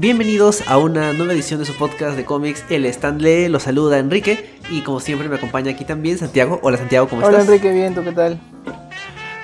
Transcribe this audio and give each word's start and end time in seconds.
Bienvenidos 0.00 0.66
a 0.66 0.78
una 0.78 1.12
nueva 1.12 1.34
edición 1.34 1.60
de 1.60 1.66
su 1.66 1.76
podcast 1.76 2.16
de 2.16 2.24
cómics 2.24 2.64
El 2.70 2.86
Stanley. 2.86 3.50
Los 3.50 3.64
saluda 3.64 3.98
Enrique 3.98 4.48
y 4.70 4.80
como 4.80 4.98
siempre 4.98 5.28
me 5.28 5.36
acompaña 5.36 5.72
aquí 5.72 5.84
también 5.84 6.16
Santiago. 6.16 6.58
Hola 6.62 6.78
Santiago, 6.78 7.06
¿cómo 7.06 7.20
Hola 7.20 7.40
estás? 7.40 7.48
Enrique, 7.48 7.70
bien, 7.70 7.94
¿tú 7.94 8.02
qué 8.02 8.12
tal? 8.12 8.40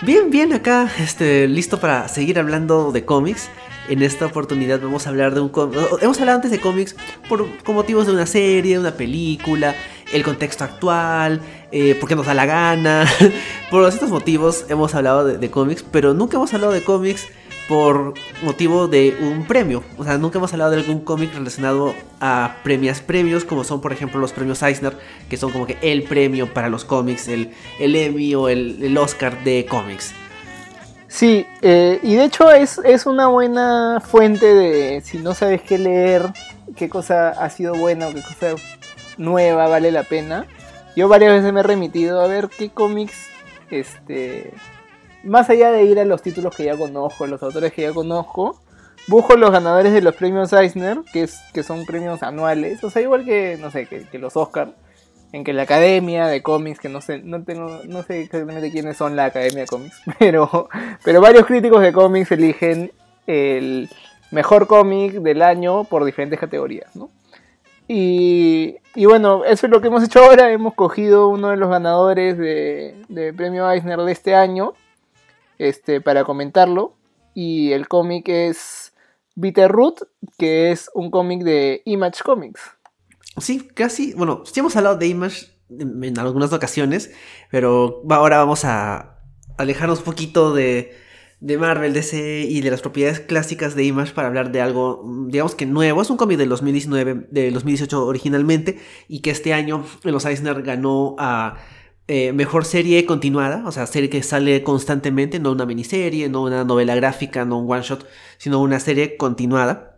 Bien, 0.00 0.30
bien, 0.30 0.54
acá, 0.54 0.90
este, 0.98 1.46
listo 1.46 1.78
para 1.78 2.08
seguir 2.08 2.38
hablando 2.38 2.90
de 2.90 3.04
cómics. 3.04 3.50
En 3.90 4.02
esta 4.02 4.24
oportunidad 4.24 4.80
vamos 4.80 5.06
a 5.06 5.10
hablar 5.10 5.34
de 5.34 5.40
un 5.40 5.50
cómic. 5.50 5.78
Hemos 6.00 6.18
hablado 6.20 6.36
antes 6.36 6.50
de 6.50 6.58
cómics 6.58 6.96
por, 7.28 7.46
con 7.58 7.74
motivos 7.74 8.06
de 8.06 8.14
una 8.14 8.24
serie, 8.24 8.78
una 8.78 8.92
película, 8.92 9.74
el 10.10 10.24
contexto 10.24 10.64
actual, 10.64 11.42
eh, 11.70 11.98
porque 12.00 12.16
nos 12.16 12.24
da 12.24 12.32
la 12.32 12.46
gana. 12.46 13.06
por 13.70 13.86
estos 13.86 14.08
motivos 14.08 14.64
hemos 14.70 14.94
hablado 14.94 15.26
de, 15.26 15.36
de 15.36 15.50
cómics, 15.50 15.84
pero 15.90 16.14
nunca 16.14 16.38
hemos 16.38 16.54
hablado 16.54 16.72
de 16.72 16.82
cómics 16.82 17.26
por 17.68 18.14
motivo 18.42 18.88
de 18.88 19.16
un 19.20 19.46
premio. 19.46 19.82
O 19.98 20.04
sea, 20.04 20.18
nunca 20.18 20.38
hemos 20.38 20.52
hablado 20.52 20.70
de 20.72 20.78
algún 20.78 21.00
cómic 21.00 21.34
relacionado 21.34 21.94
a 22.20 22.56
premios 22.62 23.00
premios, 23.00 23.44
como 23.44 23.64
son 23.64 23.80
por 23.80 23.92
ejemplo 23.92 24.20
los 24.20 24.32
premios 24.32 24.62
Eisner, 24.62 24.96
que 25.28 25.36
son 25.36 25.50
como 25.50 25.66
que 25.66 25.78
el 25.82 26.04
premio 26.04 26.52
para 26.52 26.68
los 26.68 26.84
cómics, 26.84 27.28
el, 27.28 27.52
el 27.78 27.96
Emmy 27.96 28.34
o 28.34 28.48
el, 28.48 28.82
el 28.82 28.96
Oscar 28.98 29.42
de 29.44 29.66
cómics. 29.68 30.14
Sí, 31.08 31.46
eh, 31.62 32.00
y 32.02 32.14
de 32.16 32.24
hecho 32.24 32.50
es, 32.50 32.78
es 32.84 33.06
una 33.06 33.28
buena 33.28 34.02
fuente 34.04 34.46
de 34.46 35.00
si 35.02 35.18
no 35.18 35.34
sabes 35.34 35.62
qué 35.62 35.78
leer, 35.78 36.32
qué 36.76 36.88
cosa 36.88 37.30
ha 37.30 37.48
sido 37.48 37.74
buena 37.74 38.08
o 38.08 38.14
qué 38.14 38.22
cosa 38.22 38.54
nueva 39.16 39.68
vale 39.68 39.90
la 39.92 40.02
pena. 40.02 40.46
Yo 40.96 41.08
varias 41.08 41.32
veces 41.32 41.52
me 41.52 41.60
he 41.60 41.62
remitido 41.62 42.20
a 42.20 42.26
ver 42.26 42.48
qué 42.48 42.70
cómics, 42.70 43.28
este, 43.70 44.52
más 45.26 45.50
allá 45.50 45.70
de 45.70 45.84
ir 45.84 45.98
a 45.98 46.04
los 46.04 46.22
títulos 46.22 46.54
que 46.54 46.64
ya 46.64 46.76
conozco, 46.76 47.26
los 47.26 47.42
autores 47.42 47.72
que 47.72 47.82
ya 47.82 47.92
conozco, 47.92 48.60
busco 49.08 49.36
los 49.36 49.50
ganadores 49.50 49.92
de 49.92 50.02
los 50.02 50.14
premios 50.14 50.52
Eisner, 50.52 51.00
que, 51.12 51.26
son 51.62 51.84
premios 51.84 52.22
anuales, 52.22 52.82
o 52.84 52.90
sea, 52.90 53.02
igual 53.02 53.24
que, 53.24 53.58
no 53.60 53.70
sé, 53.70 53.86
que, 53.86 54.18
los 54.18 54.36
Oscar, 54.36 54.74
en 55.32 55.44
que 55.44 55.52
la 55.52 55.62
academia 55.62 56.26
de 56.26 56.42
cómics, 56.42 56.80
que 56.80 56.88
no 56.88 57.00
sé, 57.00 57.18
no 57.18 57.42
tengo, 57.42 57.80
no 57.86 58.02
sé 58.02 58.22
exactamente 58.22 58.70
quiénes 58.70 58.96
son 58.96 59.16
la 59.16 59.26
academia 59.26 59.60
de 59.60 59.66
cómics, 59.66 60.00
pero, 60.18 60.68
varios 61.20 61.46
críticos 61.46 61.82
de 61.82 61.92
cómics 61.92 62.32
eligen 62.32 62.92
el 63.26 63.88
mejor 64.30 64.66
cómic 64.66 65.14
del 65.14 65.42
año 65.42 65.84
por 65.84 66.04
diferentes 66.04 66.38
categorías. 66.38 66.90
Y, 67.88 68.78
y, 68.96 69.04
bueno, 69.04 69.44
eso 69.44 69.66
es 69.66 69.70
lo 69.70 69.80
que 69.80 69.86
hemos 69.86 70.02
hecho 70.02 70.24
ahora. 70.24 70.50
Hemos 70.50 70.74
cogido 70.74 71.28
uno 71.28 71.50
de 71.50 71.56
los 71.56 71.70
ganadores 71.70 72.36
de, 72.36 73.00
de 73.08 73.32
premio 73.32 73.70
Eisner 73.70 74.00
de 74.00 74.10
este 74.10 74.34
año 74.34 74.74
este, 75.58 76.00
para 76.00 76.24
comentarlo. 76.24 76.94
Y 77.34 77.72
el 77.72 77.88
cómic 77.88 78.28
es 78.28 78.92
Bitterroot, 79.34 80.08
que 80.38 80.70
es 80.72 80.90
un 80.94 81.10
cómic 81.10 81.42
de 81.42 81.82
Image 81.84 82.22
Comics. 82.24 82.60
Sí, 83.38 83.68
casi. 83.74 84.14
Bueno, 84.14 84.42
sí 84.46 84.60
hemos 84.60 84.76
hablado 84.76 84.96
de 84.96 85.06
Image 85.06 85.46
en, 85.68 86.18
algunas 86.18 86.52
ocasiones, 86.52 87.12
pero 87.50 88.02
ahora 88.08 88.38
vamos 88.38 88.64
a 88.64 89.20
alejarnos 89.58 89.98
un 89.98 90.04
poquito 90.04 90.54
de, 90.54 90.96
de 91.40 91.58
Marvel, 91.58 91.92
DC 91.92 92.46
y 92.48 92.60
de 92.62 92.70
las 92.70 92.80
propiedades 92.80 93.20
clásicas 93.20 93.74
de 93.74 93.84
Image 93.84 94.14
para 94.14 94.28
hablar 94.28 94.52
de 94.52 94.62
algo, 94.62 95.02
digamos 95.28 95.54
que 95.54 95.66
nuevo. 95.66 96.00
Es 96.00 96.08
un 96.08 96.16
cómic 96.16 96.38
del 96.38 96.48
2019, 96.48 97.26
del 97.30 97.52
2018 97.52 98.06
originalmente, 98.06 98.78
y 99.08 99.20
que 99.20 99.30
este 99.30 99.52
año 99.52 99.84
los 100.02 100.24
Eisner 100.24 100.62
ganó 100.62 101.14
a 101.18 101.58
eh, 102.08 102.32
mejor 102.32 102.64
serie 102.64 103.04
continuada, 103.04 103.64
o 103.66 103.72
sea, 103.72 103.86
serie 103.86 104.08
que 104.08 104.22
sale 104.22 104.62
constantemente, 104.62 105.40
no 105.40 105.50
una 105.50 105.66
miniserie, 105.66 106.28
no 106.28 106.42
una 106.42 106.62
novela 106.62 106.94
gráfica, 106.94 107.44
no 107.44 107.58
un 107.58 107.70
one 107.70 107.82
shot, 107.82 108.06
sino 108.38 108.60
una 108.60 108.78
serie 108.78 109.16
continuada. 109.16 109.96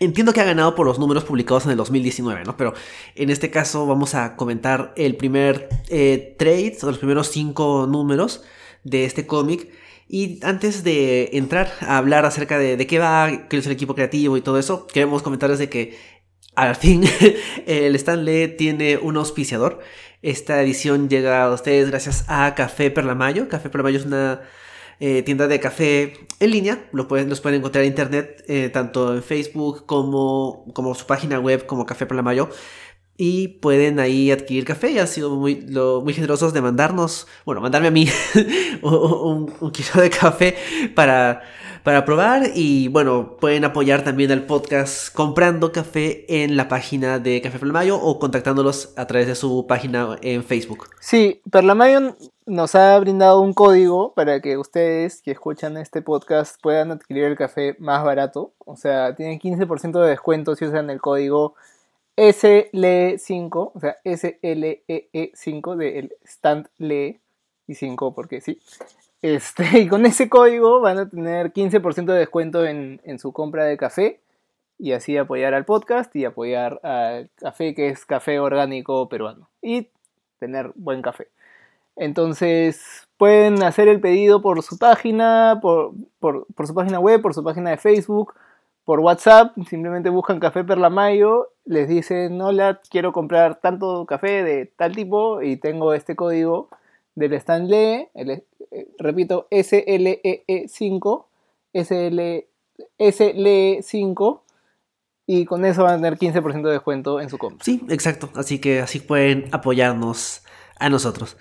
Entiendo 0.00 0.32
que 0.32 0.40
ha 0.40 0.44
ganado 0.44 0.74
por 0.74 0.86
los 0.86 0.98
números 0.98 1.24
publicados 1.24 1.64
en 1.64 1.72
el 1.72 1.76
2019, 1.76 2.44
¿no? 2.44 2.56
Pero 2.56 2.74
en 3.16 3.30
este 3.30 3.50
caso 3.50 3.86
vamos 3.86 4.14
a 4.14 4.36
comentar 4.36 4.92
el 4.96 5.16
primer 5.16 5.68
eh, 5.88 6.36
trade, 6.38 6.76
los 6.82 6.98
primeros 6.98 7.28
cinco 7.28 7.86
números 7.88 8.42
de 8.84 9.04
este 9.04 9.26
cómic. 9.26 9.72
Y 10.08 10.38
antes 10.44 10.84
de 10.84 11.30
entrar 11.32 11.72
a 11.80 11.96
hablar 11.98 12.26
acerca 12.26 12.58
de, 12.58 12.76
de 12.76 12.86
qué 12.86 12.98
va, 12.98 13.48
qué 13.48 13.56
es 13.56 13.66
el 13.66 13.72
equipo 13.72 13.94
creativo 13.94 14.36
y 14.36 14.40
todo 14.40 14.58
eso, 14.58 14.86
queremos 14.86 15.22
comentarles 15.22 15.58
de 15.58 15.68
que 15.68 15.96
al 16.54 16.76
fin 16.76 17.04
el 17.66 17.94
Stanley 17.96 18.56
tiene 18.56 18.98
un 18.98 19.16
auspiciador. 19.16 19.80
Esta 20.24 20.62
edición 20.62 21.10
llega 21.10 21.44
a 21.44 21.52
ustedes 21.52 21.90
gracias 21.90 22.24
a 22.28 22.54
Café 22.54 22.90
Perlamayo. 22.90 23.46
Café 23.50 23.68
Perlamayo 23.68 23.98
es 23.98 24.06
una 24.06 24.40
eh, 24.98 25.22
tienda 25.22 25.48
de 25.48 25.60
café 25.60 26.14
en 26.40 26.50
línea. 26.50 26.88
Lo 26.92 27.08
pueden, 27.08 27.28
los 27.28 27.42
pueden 27.42 27.58
encontrar 27.58 27.84
en 27.84 27.90
internet, 27.90 28.42
eh, 28.48 28.70
tanto 28.72 29.14
en 29.14 29.22
Facebook 29.22 29.84
como, 29.84 30.64
como 30.72 30.94
su 30.94 31.04
página 31.04 31.38
web, 31.40 31.66
como 31.66 31.84
Café 31.84 32.06
Perlamayo. 32.06 32.48
Y 33.18 33.48
pueden 33.48 34.00
ahí 34.00 34.30
adquirir 34.30 34.64
café. 34.64 34.92
Y 34.92 34.98
han 34.98 35.08
sido 35.08 35.28
muy, 35.36 35.60
lo, 35.60 36.00
muy 36.00 36.14
generosos 36.14 36.54
de 36.54 36.62
mandarnos, 36.62 37.26
bueno, 37.44 37.60
mandarme 37.60 37.88
a 37.88 37.90
mí 37.90 38.08
un, 38.80 39.52
un, 39.60 39.70
kilo 39.72 40.00
de 40.00 40.08
café 40.08 40.56
para, 40.94 41.42
para 41.84 42.04
probar. 42.04 42.50
Y 42.54 42.88
bueno, 42.88 43.36
pueden 43.38 43.64
apoyar 43.64 44.02
también 44.02 44.32
al 44.32 44.46
podcast 44.46 45.14
comprando 45.14 45.70
café 45.70 46.24
en 46.42 46.56
la 46.56 46.66
página 46.66 47.20
de 47.20 47.40
Café 47.40 47.60
Perlamayo 47.60 48.00
o 48.00 48.18
contactándolos 48.18 48.92
a 48.96 49.06
través 49.06 49.28
de 49.28 49.36
su 49.36 49.66
página 49.68 50.18
en 50.22 50.42
Facebook. 50.42 50.88
Sí, 50.98 51.40
Perlamayo 51.52 52.16
nos 52.46 52.74
ha 52.74 52.98
brindado 52.98 53.40
un 53.40 53.52
código 53.52 54.14
para 54.14 54.40
que 54.40 54.56
ustedes 54.56 55.22
que 55.22 55.30
escuchan 55.30 55.76
este 55.76 56.02
podcast 56.02 56.60
puedan 56.60 56.90
adquirir 56.90 57.24
el 57.24 57.36
café 57.36 57.76
más 57.78 58.02
barato. 58.02 58.54
O 58.58 58.76
sea, 58.76 59.14
tienen 59.14 59.38
15% 59.38 60.02
de 60.02 60.08
descuento 60.08 60.56
si 60.56 60.64
usan 60.64 60.90
el 60.90 61.00
código 61.00 61.54
SLE5, 62.16 63.72
o 63.74 63.80
sea, 63.80 63.96
SLEE5 64.04 65.76
del 65.76 66.14
stand 66.24 66.68
LE 66.78 67.20
y 67.66 67.74
5 67.74 68.14
porque 68.14 68.40
sí. 68.40 68.58
Este, 69.24 69.64
y 69.80 69.88
con 69.88 70.04
ese 70.04 70.28
código 70.28 70.80
van 70.80 70.98
a 70.98 71.08
tener 71.08 71.50
15% 71.50 72.04
de 72.04 72.18
descuento 72.18 72.66
en, 72.66 73.00
su 73.18 73.32
compra 73.32 73.64
de 73.64 73.78
café 73.78 74.20
y 74.78 74.92
así 74.92 75.16
apoyar 75.16 75.54
al 75.54 75.64
podcast 75.64 76.14
y 76.14 76.26
apoyar 76.26 76.78
al 76.82 77.30
café 77.36 77.74
que 77.74 77.88
es 77.88 78.04
café 78.04 78.38
orgánico 78.38 79.08
peruano 79.08 79.48
y 79.62 79.88
tener 80.38 80.72
buen 80.74 81.00
café. 81.00 81.28
Entonces 81.96 83.08
pueden 83.16 83.62
hacer 83.62 83.88
el 83.88 83.98
pedido 83.98 84.42
por 84.42 84.62
su 84.62 84.76
página, 84.76 85.58
por, 85.62 85.94
su 86.66 86.74
página 86.74 87.00
web, 87.00 87.22
por 87.22 87.32
su 87.32 87.42
página 87.42 87.70
de 87.70 87.78
Facebook, 87.78 88.34
por 88.84 89.00
WhatsApp, 89.00 89.56
simplemente 89.70 90.10
buscan 90.10 90.38
Café 90.38 90.64
Perlamayo, 90.64 91.48
les 91.64 91.88
dicen, 91.88 92.38
hola, 92.42 92.82
quiero 92.90 93.14
comprar 93.14 93.54
tanto 93.54 94.04
café 94.04 94.44
de 94.44 94.66
tal 94.66 94.94
tipo 94.94 95.40
y 95.40 95.56
tengo 95.56 95.94
este 95.94 96.14
código 96.14 96.68
del 97.14 97.32
Stanley, 97.34 98.08
repito, 98.98 99.48
SLEE5, 99.50 101.24
SL, 101.72 102.46
SLE5, 102.98 104.40
y 105.26 105.44
con 105.46 105.64
eso 105.64 105.84
van 105.84 105.94
a 105.94 105.96
tener 105.96 106.18
15% 106.18 106.62
de 106.62 106.72
descuento 106.72 107.20
en 107.20 107.30
su 107.30 107.38
compra. 107.38 107.64
Sí, 107.64 107.82
exacto, 107.88 108.30
así 108.34 108.60
que 108.60 108.80
así 108.80 109.00
pueden 109.00 109.48
apoyarnos 109.52 110.42
a 110.78 110.88
nosotros. 110.88 111.36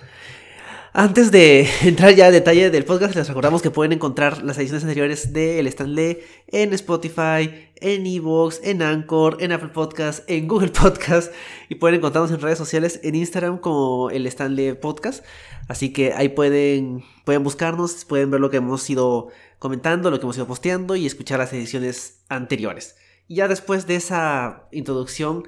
Antes 0.96 1.32
de 1.32 1.68
entrar 1.82 2.14
ya 2.14 2.28
a 2.28 2.32
detalle 2.32 2.70
del 2.70 2.86
podcast, 2.86 3.16
les 3.16 3.28
recordamos 3.28 3.64
que 3.64 3.72
pueden 3.72 3.94
encontrar 3.94 4.44
las 4.44 4.60
ediciones 4.60 4.84
anteriores 4.84 5.34
de 5.34 5.60
El 5.60 5.66
Stanley 5.66 6.20
en 6.50 6.72
Spotify, 6.74 7.72
en 7.78 8.06
Evox, 8.06 8.62
en 8.64 8.84
Anchor, 8.84 9.38
en 9.40 9.54
Apple 9.54 9.70
Podcast, 9.70 10.24
en 10.30 10.48
Google 10.48 10.70
Podcast 10.82 11.34
y 11.68 11.76
pueden 11.76 11.98
encontrarnos 11.98 12.30
en 12.30 12.40
redes 12.40 12.60
sociales 12.60 13.00
en 13.02 13.16
Instagram 13.16 13.58
como 13.58 14.12
El 14.12 14.28
Stanley 14.28 14.74
Podcast. 14.74 15.26
Así 15.68 15.92
que 15.92 16.14
ahí 16.14 16.30
pueden, 16.30 17.04
pueden 17.26 17.44
buscarnos, 17.44 18.06
pueden 18.06 18.30
ver 18.30 18.40
lo 18.40 18.52
que 18.52 18.58
hemos 18.58 18.88
ido 18.88 19.30
comentando, 19.58 20.12
lo 20.12 20.20
que 20.20 20.26
hemos 20.26 20.38
ido 20.38 20.46
posteando 20.46 20.96
y 20.96 21.08
escuchar 21.08 21.40
las 21.40 21.52
ediciones 21.54 22.20
anteriores. 22.30 22.98
Y 23.28 23.38
ya 23.38 23.48
después 23.48 23.88
de 23.88 23.96
esa 23.96 24.68
introducción, 24.72 25.48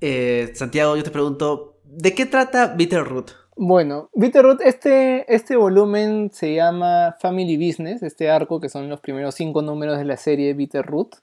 eh, 0.00 0.50
Santiago, 0.56 0.96
yo 0.96 1.04
te 1.04 1.12
pregunto, 1.12 1.78
¿de 1.84 2.12
qué 2.12 2.26
trata 2.26 2.74
Bitterroot? 2.74 3.43
Bueno, 3.56 4.10
Bitterroot, 4.14 4.60
este, 4.62 5.32
este 5.32 5.54
volumen 5.54 6.30
se 6.32 6.54
llama 6.54 7.14
Family 7.20 7.56
Business, 7.56 8.02
este 8.02 8.28
arco 8.28 8.60
que 8.60 8.68
son 8.68 8.88
los 8.88 8.98
primeros 8.98 9.36
cinco 9.36 9.62
números 9.62 9.96
de 9.96 10.04
la 10.04 10.16
serie 10.16 10.54
Bitterroot. 10.54 11.14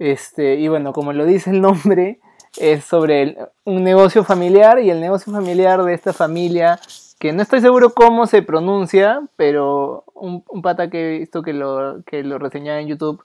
Este, 0.00 0.56
y 0.56 0.66
bueno, 0.66 0.92
como 0.92 1.12
lo 1.12 1.24
dice 1.24 1.50
el 1.50 1.60
nombre, 1.60 2.18
es 2.58 2.84
sobre 2.84 3.36
un 3.64 3.84
negocio 3.84 4.24
familiar 4.24 4.80
y 4.80 4.90
el 4.90 5.00
negocio 5.00 5.32
familiar 5.32 5.84
de 5.84 5.94
esta 5.94 6.12
familia, 6.12 6.80
que 7.20 7.32
no 7.32 7.40
estoy 7.40 7.60
seguro 7.60 7.94
cómo 7.94 8.26
se 8.26 8.42
pronuncia, 8.42 9.22
pero 9.36 10.02
un, 10.14 10.42
un 10.48 10.62
pata 10.62 10.90
que 10.90 11.14
he 11.14 11.18
visto 11.20 11.42
que 11.42 11.52
lo, 11.52 12.02
que 12.04 12.24
lo 12.24 12.38
reseñaba 12.38 12.80
en 12.80 12.88
YouTube 12.88 13.22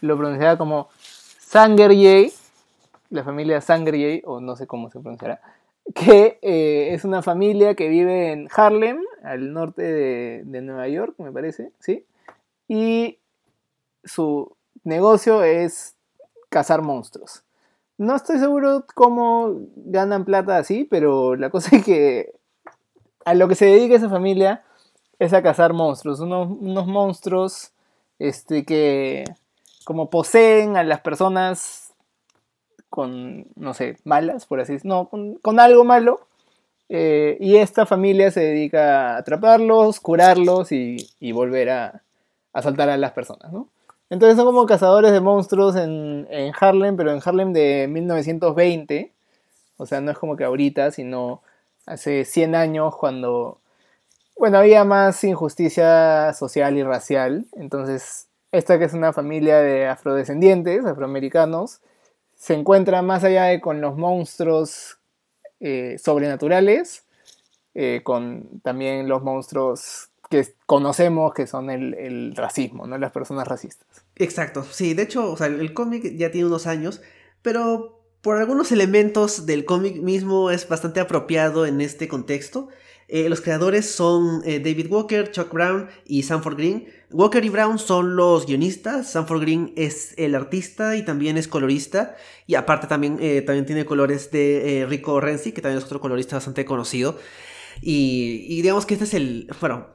lo 0.00 0.16
pronunciaba 0.16 0.58
como 0.58 0.88
Sangerjay, 0.98 2.32
la 3.10 3.22
familia 3.22 3.60
Sangerjay, 3.60 4.22
o 4.24 4.40
no 4.40 4.56
sé 4.56 4.66
cómo 4.66 4.90
se 4.90 4.98
pronunciará 4.98 5.40
que 5.94 6.38
eh, 6.42 6.94
es 6.94 7.04
una 7.04 7.22
familia 7.22 7.74
que 7.74 7.88
vive 7.88 8.32
en 8.32 8.48
Harlem, 8.54 9.00
al 9.22 9.52
norte 9.52 9.82
de, 9.82 10.42
de, 10.44 10.60
Nueva 10.62 10.88
York, 10.88 11.14
me 11.18 11.32
parece, 11.32 11.72
¿sí? 11.78 12.04
Y 12.68 13.18
su 14.04 14.56
negocio 14.82 15.42
es 15.42 15.96
cazar 16.48 16.82
monstruos. 16.82 17.42
No 17.96 18.16
estoy 18.16 18.38
seguro 18.38 18.86
cómo 18.94 19.54
ganan 19.76 20.24
plata 20.24 20.58
así, 20.58 20.84
pero 20.84 21.36
la 21.36 21.50
cosa 21.50 21.76
es 21.76 21.84
que 21.84 22.32
a 23.24 23.34
lo 23.34 23.48
que 23.48 23.54
se 23.54 23.66
dedica 23.66 23.94
esa 23.96 24.08
familia 24.08 24.64
es 25.18 25.32
a 25.32 25.42
cazar 25.42 25.72
monstruos, 25.72 26.20
unos, 26.20 26.48
unos 26.60 26.86
monstruos 26.86 27.72
este, 28.18 28.64
que 28.64 29.24
como 29.84 30.10
poseen 30.10 30.76
a 30.76 30.82
las 30.82 31.00
personas 31.00 31.83
con, 32.94 33.48
no 33.56 33.74
sé, 33.74 33.96
malas, 34.04 34.46
por 34.46 34.60
así 34.60 34.74
decirlo, 34.74 35.10
no, 35.12 35.40
con, 35.42 35.58
algo 35.58 35.82
malo. 35.82 36.20
Eh, 36.88 37.36
y 37.40 37.56
esta 37.56 37.86
familia 37.86 38.30
se 38.30 38.38
dedica 38.38 39.14
a 39.14 39.16
atraparlos, 39.16 39.98
curarlos 39.98 40.70
y, 40.70 41.08
volver 41.32 41.70
a, 41.70 42.02
a 42.52 42.62
saltar 42.62 42.90
a 42.90 42.96
las 42.96 43.10
personas, 43.10 43.52
¿no? 43.52 43.68
Entonces 44.10 44.36
son 44.36 44.46
como 44.46 44.64
cazadores 44.66 45.10
de 45.10 45.20
monstruos 45.20 45.74
en, 45.74 46.28
en, 46.30 46.52
Harlem, 46.60 46.96
pero 46.96 47.10
en 47.10 47.20
Harlem 47.24 47.52
de 47.52 47.88
1920. 47.88 49.12
O 49.76 49.86
sea, 49.86 50.00
no 50.00 50.12
es 50.12 50.18
como 50.18 50.36
que 50.36 50.44
ahorita, 50.44 50.92
sino 50.92 51.42
hace 51.86 52.24
100 52.24 52.54
años 52.54 52.94
cuando, 52.94 53.58
bueno, 54.38 54.58
había 54.58 54.84
más 54.84 55.24
injusticia 55.24 56.32
social 56.34 56.76
y 56.76 56.84
racial. 56.84 57.46
Entonces, 57.54 58.28
esta 58.52 58.78
que 58.78 58.84
es 58.84 58.94
una 58.94 59.12
familia 59.12 59.58
de 59.58 59.88
afrodescendientes, 59.88 60.86
afroamericanos, 60.86 61.80
se 62.36 62.54
encuentra 62.54 63.02
más 63.02 63.24
allá 63.24 63.44
de 63.44 63.60
con 63.60 63.80
los 63.80 63.96
monstruos 63.96 64.98
eh, 65.60 65.96
sobrenaturales, 65.98 67.04
eh, 67.74 68.02
con 68.04 68.60
también 68.62 69.08
los 69.08 69.22
monstruos 69.22 70.10
que 70.30 70.54
conocemos 70.66 71.32
que 71.34 71.46
son 71.46 71.70
el, 71.70 72.34
racismo, 72.34 72.86
¿no? 72.86 72.98
Las 72.98 73.12
personas 73.12 73.46
racistas. 73.46 73.86
Exacto, 74.16 74.64
sí, 74.64 74.94
de 74.94 75.02
hecho, 75.02 75.30
o 75.30 75.36
sea, 75.36 75.46
el 75.46 75.74
cómic 75.74 76.16
ya 76.16 76.30
tiene 76.30 76.46
unos 76.46 76.66
años, 76.66 77.02
pero 77.42 78.00
por 78.20 78.38
algunos 78.38 78.72
elementos 78.72 79.46
del 79.46 79.64
cómic 79.64 79.96
mismo 79.96 80.50
es 80.50 80.68
bastante 80.68 81.00
apropiado 81.00 81.66
en 81.66 81.80
este 81.80 82.08
contexto. 82.08 82.68
Eh, 83.14 83.28
los 83.28 83.40
creadores 83.40 83.88
son 83.88 84.42
eh, 84.44 84.58
David 84.58 84.90
Walker, 84.90 85.30
Chuck 85.30 85.52
Brown 85.52 85.88
y 86.04 86.24
Sanford 86.24 86.56
Green. 86.56 86.88
Walker 87.12 87.44
y 87.44 87.48
Brown 87.48 87.78
son 87.78 88.16
los 88.16 88.44
guionistas, 88.44 89.12
Sanford 89.12 89.40
Green 89.42 89.72
es 89.76 90.14
el 90.16 90.34
artista 90.34 90.96
y 90.96 91.04
también 91.04 91.36
es 91.36 91.46
colorista. 91.46 92.16
Y 92.48 92.56
aparte 92.56 92.88
también, 92.88 93.18
eh, 93.20 93.42
también 93.42 93.66
tiene 93.66 93.84
colores 93.84 94.32
de 94.32 94.84
Rico 94.88 95.20
Renzi, 95.20 95.52
que 95.52 95.62
también 95.62 95.78
es 95.78 95.84
otro 95.84 96.00
colorista 96.00 96.34
bastante 96.34 96.64
conocido. 96.64 97.16
Y, 97.80 98.46
y 98.48 98.62
digamos 98.62 98.84
que 98.84 98.94
este 98.94 99.04
es 99.04 99.14
el, 99.14 99.46
bueno, 99.60 99.90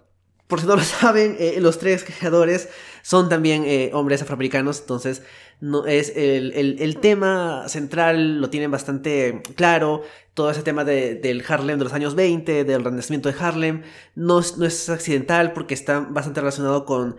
por 0.48 0.62
si 0.62 0.66
no 0.66 0.78
lo 0.78 0.84
saben, 0.86 1.36
los 1.58 1.78
tres 1.78 2.06
creadores 2.06 2.70
son 3.02 3.28
también 3.28 3.66
hombres 3.92 4.22
afroamericanos, 4.22 4.80
entonces 4.80 5.24
no, 5.62 5.86
es 5.86 6.14
el, 6.16 6.98
tema 7.02 7.68
central 7.68 8.40
lo 8.40 8.50
tienen 8.50 8.72
bastante 8.72 9.42
claro, 9.56 10.04
todo 10.34 10.52
ese 10.52 10.64
tema 10.64 10.86
del 10.86 11.44
Harlem 11.48 11.78
de 11.78 11.84
los 11.84 11.94
años 11.94 12.16
20, 12.16 12.64
del 12.64 12.84
renacimiento 12.84 13.30
de 13.30 13.36
Harlem, 13.38 13.84
no, 14.16 14.42
no 14.58 14.66
es 14.66 14.90
accidental 14.90 15.52
porque 15.52 15.74
está 15.74 16.00
bastante 16.00 16.40
relacionado 16.40 16.86
con 16.86 17.18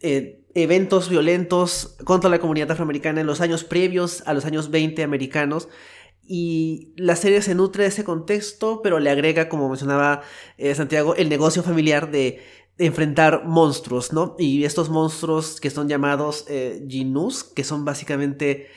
eh, 0.00 0.42
eventos 0.54 1.08
violentos 1.08 1.96
contra 2.04 2.28
la 2.28 2.40
comunidad 2.40 2.70
afroamericana 2.70 3.22
en 3.22 3.26
los 3.26 3.40
años 3.40 3.64
previos 3.64 4.22
a 4.26 4.34
los 4.34 4.44
años 4.44 4.70
20 4.70 5.02
americanos. 5.02 5.68
Y 6.30 6.92
la 6.96 7.16
serie 7.16 7.40
se 7.40 7.54
nutre 7.54 7.84
de 7.84 7.88
ese 7.88 8.04
contexto, 8.04 8.82
pero 8.82 8.98
le 8.98 9.08
agrega, 9.08 9.48
como 9.48 9.66
mencionaba 9.70 10.20
Santiago, 10.74 11.14
el 11.14 11.30
negocio 11.30 11.62
familiar 11.62 12.10
de 12.10 12.42
enfrentar 12.78 13.44
monstruos, 13.44 14.12
¿no? 14.12 14.36
Y 14.38 14.64
estos 14.64 14.88
monstruos 14.88 15.60
que 15.60 15.70
son 15.70 15.88
llamados 15.88 16.44
eh, 16.48 16.86
que 17.54 17.64
son 17.64 17.84
básicamente 17.84 18.68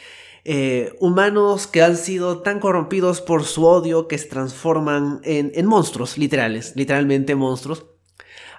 eh, 0.43 0.95
humanos 0.99 1.67
que 1.67 1.83
han 1.83 1.95
sido 1.95 2.41
tan 2.41 2.59
corrompidos 2.59 3.21
por 3.21 3.43
su 3.43 3.65
odio 3.65 4.07
que 4.07 4.17
se 4.17 4.27
transforman 4.27 5.21
en, 5.23 5.65
monstruos, 5.67 6.17
literales, 6.17 6.73
literalmente 6.75 7.35
monstruos. 7.35 7.85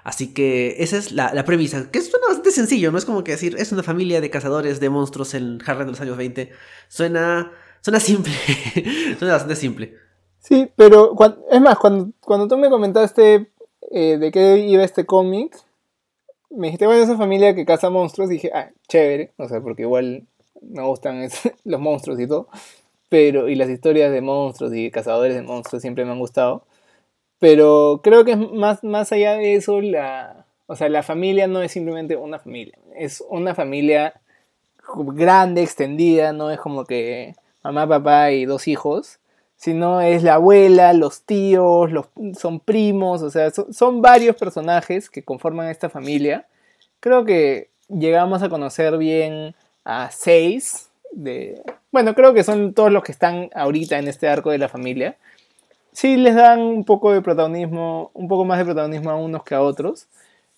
Así 0.05 0.33
que 0.33 0.75
esa 0.79 0.97
es 0.97 1.11
la, 1.11 1.45
premisa, 1.45 1.89
que 1.91 2.01
suena 2.01 2.27
bastante 2.27 2.51
sencillo, 2.51 2.91
no 2.91 2.97
es 2.97 3.05
como 3.05 3.23
que 3.23 3.31
decir, 3.33 3.55
es 3.57 3.71
una 3.71 3.83
familia 3.83 4.21
de 4.21 4.29
cazadores 4.29 4.79
de 4.79 4.89
monstruos 4.89 5.33
en 5.33 5.59
Harlem 5.65 5.87
de 5.87 5.91
los 5.91 6.01
años 6.01 6.17
20. 6.17 6.51
Suena, 6.87 7.51
suena 7.81 7.99
simple, 7.99 8.33
suena 9.19 9.33
bastante 9.33 9.55
simple. 9.55 9.95
Sí, 10.39 10.69
pero 10.75 11.15
es 11.49 11.61
más, 11.61 11.77
cuando, 11.77 12.11
cuando 12.19 12.49
tú 12.49 12.57
me 12.57 12.69
comentaste 12.69 13.52
eh, 13.95 14.17
de 14.17 14.31
qué 14.31 14.57
iba 14.57 14.83
este 14.83 15.05
cómic, 15.05 15.55
me 16.49 16.67
dijiste, 16.67 16.87
bueno, 16.87 17.03
esa 17.03 17.15
familia 17.15 17.53
que 17.53 17.63
caza 17.63 17.91
monstruos, 17.91 18.27
dije, 18.27 18.49
ah, 18.51 18.71
chévere, 18.87 19.33
o 19.37 19.47
sea, 19.47 19.61
porque 19.61 19.83
igual 19.83 20.25
me 20.61 20.81
gustan 20.81 21.29
los 21.63 21.79
monstruos 21.79 22.19
y 22.19 22.27
todo, 22.27 22.47
pero, 23.09 23.49
y 23.49 23.55
las 23.55 23.69
historias 23.69 24.11
de 24.11 24.21
monstruos 24.21 24.73
y 24.73 24.89
cazadores 24.89 25.35
de 25.35 25.43
monstruos 25.43 25.83
siempre 25.83 26.05
me 26.05 26.11
han 26.11 26.19
gustado, 26.19 26.65
pero 27.37 28.01
creo 28.03 28.25
que 28.25 28.31
es 28.31 28.37
más, 28.37 28.83
más 28.83 29.11
allá 29.11 29.33
de 29.33 29.53
eso, 29.53 29.79
la, 29.79 30.47
o 30.65 30.75
sea, 30.75 30.89
la 30.89 31.03
familia 31.03 31.45
no 31.45 31.61
es 31.61 31.71
simplemente 31.71 32.15
una 32.15 32.39
familia, 32.39 32.79
es 32.95 33.23
una 33.29 33.53
familia 33.53 34.19
grande, 35.13 35.61
extendida, 35.61 36.33
no 36.33 36.49
es 36.49 36.59
como 36.59 36.85
que 36.85 37.35
mamá, 37.63 37.87
papá 37.87 38.31
y 38.31 38.45
dos 38.45 38.67
hijos, 38.67 39.19
sino 39.63 40.01
es 40.01 40.23
la 40.23 40.33
abuela, 40.33 40.91
los 40.91 41.21
tíos, 41.21 41.89
los, 41.89 42.07
son 42.37 42.59
primos, 42.59 43.21
o 43.21 43.29
sea, 43.29 43.49
son, 43.49 44.01
varios 44.01 44.35
personajes 44.35 45.09
que 45.09 45.23
conforman 45.23 45.69
esta 45.69 45.89
familia. 45.89 46.47
Creo 46.99 47.23
que 47.23 47.69
llegamos 47.87 48.43
a 48.43 48.49
conocer 48.49 48.97
bien 48.97 49.55
a 49.85 50.11
seis 50.11 50.89
de... 51.13 51.61
Bueno, 51.93 52.13
creo 52.13 52.33
que 52.33 52.43
son 52.43 52.73
todos 52.73 52.91
los 52.91 53.03
que 53.03 53.13
están 53.13 53.51
ahorita 53.55 53.97
en 53.99 54.09
este 54.09 54.27
arco 54.27 54.51
de 54.51 54.57
la 54.57 54.67
familia. 54.67 55.15
Sí 55.93 56.17
les 56.17 56.35
dan 56.35 56.59
un 56.59 56.83
poco 56.83 57.13
de 57.13 57.21
protagonismo, 57.21 58.11
un 58.13 58.27
poco 58.27 58.43
más 58.43 58.57
de 58.57 58.65
protagonismo 58.65 59.11
a 59.11 59.15
unos 59.15 59.45
que 59.45 59.55
a 59.55 59.61
otros, 59.61 60.07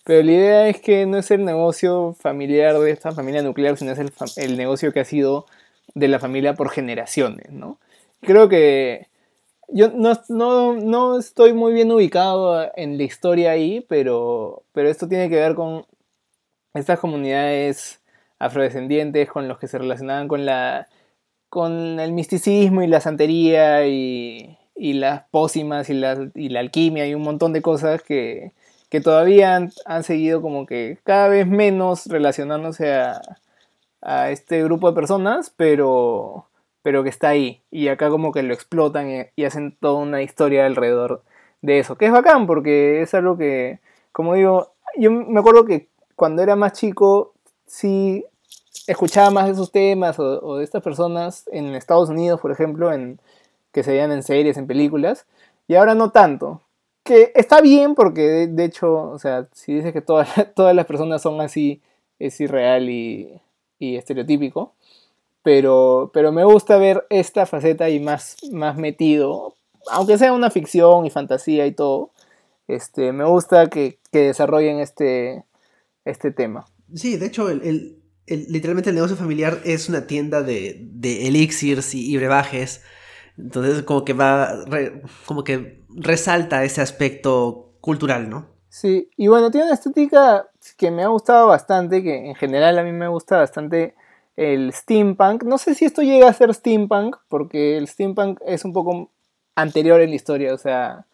pero 0.03 0.23
la 0.23 0.31
idea 0.31 0.67
es 0.67 0.81
que 0.81 1.05
no 1.05 1.19
es 1.19 1.29
el 1.29 1.45
negocio 1.45 2.15
familiar 2.19 2.79
de 2.79 2.89
esta 2.89 3.11
familia 3.11 3.43
nuclear, 3.43 3.77
sino 3.77 3.91
es 3.91 3.99
el, 3.99 4.11
el 4.37 4.57
negocio 4.57 4.91
que 4.91 5.01
ha 5.01 5.05
sido 5.05 5.45
de 5.93 6.07
la 6.07 6.17
familia 6.17 6.55
por 6.55 6.71
generaciones, 6.71 7.51
¿no? 7.51 7.77
Creo 8.25 8.49
que 8.49 9.07
yo 9.69 9.89
no, 9.89 11.17
estoy 11.17 11.53
muy 11.53 11.73
bien 11.73 11.91
ubicado 11.91 12.71
en 12.75 12.97
la 12.97 13.03
historia 13.03 13.51
ahí, 13.51 13.85
pero, 13.87 14.63
pero 14.73 14.89
esto 14.89 15.07
tiene 15.07 15.29
que 15.29 15.35
ver 15.35 15.55
con 15.55 15.85
estas 16.73 16.99
comunidades 16.99 18.01
afrodescendientes 18.39 19.29
con 19.29 19.47
los 19.47 19.57
que 19.59 19.67
se 19.67 19.77
relacionaban 19.77 20.27
con 20.27 20.45
la 20.45 20.87
con 21.49 21.99
el 22.01 22.11
misticismo 22.11 22.83
y 22.83 22.87
la 22.87 22.99
santería 22.99 23.87
y, 23.87 24.57
las 24.75 25.23
pócimas 25.29 25.89
y 25.89 25.93
la, 25.93 26.29
y 26.35 26.49
la, 26.49 26.59
alquimia 26.59 27.07
y 27.07 27.15
un 27.15 27.21
montón 27.21 27.53
de 27.53 27.61
cosas 27.61 28.01
que, 28.03 28.51
todavía 29.03 29.55
han, 29.85 30.03
seguido 30.03 30.41
como 30.41 30.65
que 30.65 30.97
cada 31.03 31.27
vez 31.29 31.47
menos 31.47 32.07
relacionándose 32.07 32.93
a, 32.93 33.21
a 34.01 34.31
este 34.31 34.63
grupo 34.63 34.89
de 34.89 34.95
personas, 34.95 35.53
pero, 35.55 36.47
pero 36.85 37.01
que 37.01 37.09
está 37.09 37.29
ahí. 37.29 37.63
Y 37.71 37.87
acá 37.87 38.11
como 38.11 38.31
que 38.31 38.43
lo 38.43 38.53
explotan 38.53 39.27
y, 39.35 39.43
hacen 39.43 39.75
toda 39.81 39.95
una 39.95 40.21
historia 40.21 40.67
alrededor 40.67 41.23
de 41.63 41.79
eso. 41.79 41.97
Que 41.97 42.05
es 42.05 42.11
bacán 42.11 42.45
porque 42.45 43.01
es 43.01 43.15
algo 43.15 43.39
que, 43.39 43.79
como 44.11 44.35
digo, 44.35 44.71
yo 44.95 45.09
me 45.09 45.39
acuerdo 45.39 45.65
que 45.65 45.89
cuando 46.15 46.43
era 46.43 46.55
más 46.55 46.73
chico, 46.73 47.33
sí 47.65 48.23
escuchaba 48.85 49.31
más 49.31 49.47
de 49.47 49.53
esos 49.53 49.71
temas 49.71 50.19
o, 50.19 50.57
de 50.57 50.63
estas 50.63 50.83
personas 50.83 51.49
en 51.51 51.73
Estados 51.73 52.09
Unidos, 52.09 52.39
por 52.39 52.51
ejemplo, 52.51 52.93
en, 52.93 53.19
que 53.71 53.81
se 53.81 53.89
veían 53.93 54.11
en 54.11 54.21
series, 54.21 54.55
en 54.57 54.67
películas, 54.67 55.25
y 55.67 55.73
ahora 55.73 55.95
no 55.95 56.11
tanto. 56.11 56.61
Que 57.03 57.31
está 57.33 57.61
bien 57.61 57.95
porque 57.95 58.45
de, 58.47 58.63
hecho, 58.63 59.09
o 59.09 59.17
sea, 59.17 59.47
si 59.53 59.73
dices 59.73 59.91
que 59.91 60.01
todas, 60.01 60.29
todas 60.55 60.75
las 60.75 60.85
personas 60.85 61.23
son 61.23 61.41
así, 61.41 61.81
es 62.19 62.39
irreal 62.39 62.91
y, 62.91 63.41
y 63.79 63.95
estereotípico 63.95 64.75
pero, 65.45 66.09
pero 66.11 66.31
me 66.31 66.43
gusta 66.43 66.75
ver 66.77 67.05
esta 67.11 67.45
faceta 67.45 67.87
y 67.87 67.99
más, 67.99 68.35
más 68.51 68.77
metido, 68.77 69.53
aunque 69.91 70.17
sea 70.17 70.33
una 70.33 70.49
ficción 70.49 71.05
y 71.05 71.11
fantasía 71.11 71.67
y 71.67 71.71
todo, 71.71 72.13
este, 72.67 73.11
me 73.11 73.25
gusta 73.25 73.69
que, 73.69 73.99
desarrollen 74.11 74.79
este, 74.79 75.43
este 76.03 76.31
tema. 76.31 76.65
Sí, 76.95 77.17
de 77.17 77.27
hecho, 77.27 77.51
el, 77.51 78.01
literalmente 78.25 78.89
el 78.89 78.95
negocio 78.95 79.15
familiar 79.15 79.59
es 79.65 79.87
una 79.87 80.07
tienda 80.07 80.41
de, 80.41 80.79
de 80.81 81.27
elixirs 81.27 81.93
y, 81.93 82.17
brebajes, 82.17 82.81
entonces 83.37 83.83
como 83.83 84.03
que 84.03 84.13
va, 84.13 84.65
como 85.27 85.43
que 85.43 85.83
resalta 85.89 86.63
ese 86.63 86.81
aspecto 86.81 87.75
cultural, 87.81 88.31
¿no? 88.31 88.47
Sí, 88.69 89.11
y 89.15 89.27
bueno, 89.27 89.51
tiene 89.51 89.67
una 89.67 89.75
estética 89.75 90.49
que 90.75 90.89
me 90.89 91.03
ha 91.03 91.07
gustado 91.09 91.45
bastante, 91.45 92.01
que 92.01 92.29
en 92.29 92.33
general 92.33 92.79
a 92.79 92.83
mí 92.83 92.91
me 92.93 93.09
gusta 93.09 93.37
bastante 93.37 93.93
el 94.37 94.73
steampunk. 94.73 95.43
No 95.43 95.57
sé 95.57 95.75
si 95.75 95.85
esto 95.85 96.01
llega 96.01 96.29
a 96.29 96.33
ser 96.33 96.53
steampunk, 96.53 97.17
porque 97.29 97.77
el 97.77 97.87
steampunk 97.87 98.39
es 98.45 98.65
un 98.65 98.73
poco 98.73 99.09
anterior 99.55 100.01
en 100.01 100.09
la 100.09 100.15
historia, 100.15 100.53
o 100.53 100.57
sea, 100.57 101.05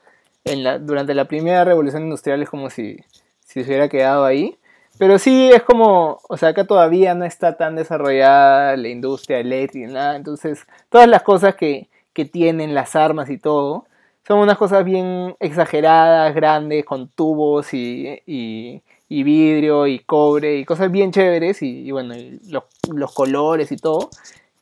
en 0.44 0.63
la, 0.63 0.80
durante 0.80 1.13
la 1.13 1.25
primera 1.25 1.63
revolución 1.63 2.04
industrial 2.04 2.42
es 2.42 2.50
como 2.50 2.70
si, 2.70 2.98
si 3.46 3.63
se 3.63 3.70
hubiera 3.70 3.90
quedado 3.90 4.25
ahí. 4.25 4.58
Pero 4.98 5.18
sí 5.20 5.50
es 5.51 5.63
como, 5.63 6.20
o 6.28 6.38
sea, 6.38 6.50
acá 6.50 6.66
todavía 6.66 7.16
no 7.16 7.25
está 7.25 7.58
tan 7.58 7.75
desarrollada 7.75 8.78
la 8.78 8.90
industria 8.90 9.40
eléctrica 9.40 9.90
y 9.90 9.94
nada. 9.94 10.16
Entonces, 10.16 10.68
todas 10.90 11.08
las 11.08 11.24
cosas 11.24 11.56
que, 11.56 11.90
que 12.13 12.25
tienen, 12.25 12.75
las 12.75 12.96
armas 12.96 13.30
y 13.30 13.38
todo, 13.38 13.86
son 14.28 14.40
unas 14.40 14.58
cosas 14.58 14.86
bien 14.86 15.36
exageradas, 15.40 16.34
grandes, 16.36 16.86
con 16.86 17.10
tubos 17.10 17.74
y, 17.74 18.82
vidrio 19.24 19.88
y 19.88 20.00
cobre 20.00 20.58
y 20.58 20.65
cosas 20.65 20.89
bien 20.89 21.12
chéveres 21.12 21.62
y, 21.62 21.91
bueno, 21.91 22.15
los, 22.48 22.63
los, 22.89 23.13
colores 23.13 23.72
y 23.74 23.75
todo, 23.75 24.10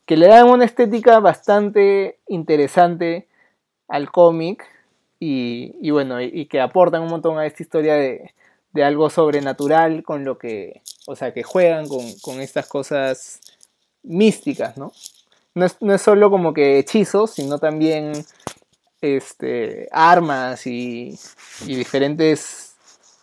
que 0.06 0.16
le 0.16 0.26
dan 0.26 0.48
una 0.48 0.64
estética 0.64 1.20
bastante 1.20 2.18
interesante 2.26 3.28
al 3.86 4.10
cómic 4.10 4.66
y, 5.20 5.76
y, 5.80 5.90
bueno, 5.90 6.20
y, 6.20 6.46
que 6.46 6.60
aportan 6.60 7.02
un 7.02 7.10
montón 7.10 7.38
a 7.38 7.46
esta 7.46 7.62
historia 7.62 7.94
de, 7.94 8.34
de, 8.72 8.84
algo 8.84 9.08
sobrenatural 9.08 10.02
con 10.02 10.24
lo 10.24 10.36
que, 10.36 10.82
o 11.06 11.14
sea, 11.14 11.32
que 11.32 11.44
juegan 11.44 11.86
con, 11.86 12.04
con 12.20 12.40
estas 12.40 12.66
cosas 12.66 13.40
místicas, 14.02 14.76
¿no? 14.76 14.92
No 15.54 15.66
es, 15.66 15.76
no 15.80 15.94
es 15.94 16.02
solo 16.02 16.30
como 16.30 16.52
que 16.54 16.78
hechizos, 16.78 17.32
sino 17.32 17.58
también 17.58 18.12
este, 19.00 19.88
armas 19.92 20.66
y, 20.66 21.18
y 21.66 21.74
diferentes 21.76 22.69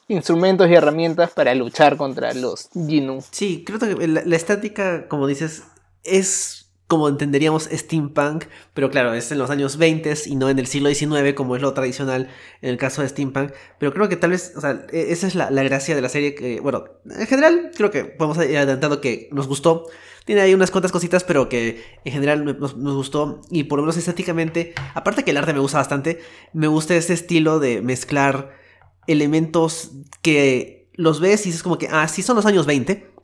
instrumentos 0.07 0.69
y 0.69 0.73
herramientas 0.73 1.31
para 1.31 1.53
luchar 1.55 1.97
contra 1.97 2.33
los 2.33 2.69
Ginu. 2.73 3.23
Sí, 3.31 3.63
creo 3.65 3.79
que 3.79 4.07
la, 4.07 4.35
estática, 4.35 5.07
como 5.07 5.27
dices, 5.27 5.63
es 6.03 6.71
como 6.87 7.09
entenderíamos 7.09 7.69
steampunk, 7.71 8.45
pero 8.73 8.89
claro, 8.89 9.13
es 9.13 9.31
en 9.31 9.39
los 9.39 9.49
años 9.49 9.77
20 9.77 10.13
y 10.27 10.35
no 10.37 10.49
en 10.49 10.57
el 10.57 10.67
siglo 10.67 10.89
XIX 10.89 11.33
como 11.35 11.57
es 11.57 11.61
lo 11.61 11.73
tradicional 11.73 12.29
en 12.61 12.69
el 12.69 12.77
caso 12.77 13.01
de 13.01 13.09
steampunk, 13.09 13.51
pero 13.77 13.93
creo 13.93 14.07
que 14.07 14.15
tal 14.15 14.31
vez, 14.31 14.53
o 14.55 14.61
sea, 14.61 14.85
e, 14.93 15.11
esa 15.11 15.27
es 15.27 15.35
la, 15.35 15.51
la 15.51 15.63
gracia 15.63 15.95
de 15.95 16.01
la 16.01 16.07
serie 16.07 16.33
que, 16.33 16.61
bueno, 16.61 16.85
en 17.09 17.27
general 17.27 17.71
creo 17.75 17.91
que 17.91 18.05
podemos 18.05 18.37
ir 18.37 18.57
adelantando 18.57 19.01
que 19.01 19.27
nos 19.33 19.47
gustó, 19.47 19.87
tiene 20.27 20.41
ahí 20.41 20.53
unas 20.53 20.71
cuantas 20.71 20.91
cositas, 20.91 21.23
pero 21.23 21.47
que 21.47 21.85
en 22.03 22.11
general 22.11 22.43
nos, 22.43 22.75
gustó. 22.75 23.39
Y 23.49 23.63
por 23.63 23.79
lo 23.79 23.83
menos 23.83 23.95
estéticamente, 23.95 24.73
aparte 24.93 25.23
que 25.23 25.31
el 25.31 25.37
arte 25.37 25.53
me 25.53 25.61
gusta 25.61 25.77
bastante, 25.77 26.19
me 26.51 26.67
gusta 26.67 26.97
ese 26.97 27.13
estilo 27.13 27.59
de 27.59 27.81
mezclar 27.81 28.56
elementos 29.07 29.91
que 30.21 30.89
los 30.93 31.19
ves 31.19 31.45
y 31.45 31.49
es 31.49 31.63
como 31.63 31.77
que, 31.77 31.87
ah, 31.91 32.07
sí 32.07 32.21
son 32.21 32.35
los 32.35 32.45
años 32.45 32.65
20. 32.65 33.15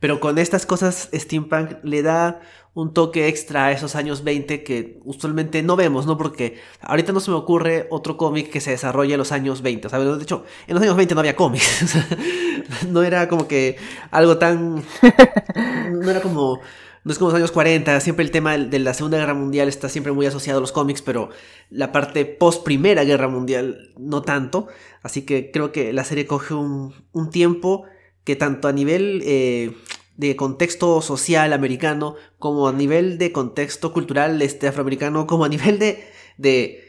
Pero 0.00 0.18
con 0.18 0.38
estas 0.38 0.64
cosas 0.64 1.10
steampunk 1.12 1.72
le 1.82 2.02
da 2.02 2.40
un 2.72 2.94
toque 2.94 3.28
extra 3.28 3.66
a 3.66 3.72
esos 3.72 3.96
años 3.96 4.22
20 4.22 4.62
que 4.62 5.00
usualmente 5.04 5.62
no 5.62 5.76
vemos, 5.76 6.06
¿no? 6.06 6.16
Porque 6.16 6.58
ahorita 6.80 7.12
no 7.12 7.20
se 7.20 7.30
me 7.30 7.36
ocurre 7.36 7.86
otro 7.90 8.16
cómic 8.16 8.50
que 8.50 8.60
se 8.60 8.70
desarrolle 8.70 9.14
en 9.14 9.18
los 9.18 9.32
años 9.32 9.60
20, 9.60 9.88
¿sabes? 9.88 10.16
De 10.16 10.22
hecho, 10.22 10.44
en 10.66 10.74
los 10.74 10.82
años 10.82 10.96
20 10.96 11.14
no 11.14 11.20
había 11.20 11.36
cómics, 11.36 11.96
no 12.88 13.02
era 13.02 13.28
como 13.28 13.48
que 13.48 13.76
algo 14.10 14.38
tan... 14.38 14.76
no 15.92 16.10
era 16.10 16.20
como... 16.20 16.60
No 17.02 17.12
es 17.12 17.18
como 17.18 17.30
los 17.30 17.38
años 17.38 17.50
40, 17.50 17.98
siempre 18.00 18.24
el 18.24 18.30
tema 18.30 18.58
de 18.58 18.78
la 18.78 18.92
Segunda 18.92 19.16
Guerra 19.16 19.32
Mundial 19.32 19.68
está 19.68 19.88
siempre 19.88 20.12
muy 20.12 20.26
asociado 20.26 20.58
a 20.58 20.60
los 20.60 20.72
cómics, 20.72 21.00
pero 21.00 21.30
la 21.70 21.92
parte 21.92 22.26
post 22.26 22.62
Primera 22.62 23.04
Guerra 23.04 23.28
Mundial 23.28 23.92
no 23.98 24.20
tanto. 24.20 24.68
Así 25.02 25.22
que 25.22 25.50
creo 25.50 25.72
que 25.72 25.94
la 25.94 26.04
serie 26.04 26.26
coge 26.26 26.52
un, 26.52 26.92
tiempo 27.30 27.84
que 28.24 28.36
tanto 28.36 28.68
a 28.68 28.72
nivel 28.72 29.22
eh, 29.24 29.74
de 30.16 30.36
contexto 30.36 31.00
social 31.00 31.54
americano, 31.54 32.16
como 32.38 32.68
a 32.68 32.72
nivel 32.72 33.16
de 33.16 33.32
contexto 33.32 33.94
cultural 33.94 34.42
este, 34.42 34.68
afroamericano, 34.68 35.26
como 35.26 35.46
a 35.46 35.48
nivel 35.48 35.78
de, 35.78 36.04
de 36.36 36.84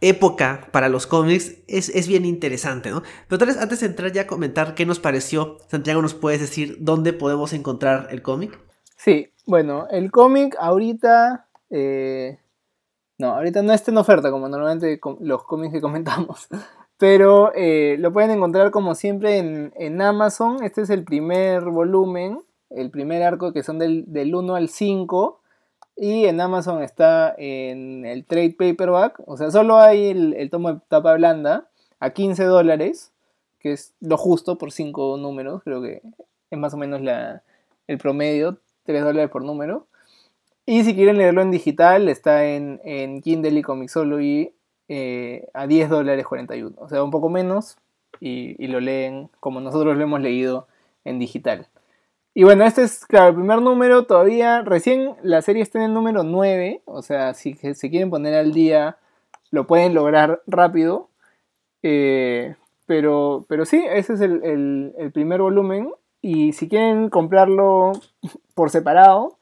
época 0.00 0.68
para 0.72 0.88
los 0.88 1.06
cómics, 1.06 1.56
es, 1.68 1.90
es, 1.90 2.08
bien 2.08 2.24
interesante, 2.24 2.88
¿no? 2.88 3.02
Pero 3.28 3.38
tal 3.38 3.48
vez 3.48 3.58
antes 3.58 3.80
de 3.80 3.86
entrar 3.86 4.12
ya 4.12 4.22
a 4.22 4.26
comentar 4.26 4.74
qué 4.74 4.86
nos 4.86 4.98
pareció, 4.98 5.58
Santiago, 5.70 6.00
¿nos 6.00 6.14
puedes 6.14 6.40
decir 6.40 6.78
dónde 6.80 7.12
podemos 7.12 7.52
encontrar 7.52 8.08
el 8.10 8.22
cómic? 8.22 8.58
Sí, 9.02 9.30
bueno, 9.46 9.86
el 9.90 10.10
cómic 10.10 10.56
ahorita... 10.58 11.46
Eh, 11.70 12.38
no, 13.18 13.34
ahorita 13.34 13.62
no 13.62 13.72
está 13.72 13.90
en 13.90 13.98
oferta, 13.98 14.30
como 14.30 14.48
normalmente 14.48 15.00
los 15.20 15.44
cómics 15.44 15.72
que 15.72 15.80
comentamos. 15.82 16.48
Pero 16.98 17.52
eh, 17.54 17.96
lo 17.98 18.12
pueden 18.12 18.30
encontrar 18.30 18.70
como 18.70 18.94
siempre 18.94 19.38
en, 19.38 19.72
en 19.76 20.00
Amazon. 20.00 20.62
Este 20.62 20.82
es 20.82 20.90
el 20.90 21.04
primer 21.04 21.64
volumen 21.64 22.38
el 22.74 22.90
primer 22.90 23.22
arco 23.22 23.52
que 23.52 23.62
son 23.62 23.78
del, 23.78 24.34
1 24.34 24.54
al 24.54 24.68
5. 24.68 25.40
Y 25.96 26.24
en 26.24 26.40
Amazon 26.40 26.82
está 26.82 27.34
en 27.36 28.06
el 28.06 28.24
trade 28.24 28.56
paperback. 28.58 29.20
O 29.26 29.36
sea, 29.36 29.50
solo 29.50 29.78
hay 29.78 30.08
el, 30.08 30.50
tomo 30.50 30.72
de 30.72 30.80
tapa 30.88 31.14
blanda 31.14 31.68
a 32.00 32.10
15 32.10 32.44
dólares. 32.44 33.12
Que 33.58 33.72
es 33.72 33.94
lo 34.00 34.16
justo 34.16 34.58
por 34.58 34.72
5 34.72 35.18
números. 35.18 35.62
Creo 35.62 35.82
que 35.82 36.02
es 36.50 36.58
más 36.58 36.74
o 36.74 36.76
menos 36.76 37.00
la, 37.02 37.42
el 37.86 37.98
promedio. 37.98 38.58
3 38.84 39.02
dólares 39.02 39.30
por 39.30 39.44
número. 39.44 39.86
Y 40.66 40.84
si 40.84 40.94
quieren 40.94 41.18
leerlo 41.18 41.42
en 41.42 41.50
digital, 41.50 42.08
está 42.08 42.44
en, 42.44 42.80
en 42.84 43.20
Kindle 43.20 43.58
y 43.58 43.62
Comixology 43.62 44.52
eh, 44.88 45.48
a 45.54 45.66
10 45.66 45.88
dólares 45.88 46.26
41. 46.26 46.76
O 46.78 46.88
sea, 46.88 47.02
un 47.02 47.10
poco 47.10 47.28
menos. 47.28 47.78
Y, 48.20 48.66
lo 48.68 48.78
leen 48.78 49.30
como 49.40 49.60
nosotros 49.60 49.96
lo 49.96 50.02
hemos 50.02 50.20
leído 50.20 50.68
en 51.04 51.18
digital. 51.18 51.68
Y 52.34 52.44
bueno, 52.44 52.64
este 52.64 52.82
es, 52.82 53.04
claro, 53.06 53.28
el 53.28 53.34
primer 53.34 53.62
número 53.62 54.04
todavía, 54.04 54.62
recién 54.62 55.14
la 55.22 55.42
serie 55.42 55.62
está 55.62 55.78
en 55.78 55.86
el 55.86 55.94
número 55.94 56.22
9, 56.22 56.82
o 56.84 57.02
sea, 57.02 57.34
si 57.34 57.54
se 57.54 57.90
quieren 57.90 58.10
poner 58.10 58.34
al 58.34 58.52
día, 58.52 58.98
lo 59.50 59.66
pueden 59.66 59.94
lograr 59.94 60.42
rápido. 60.46 61.08
Eh, 61.82 62.54
pero, 62.86 63.44
pero 63.48 63.64
sí, 63.64 63.82
ese 63.88 64.14
es 64.14 64.20
el, 64.20 65.10
primer 65.12 65.40
volumen. 65.40 65.90
Y 66.22 66.52
si 66.52 66.68
quieren 66.68 67.10
comprarlo 67.10 67.92
por 68.54 68.70
separado, 68.70 69.36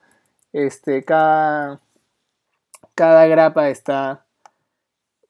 este, 0.53 1.05
cada, 1.05 1.81
cada 2.95 3.27
grapa 3.27 3.69
está 3.69 4.25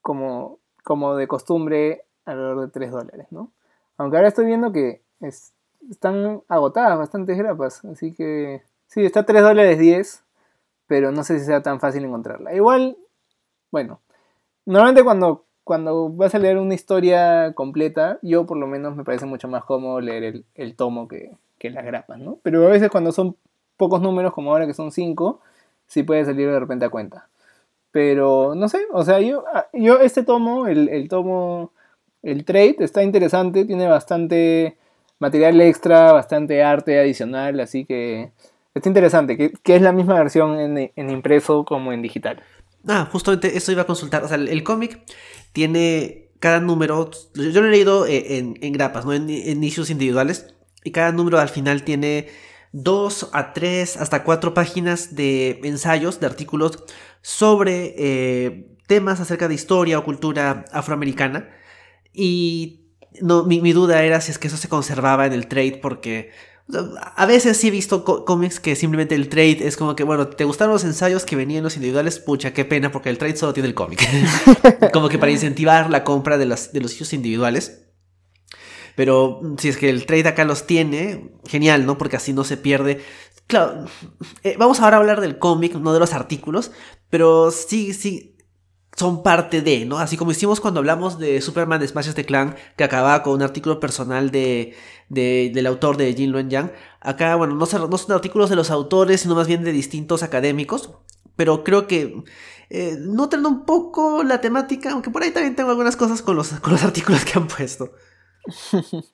como, 0.01 0.59
como 0.83 1.15
de 1.15 1.27
costumbre 1.27 2.05
alrededor 2.25 2.61
de 2.61 2.67
3 2.69 2.91
dólares, 2.91 3.27
¿no? 3.31 3.51
Aunque 3.97 4.17
ahora 4.17 4.29
estoy 4.29 4.45
viendo 4.45 4.71
que 4.71 5.01
es, 5.19 5.53
están 5.89 6.41
agotadas 6.47 6.97
bastantes 6.97 7.37
grapas. 7.37 7.83
Así 7.85 8.13
que 8.13 8.63
sí, 8.87 9.05
está 9.05 9.25
3 9.25 9.43
dólares 9.43 9.77
10. 9.77 10.23
Pero 10.87 11.11
no 11.11 11.23
sé 11.23 11.39
si 11.39 11.45
sea 11.45 11.61
tan 11.61 11.79
fácil 11.79 12.03
encontrarla. 12.03 12.53
Igual, 12.53 12.97
bueno, 13.71 14.01
normalmente 14.65 15.03
cuando, 15.03 15.45
cuando 15.63 16.09
vas 16.09 16.35
a 16.35 16.39
leer 16.39 16.57
una 16.57 16.73
historia 16.73 17.53
completa, 17.53 18.19
yo 18.21 18.45
por 18.45 18.57
lo 18.57 18.67
menos 18.67 18.95
me 18.95 19.03
parece 19.03 19.25
mucho 19.25 19.47
más 19.47 19.63
cómodo 19.63 20.01
leer 20.01 20.43
el, 20.55 20.75
tomo 20.75 21.07
que, 21.07 21.37
que, 21.57 21.69
las 21.69 21.85
grapas, 21.85 22.19
¿no? 22.19 22.39
Pero 22.43 22.65
a 22.65 22.69
veces 22.69 22.89
cuando 22.89 23.11
son 23.11 23.35
pocos 23.77 24.01
números, 24.01 24.33
como 24.33 24.51
ahora 24.51 24.67
que 24.67 24.73
son 24.73 24.91
5, 24.91 25.39
sí 25.87 26.03
puede 26.03 26.25
salir 26.25 26.49
de 26.49 26.59
repente 26.59 26.85
a 26.85 26.89
cuenta. 26.89 27.27
Pero 27.91 28.55
no 28.55 28.69
sé, 28.69 28.85
o 28.91 29.03
sea, 29.03 29.19
yo, 29.19 29.43
yo 29.73 29.99
este 29.99 30.23
tomo, 30.23 30.67
el, 30.67 30.89
el 30.89 31.09
tomo, 31.09 31.71
el 32.23 32.45
trade, 32.45 32.77
está 32.79 33.03
interesante, 33.03 33.65
tiene 33.65 33.87
bastante 33.87 34.77
material 35.21 35.61
extra, 35.61 36.11
bastante 36.11 36.63
arte 36.63 36.99
adicional, 36.99 37.59
así 37.59 37.85
que 37.85 38.31
está 38.73 38.89
interesante, 38.89 39.37
que, 39.37 39.75
es 39.75 39.81
la 39.81 39.91
misma 39.91 40.15
versión 40.15 40.59
en, 40.59 41.09
impreso 41.09 41.63
como 41.63 41.93
en 41.93 42.01
digital. 42.01 42.41
Ah, 42.87 43.07
justamente 43.11 43.57
eso 43.57 43.71
iba 43.71 43.83
a 43.83 43.87
consultar. 43.87 44.23
O 44.23 44.27
sea, 44.27 44.37
el, 44.37 44.63
cómic 44.63 45.01
tiene 45.53 46.29
cada 46.39 46.59
número. 46.59 47.11
Yo 47.35 47.61
lo 47.61 47.67
he 47.67 47.71
leído 47.71 48.05
eh, 48.07 48.37
en, 48.37 48.73
grapas, 48.73 49.05
¿no? 49.05 49.13
En, 49.13 49.29
en, 49.29 49.63
issues 49.63 49.89
individuales. 49.89 50.53
Y 50.83 50.91
cada 50.91 51.11
número 51.11 51.39
al 51.39 51.49
final 51.49 51.83
tiene 51.83 52.29
dos 52.71 53.29
a 53.33 53.53
tres, 53.53 53.97
hasta 53.97 54.23
cuatro 54.23 54.53
páginas 54.53 55.15
de 55.15 55.59
ensayos, 55.63 56.19
de 56.19 56.25
artículos 56.25 56.83
sobre 57.21 57.93
eh, 57.97 58.67
temas 58.87 59.19
acerca 59.19 59.47
de 59.47 59.53
historia 59.53 59.99
o 59.99 60.03
cultura 60.03 60.65
afroamericana. 60.71 61.49
Y 62.13 62.81
no, 63.21 63.43
mi, 63.43 63.73
duda 63.73 64.03
era 64.03 64.21
si 64.21 64.31
es 64.31 64.39
que 64.39 64.47
eso 64.47 64.57
se 64.57 64.69
conservaba 64.69 65.25
en 65.25 65.33
el 65.33 65.47
trade 65.47 65.79
porque 65.81 66.31
a 67.15 67.25
veces 67.25 67.57
sí 67.57 67.67
he 67.67 67.71
visto 67.71 68.03
cómics 68.03 68.59
que 68.59 68.75
simplemente 68.75 69.15
el 69.15 69.29
trade 69.29 69.67
es 69.67 69.77
como 69.77 69.95
que, 69.95 70.03
bueno, 70.03 70.27
¿te 70.27 70.43
gustaron 70.43 70.73
los 70.73 70.83
ensayos 70.83 71.25
que 71.25 71.35
venían 71.35 71.63
los 71.63 71.75
individuales? 71.75 72.19
Pucha, 72.19 72.53
qué 72.53 72.65
pena 72.65 72.91
porque 72.91 73.09
el 73.09 73.17
trade 73.17 73.37
solo 73.37 73.53
tiene 73.53 73.69
el 73.69 73.75
cómic. 73.75 74.07
como 74.93 75.09
que 75.09 75.17
para 75.17 75.31
incentivar 75.31 75.89
la 75.89 76.03
compra 76.03 76.37
de, 76.37 76.45
las, 76.45 76.73
de 76.73 76.81
los 76.81 76.91
sitios 76.91 77.13
individuales. 77.13 77.87
Pero 78.95 79.41
si 79.57 79.69
es 79.69 79.77
que 79.77 79.89
el 79.89 80.05
trade 80.05 80.27
acá 80.27 80.43
los 80.43 80.67
tiene, 80.67 81.31
genial, 81.45 81.85
¿no? 81.85 81.97
Porque 81.97 82.17
así 82.17 82.33
no 82.33 82.43
se 82.43 82.57
pierde. 82.57 83.01
Claro, 83.47 83.85
eh, 84.43 84.55
vamos 84.57 84.79
ahora 84.79 84.97
a 84.97 84.99
hablar 84.99 85.21
del 85.21 85.37
cómic, 85.37 85.75
no 85.75 85.93
de 85.93 85.99
los 85.99 86.13
artículos, 86.13 86.71
pero 87.09 87.51
sí, 87.51 87.93
sí, 87.93 88.30
son 88.95 89.23
parte 89.23 89.61
de, 89.61 89.85
¿no? 89.85 89.97
Así 89.97 90.17
como 90.17 90.31
hicimos 90.31 90.59
cuando 90.59 90.79
hablamos 90.79 91.17
de 91.17 91.41
Superman 91.41 91.85
Smashes 91.87 92.15
the 92.15 92.25
Clan, 92.25 92.55
que 92.75 92.83
acababa 92.83 93.23
con 93.23 93.33
un 93.33 93.41
artículo 93.41 93.79
personal 93.79 94.31
de, 94.31 94.75
del 95.09 95.65
autor 95.67 95.97
de 95.97 96.13
Jin 96.13 96.31
Luen 96.31 96.49
Yang. 96.49 96.71
Acá, 96.99 97.35
bueno, 97.35 97.55
no 97.55 97.65
son, 97.65 97.89
no 97.89 97.97
son, 97.97 98.13
artículos 98.13 98.49
de 98.49 98.55
los 98.55 98.69
autores, 98.69 99.21
sino 99.21 99.35
más 99.35 99.47
bien 99.47 99.63
de 99.63 99.71
distintos 99.71 100.23
académicos. 100.23 100.91
Pero 101.35 101.63
creo 101.63 101.87
que 101.87 102.23
eh, 102.69 102.97
nutren 102.99 103.45
un 103.45 103.65
poco 103.65 104.23
la 104.23 104.41
temática, 104.41 104.91
aunque 104.91 105.09
por 105.09 105.23
ahí 105.23 105.31
también 105.31 105.55
tengo 105.55 105.69
algunas 105.71 105.95
cosas 105.95 106.21
con 106.21 106.35
los, 106.35 106.49
con 106.61 106.73
los 106.73 106.83
artículos 106.83 107.25
que 107.25 107.39
han 107.39 107.47
puesto. 107.47 107.91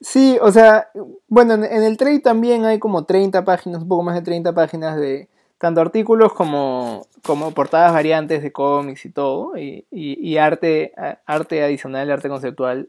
Sí, 0.00 0.38
o 0.40 0.52
sea, 0.52 0.90
bueno, 1.26 1.54
en, 1.54 1.64
el 1.64 1.96
trade 1.96 2.20
también 2.20 2.64
hay 2.64 2.78
como 2.78 3.04
30 3.04 3.44
páginas, 3.44 3.82
un 3.82 3.88
poco 3.88 4.04
más 4.04 4.14
de 4.14 4.22
30 4.22 4.54
páginas 4.54 4.96
de 4.96 5.28
tanto 5.58 5.80
artículos 5.80 6.32
como, 6.32 7.06
como 7.22 7.52
portadas 7.52 7.92
variantes 7.92 8.42
de 8.42 8.52
cómics 8.52 9.04
y 9.04 9.10
todo, 9.10 9.52
y, 9.56 10.36
arte, 10.36 10.92
arte 11.26 11.62
adicional, 11.62 12.10
arte 12.10 12.28
conceptual, 12.28 12.88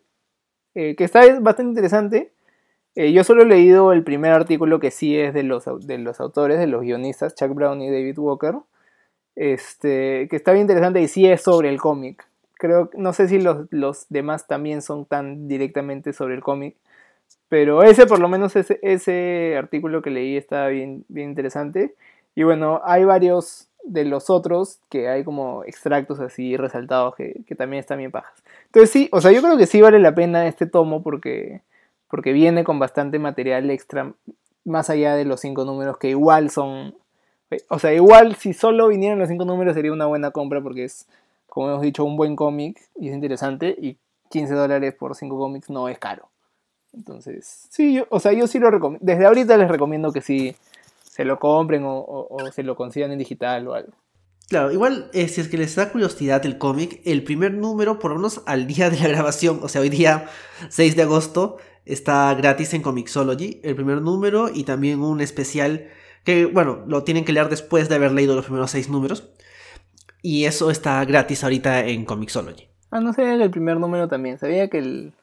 eh, 0.76 0.96
que 0.96 1.04
está 1.04 1.22
bastante 1.40 1.70
interesante. 1.72 2.32
Eh, 2.96 3.12
yo 3.12 3.24
solo 3.24 3.44
he 3.44 3.46
leído 3.46 3.92
el 3.94 4.04
primer 4.04 4.32
artículo 4.34 4.80
que 4.80 4.92
sí 4.92 5.18
es 5.18 5.34
de 5.34 5.44
los, 5.44 5.66
de 5.86 5.98
los 5.98 6.20
autores, 6.20 6.60
de 6.60 6.68
los 6.68 6.82
guionistas, 6.82 7.36
Chuck 7.36 7.54
Brown 7.54 7.82
y 7.82 7.90
David 7.90 8.18
Walker, 8.20 8.56
este, 9.36 10.28
que 10.30 10.36
está 10.36 10.52
bien 10.52 10.64
interesante 10.64 11.02
y 11.02 11.08
sí 11.08 11.28
es 11.28 11.42
sobre 11.42 11.70
el 11.70 11.80
cómic. 11.80 12.28
Creo, 12.56 12.90
no 12.94 13.14
sé 13.14 13.28
si 13.30 13.40
los, 13.40 13.68
los 13.72 14.06
demás 14.10 14.48
también 14.48 14.82
son 14.82 15.06
tan 15.06 15.48
directamente 15.48 16.14
sobre 16.14 16.36
el 16.36 16.42
cómic, 16.42 16.76
pero 17.48 17.84
ese, 17.84 18.06
por 18.06 18.20
lo 18.20 18.28
menos, 18.28 18.56
ese, 18.56 18.80
ese 18.84 19.56
artículo 19.58 20.02
que 20.02 20.12
leí 20.12 20.38
está 20.38 20.68
bien, 20.68 21.06
bien 21.08 21.30
interesante. 21.30 21.96
Y 22.36 22.44
bueno, 22.44 22.82
hay 22.84 23.04
varios 23.04 23.70
de 23.84 24.06
los 24.06 24.30
otros 24.30 24.80
que 24.90 25.10
hay 25.10 25.24
como 25.24 25.64
extractos 25.64 26.20
así 26.20 26.58
resaltados 26.58 27.16
que, 27.16 27.42
que, 27.48 27.56
también 27.56 27.80
están 27.80 27.98
bien 27.98 28.12
pajas. 28.12 28.44
Entonces 28.66 28.92
sí, 28.92 29.10
o 29.12 29.22
sea, 29.22 29.32
yo 29.32 29.42
creo 29.42 29.58
que 29.58 29.66
sí 29.66 29.82
vale 29.82 30.00
la 30.00 30.14
pena 30.14 30.48
este 30.48 30.66
tomo 30.66 31.02
porque, 31.02 31.62
porque 32.10 32.34
viene 32.34 32.64
con 32.64 32.78
bastante 32.78 33.20
material 33.20 33.70
extra 33.72 34.14
más 34.66 34.90
allá 34.90 35.16
de 35.16 35.26
los 35.26 35.42
cinco 35.42 35.66
números 35.66 35.98
que 35.98 36.10
igual 36.10 36.50
son... 36.50 36.96
O 37.68 37.80
sea, 37.80 37.92
igual 37.94 38.36
si 38.36 38.54
solo 38.54 38.90
vinieran 38.90 39.18
los 39.18 39.28
cinco 39.28 39.44
números 39.44 39.74
sería 39.74 39.92
una 39.92 40.06
buena 40.06 40.30
compra 40.30 40.62
porque 40.62 40.84
es, 40.84 41.08
como 41.48 41.70
hemos 41.70 41.82
dicho, 41.82 42.06
un 42.06 42.16
buen 42.16 42.36
cómic 42.36 42.80
y 42.96 43.10
es 43.10 43.16
interesante 43.16 43.76
y 43.82 43.98
15 44.30 44.54
dólares 44.54 44.94
por 44.94 45.16
cinco 45.16 45.40
cómics 45.40 45.70
no 45.72 45.90
es 45.90 45.98
caro. 45.98 46.30
Entonces, 46.94 47.68
sí, 47.70 47.94
yo, 47.94 48.06
o 48.10 48.20
sea, 48.20 48.34
yo 48.34 48.46
sí 48.48 48.60
lo 48.60 48.70
recomiendo. 48.70 49.04
Desde 49.04 49.26
ahorita 49.26 49.58
les 49.58 49.70
recomiendo 49.70 50.12
que 50.12 50.22
sí 50.22 50.56
se 51.20 51.26
lo 51.26 51.38
compren 51.38 51.84
o, 51.86 52.38
se 52.56 52.64
lo 52.64 52.78
consigan 52.78 53.12
en 53.12 53.20
digital 53.20 53.68
o 53.68 53.74
algo. 53.74 53.92
Claro, 54.48 54.72
igual, 54.72 55.10
eh, 55.12 55.28
si 55.28 55.42
es 55.42 55.50
que 55.50 55.58
les 55.58 55.76
da 55.76 55.92
curiosidad 55.92 56.46
el 56.46 56.58
cómic, 56.58 57.02
el 57.04 57.26
primer 57.26 57.54
número, 57.54 58.00
por 58.00 58.12
lo 58.12 58.16
menos 58.16 58.42
al 58.46 58.68
día 58.68 58.90
de 58.90 58.98
la 59.00 59.10
grabación, 59.10 59.60
o 59.62 59.68
sea, 59.68 59.82
hoy 59.82 59.90
día 59.90 60.28
6 60.70 60.96
de 60.96 61.02
agosto, 61.02 61.58
está 61.84 62.34
gratis 62.36 62.74
en 62.74 62.82
Comixology, 62.82 63.60
el 63.66 63.76
primer 63.76 64.02
número 64.02 64.48
y 64.48 64.64
también 64.64 65.02
un 65.02 65.20
especial 65.20 65.90
que, 66.24 66.46
bueno, 66.46 66.86
lo 66.88 67.04
tienen 67.04 67.26
que 67.26 67.34
leer 67.34 67.50
después 67.50 67.90
de 67.90 67.96
haber 67.96 68.14
leído 68.14 68.34
los 68.34 68.46
primeros 68.46 68.72
6 68.72 68.88
números. 68.88 69.30
Y 70.22 70.46
eso 70.46 70.72
está 70.72 71.04
gratis 71.04 71.44
ahorita 71.44 71.86
en 71.86 72.06
Comixology. 72.06 72.70
Ah, 72.92 73.02
no 73.02 73.12
sabía 73.12 73.38
que 73.38 73.44
el 73.44 73.52
primer 73.52 73.78
número 73.78 74.08
también, 74.08 74.38
sabía 74.38 74.70
que 74.70 74.78
el, 74.78 75.14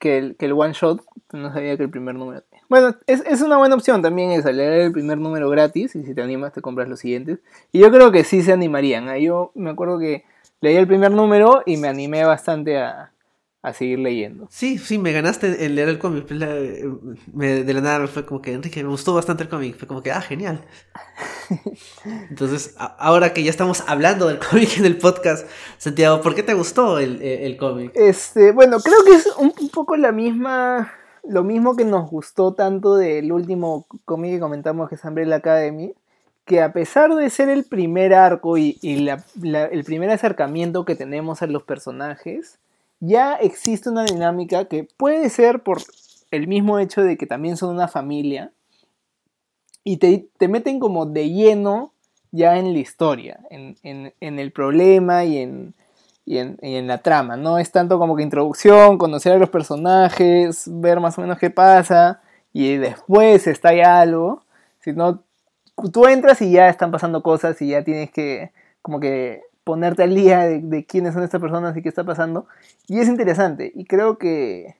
que 0.00 0.16
el, 0.16 0.36
que 0.36 0.46
el 0.46 0.52
one 0.52 0.72
shot, 0.72 1.04
no 1.34 1.52
sabía 1.52 1.76
que 1.76 1.82
el 1.82 1.90
primer 1.90 2.14
número. 2.14 2.42
Bueno, 2.72 2.96
es, 3.06 3.22
es 3.26 3.42
una 3.42 3.58
buena 3.58 3.74
opción 3.74 4.00
también 4.00 4.30
es 4.30 4.46
leer 4.46 4.80
el 4.80 4.92
primer 4.92 5.18
número 5.18 5.50
gratis 5.50 5.94
y 5.94 6.04
si 6.04 6.14
te 6.14 6.22
animas 6.22 6.54
te 6.54 6.62
compras 6.62 6.88
los 6.88 7.00
siguientes. 7.00 7.40
Y 7.70 7.80
yo 7.80 7.90
creo 7.90 8.10
que 8.10 8.24
sí 8.24 8.40
se 8.40 8.50
animarían. 8.50 9.10
¿eh? 9.10 9.22
Yo 9.22 9.52
me 9.54 9.68
acuerdo 9.68 9.98
que 9.98 10.24
leí 10.62 10.76
el 10.76 10.86
primer 10.86 11.10
número 11.10 11.62
y 11.66 11.76
me 11.76 11.88
animé 11.88 12.24
bastante 12.24 12.78
a, 12.78 13.12
a 13.62 13.72
seguir 13.72 14.00
leyendo. 14.00 14.48
Sí, 14.50 14.76
sí, 14.76 14.98
me 14.98 15.12
ganaste 15.12 15.64
en 15.64 15.76
leer 15.76 15.88
el 15.88 15.98
cómic. 15.98 16.26
Pues, 16.26 16.40
de 16.40 17.74
la 17.74 17.80
nada 17.80 18.06
fue 18.08 18.26
como 18.26 18.42
que, 18.42 18.52
Enrique, 18.52 18.82
me 18.82 18.88
gustó 18.88 19.14
bastante 19.14 19.44
el 19.44 19.48
cómic. 19.48 19.76
Fue 19.76 19.86
como 19.86 20.02
que, 20.02 20.10
ah, 20.10 20.20
genial. 20.20 20.64
Entonces, 22.30 22.74
ahora 22.76 23.32
que 23.32 23.44
ya 23.44 23.50
estamos 23.50 23.84
hablando 23.86 24.26
del 24.26 24.40
cómic 24.40 24.78
en 24.78 24.86
el 24.86 24.98
podcast, 24.98 25.46
Santiago, 25.78 26.20
¿por 26.22 26.34
qué 26.34 26.42
te 26.42 26.54
gustó 26.54 26.98
el, 26.98 27.22
el, 27.22 27.56
cómic? 27.56 27.92
Este, 27.94 28.50
bueno, 28.50 28.80
creo 28.80 29.04
que 29.04 29.12
es 29.12 29.28
un, 29.36 29.52
poco 29.68 29.96
la 29.96 30.10
misma, 30.10 30.92
lo 31.22 31.44
mismo 31.44 31.76
que 31.76 31.84
nos 31.84 32.10
gustó 32.10 32.54
tanto 32.54 32.96
del 32.96 33.32
último 33.32 33.86
cómic 34.04 34.32
que 34.32 34.40
comentamos 34.40 34.88
que 34.88 34.96
es 34.96 35.04
Umbrella 35.04 35.36
Academy, 35.36 35.94
que 36.44 36.60
a 36.60 36.72
pesar 36.72 37.14
de 37.14 37.30
ser 37.30 37.48
el 37.48 37.64
primer 37.64 38.14
arco 38.14 38.58
y, 38.58 38.78
el 38.82 39.84
primer 39.84 40.10
acercamiento 40.10 40.84
que 40.84 40.96
tenemos 40.96 41.42
a 41.42 41.46
los 41.46 41.62
personajes, 41.62 42.58
ya 43.00 43.34
existe 43.34 43.88
una 43.88 44.04
dinámica 44.04 44.66
que 44.66 44.88
puede 44.96 45.28
ser 45.30 45.62
por 45.62 45.78
el 46.30 46.48
mismo 46.48 46.78
hecho 46.78 47.02
de 47.02 47.16
que 47.16 47.26
también 47.26 47.56
son 47.56 47.70
una 47.70 47.88
familia 47.88 48.52
y 49.84 49.98
te, 49.98 50.48
meten 50.48 50.80
como 50.80 51.06
de 51.06 51.30
lleno 51.30 51.92
ya 52.30 52.58
en 52.58 52.72
la 52.72 52.78
historia, 52.78 53.40
en, 53.50 54.12
el 54.20 54.52
problema 54.52 55.24
y 55.24 55.38
en, 55.38 55.74
en, 56.26 56.86
la 56.86 56.98
trama. 56.98 57.36
No 57.36 57.58
es 57.58 57.70
tanto 57.70 57.98
como 57.98 58.16
que 58.16 58.22
introducción, 58.22 58.98
conocer 58.98 59.32
a 59.32 59.38
los 59.38 59.50
personajes, 59.50 60.64
ver 60.66 61.00
más 61.00 61.18
o 61.18 61.22
menos 61.22 61.38
qué 61.38 61.50
pasa 61.50 62.20
y 62.52 62.76
después 62.76 63.46
estalla 63.46 64.00
algo, 64.00 64.44
sino 64.80 65.22
tú 65.92 66.06
entras 66.06 66.42
y 66.42 66.52
ya 66.52 66.68
están 66.68 66.90
pasando 66.90 67.22
cosas 67.22 67.60
y 67.62 67.68
ya 67.68 67.82
tienes 67.82 68.10
que 68.10 68.52
como 68.82 69.00
que 69.00 69.42
ponerte 69.64 70.02
al 70.02 70.14
día 70.14 70.40
de, 70.40 70.84
quiénes 70.86 71.14
son 71.14 71.22
estas 71.22 71.40
personas 71.40 71.76
y 71.76 71.82
qué 71.82 71.88
está 71.88 72.04
pasando. 72.04 72.46
Y 72.88 73.00
es 73.00 73.08
interesante. 73.08 73.72
Y 73.74 73.84
creo 73.84 74.18
que 74.18 74.76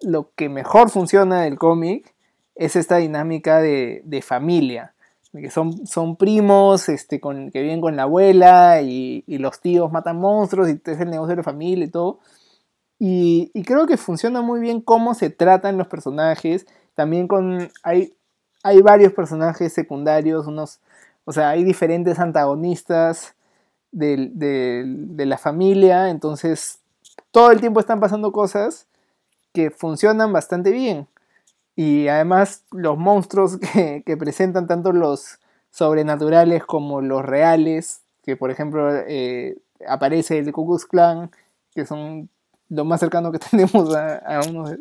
lo 0.00 0.30
que 0.34 0.48
mejor 0.48 0.90
funciona 0.90 1.42
del 1.42 1.58
cómic 1.58 2.14
es 2.54 2.76
esta 2.76 2.96
dinámica 2.96 3.60
de, 3.60 4.24
familia. 4.24 4.94
Que 5.32 5.50
son, 5.50 5.86
son 5.86 6.16
primos 6.16 6.88
este, 6.88 7.20
con, 7.20 7.50
que 7.50 7.62
viven 7.62 7.80
con 7.80 7.96
la 7.96 8.02
abuela 8.02 8.82
y, 8.82 9.24
los 9.26 9.60
tíos 9.60 9.92
matan 9.92 10.18
monstruos 10.18 10.68
y 10.68 10.80
es 10.84 11.00
el 11.00 11.10
negocio 11.10 11.30
de 11.30 11.36
la 11.36 11.42
familia 11.42 11.84
y 11.84 11.90
todo. 11.90 12.18
Y, 12.98 13.50
y, 13.54 13.62
creo 13.62 13.86
que 13.86 13.96
funciona 13.96 14.42
muy 14.42 14.60
bien 14.60 14.80
cómo 14.80 15.14
se 15.14 15.30
tratan 15.30 15.78
los 15.78 15.86
personajes. 15.86 16.66
También 16.94 17.28
con. 17.28 17.70
Hay, 17.82 18.14
hay 18.62 18.82
varios 18.82 19.12
personajes 19.12 19.72
secundarios, 19.72 20.46
unos. 20.46 20.80
O 21.24 21.32
sea, 21.32 21.50
hay 21.50 21.64
diferentes 21.64 22.18
antagonistas 22.18 23.34
de, 23.92 25.24
la 25.26 25.38
familia, 25.38 26.10
entonces 26.10 26.80
todo 27.30 27.50
el 27.50 27.60
tiempo 27.60 27.80
están 27.80 28.00
pasando 28.00 28.32
cosas 28.32 28.86
que 29.52 29.70
funcionan 29.70 30.32
bastante 30.32 30.70
bien. 30.70 31.08
Y 31.80 32.08
además 32.08 32.66
los 32.72 32.98
monstruos 32.98 33.56
que, 34.04 34.16
presentan 34.18 34.66
tanto 34.66 34.92
los 34.92 35.38
sobrenaturales 35.70 36.62
como 36.66 37.00
los 37.00 37.24
reales, 37.24 38.02
que 38.22 38.36
por 38.36 38.50
ejemplo 38.50 38.94
eh, 38.94 39.56
aparece 39.88 40.36
el 40.36 40.52
Ku 40.52 40.66
Klux 40.66 40.84
Klan, 40.84 41.30
que 41.74 41.86
son 41.86 42.28
lo 42.68 42.84
más 42.84 43.00
cercano 43.00 43.32
que 43.32 43.38
tenemos 43.50 43.94
a, 43.96 44.42
unos 44.50 44.76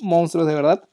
monstruos 0.00 0.46
de 0.46 0.54
verdad, 0.54 0.84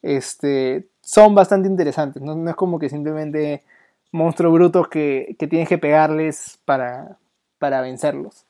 este, 0.00 0.88
son 1.02 1.34
bastante 1.34 1.68
interesantes. 1.68 2.22
no 2.22 2.48
es 2.48 2.56
como 2.56 2.78
que 2.78 2.88
simplemente 2.88 3.62
monstruos 4.10 4.54
brutos 4.54 4.88
que, 4.88 5.36
tienes 5.50 5.68
que 5.68 5.76
pegarles 5.76 6.60
para, 6.64 7.18
para 7.58 7.82
vencerlos. 7.82 8.46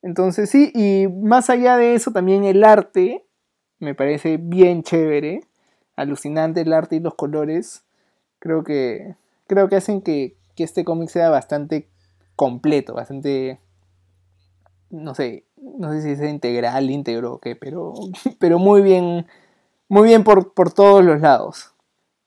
Entonces 0.00 0.48
sí, 0.48 0.72
y 0.74 1.08
más 1.08 1.50
allá 1.50 1.76
de 1.76 1.94
eso 1.94 2.10
también 2.10 2.44
el 2.44 2.64
arte 2.64 3.26
me 3.80 3.94
parece 3.94 4.38
bien 4.38 4.82
chévere, 4.82 5.42
alucinante 5.96 6.62
el 6.62 6.72
arte 6.72 6.96
y 6.96 7.00
los 7.00 7.14
colores. 7.14 7.84
Creo 8.38 8.64
que, 8.64 9.14
creo 9.46 9.68
que 9.68 9.76
hacen 9.76 10.02
que, 10.02 10.36
que 10.54 10.64
este 10.64 10.84
cómic 10.84 11.08
sea 11.08 11.30
bastante 11.30 11.88
completo, 12.36 12.94
bastante, 12.94 13.58
no 14.90 15.14
sé, 15.14 15.44
no 15.56 15.92
sé 15.92 16.02
si 16.02 16.10
es 16.10 16.30
integral, 16.30 16.90
íntegro 16.90 17.34
o 17.34 17.38
qué, 17.38 17.56
pero, 17.56 17.94
pero 18.38 18.58
muy 18.58 18.82
bien, 18.82 19.26
muy 19.88 20.08
bien 20.08 20.24
por, 20.24 20.52
por 20.52 20.72
todos 20.72 21.04
los 21.04 21.20
lados. 21.20 21.70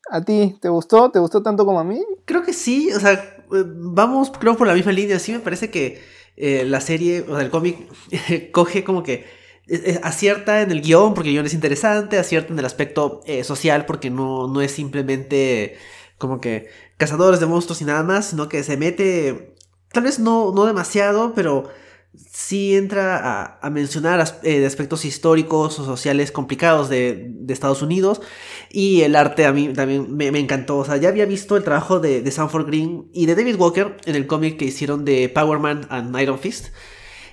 ¿A 0.10 0.22
ti 0.22 0.58
te 0.62 0.70
gustó? 0.70 1.12
¿Te 1.12 1.20
gustó 1.20 1.44
tanto 1.44 1.66
como 1.66 1.80
a 1.80 1.84
mí? 1.84 2.02
Creo 2.26 2.42
que 2.42 2.54
sí, 2.54 2.92
o 2.94 3.00
sea, 3.00 3.14
eh, 3.14 3.64
vamos, 3.66 4.32
creo, 4.32 4.56
por 4.56 4.68
la 4.68 4.74
misma 4.74 4.94
línea. 4.94 5.20
Sí, 5.20 5.34
me 5.34 5.40
parece 5.40 5.70
que 5.70 6.02
eh, 6.38 6.64
la 6.66 6.80
serie, 6.80 7.22
o 7.28 7.36
sea, 7.36 7.42
el 7.42 7.50
cómic, 7.50 7.78
coge 8.52 8.86
como 8.86 9.04
que 9.04 9.26
acierta 10.02 10.62
en 10.62 10.72
el 10.72 10.82
guion 10.82 11.14
porque 11.14 11.30
el 11.30 11.36
guion 11.36 11.46
es 11.46 11.54
interesante, 11.54 12.18
acierta 12.18 12.54
en 12.54 12.60
el 12.60 12.66
aspecto 12.66 13.22
eh, 13.26 13.44
social 13.44 13.86
porque 13.86 14.10
no, 14.10 14.48
no 14.48 14.62
es 14.62 14.72
simplemente 14.72 15.78
como 16.18 16.42
que 16.42 16.68
cazadores 16.98 17.40
de 17.40 17.46
monstruos 17.46 17.82
y 17.82 17.86
nada 17.86 18.04
más, 18.04 18.28
sino 18.28 18.50
que 18.50 18.64
se 18.64 18.78
mete, 18.78 19.56
tal 19.92 20.04
vez 20.04 20.20
no, 20.20 20.52
no 20.54 20.66
demasiado, 20.66 21.34
pero 21.36 21.70
sí 22.32 22.76
entra 22.76 23.60
a, 23.62 23.70
mencionar 23.70 24.24
eh, 24.44 24.66
aspectos 24.66 25.06
históricos 25.06 25.78
o 25.80 25.86
sociales 25.86 26.32
complicados 26.32 26.90
de, 26.90 27.34
Estados 27.50 27.82
Unidos 27.82 28.22
y 28.70 29.02
el 29.02 29.16
arte 29.16 29.46
a 29.46 29.54
mí 29.54 29.70
también 29.74 30.16
me, 30.16 30.28
encantó. 30.28 30.78
O 30.78 30.86
sea, 30.86 30.98
ya 30.98 31.10
había 31.10 31.26
visto 31.26 31.56
el 31.56 31.64
trabajo 31.64 32.00
de, 32.00 32.22
de 32.22 32.32
Sanford 32.32 32.68
Green 32.68 33.10
y 33.14 33.26
de 33.26 33.36
David 33.36 33.56
Walker 33.58 33.98
en 34.06 34.16
el 34.16 34.28
cómic 34.28 34.58
que 34.58 34.66
hicieron 34.66 35.06
de 35.06 35.30
Power 35.30 35.60
Man 35.60 35.86
and 35.90 36.20
Iron 36.20 36.40
Fist 36.40 36.68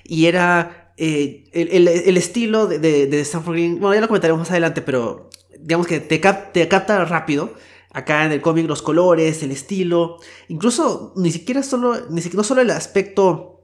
y 0.03 0.27
era 0.27 0.84
eh, 0.97 1.49
el, 1.51 2.17
estilo 2.17 2.67
de, 2.67 2.79
de, 2.79 3.25
Sanford 3.25 3.53
Green, 3.53 3.79
bueno, 3.79 3.95
ya 3.95 4.01
lo 4.01 4.07
comentaremos 4.07 4.39
más 4.39 4.51
adelante, 4.51 4.81
pero 4.81 5.29
digamos 5.59 5.87
que 5.87 5.99
te, 5.99 6.19
te 6.19 6.67
capta 6.67 7.03
rápido. 7.05 7.53
Acá 7.91 8.25
en 8.25 8.33
el 8.33 8.41
cómic 8.41 8.67
los 8.67 8.81
colores, 8.81 9.41
el 9.41 9.51
estilo, 9.51 10.17
incluso 10.49 11.13
ni 11.15 11.31
siquiera 11.31 11.63
solo, 11.63 11.95
ni 12.09 12.21
siquiera 12.21 12.41
no 12.41 12.43
solo 12.43 12.59
el 12.59 12.71
aspecto 12.71 13.55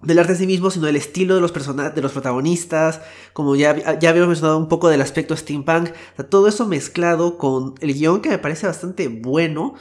del 0.00 0.18
arte 0.18 0.32
en 0.32 0.38
sí 0.38 0.46
mismo, 0.46 0.70
sino 0.70 0.86
del 0.86 0.96
estilo 0.96 1.34
de 1.34 1.40
los, 1.42 1.52
de 1.52 2.02
los 2.02 2.12
protagonistas, 2.12 3.00
como 3.32 3.56
ya, 3.56 3.98
ya 3.98 4.10
habíamos 4.10 4.28
mencionado 4.28 4.56
un 4.56 4.68
poco 4.68 4.88
del 4.88 5.02
aspecto 5.02 5.36
steampunk, 5.36 5.90
todo 6.30 6.48
eso 6.48 6.66
mezclado 6.66 7.36
con 7.36 7.74
el 7.80 7.92
guion 7.92 8.22
que 8.22 8.30
me 8.30 8.38
parece 8.38 8.66
bastante 8.66 9.08
bueno, 9.08 9.74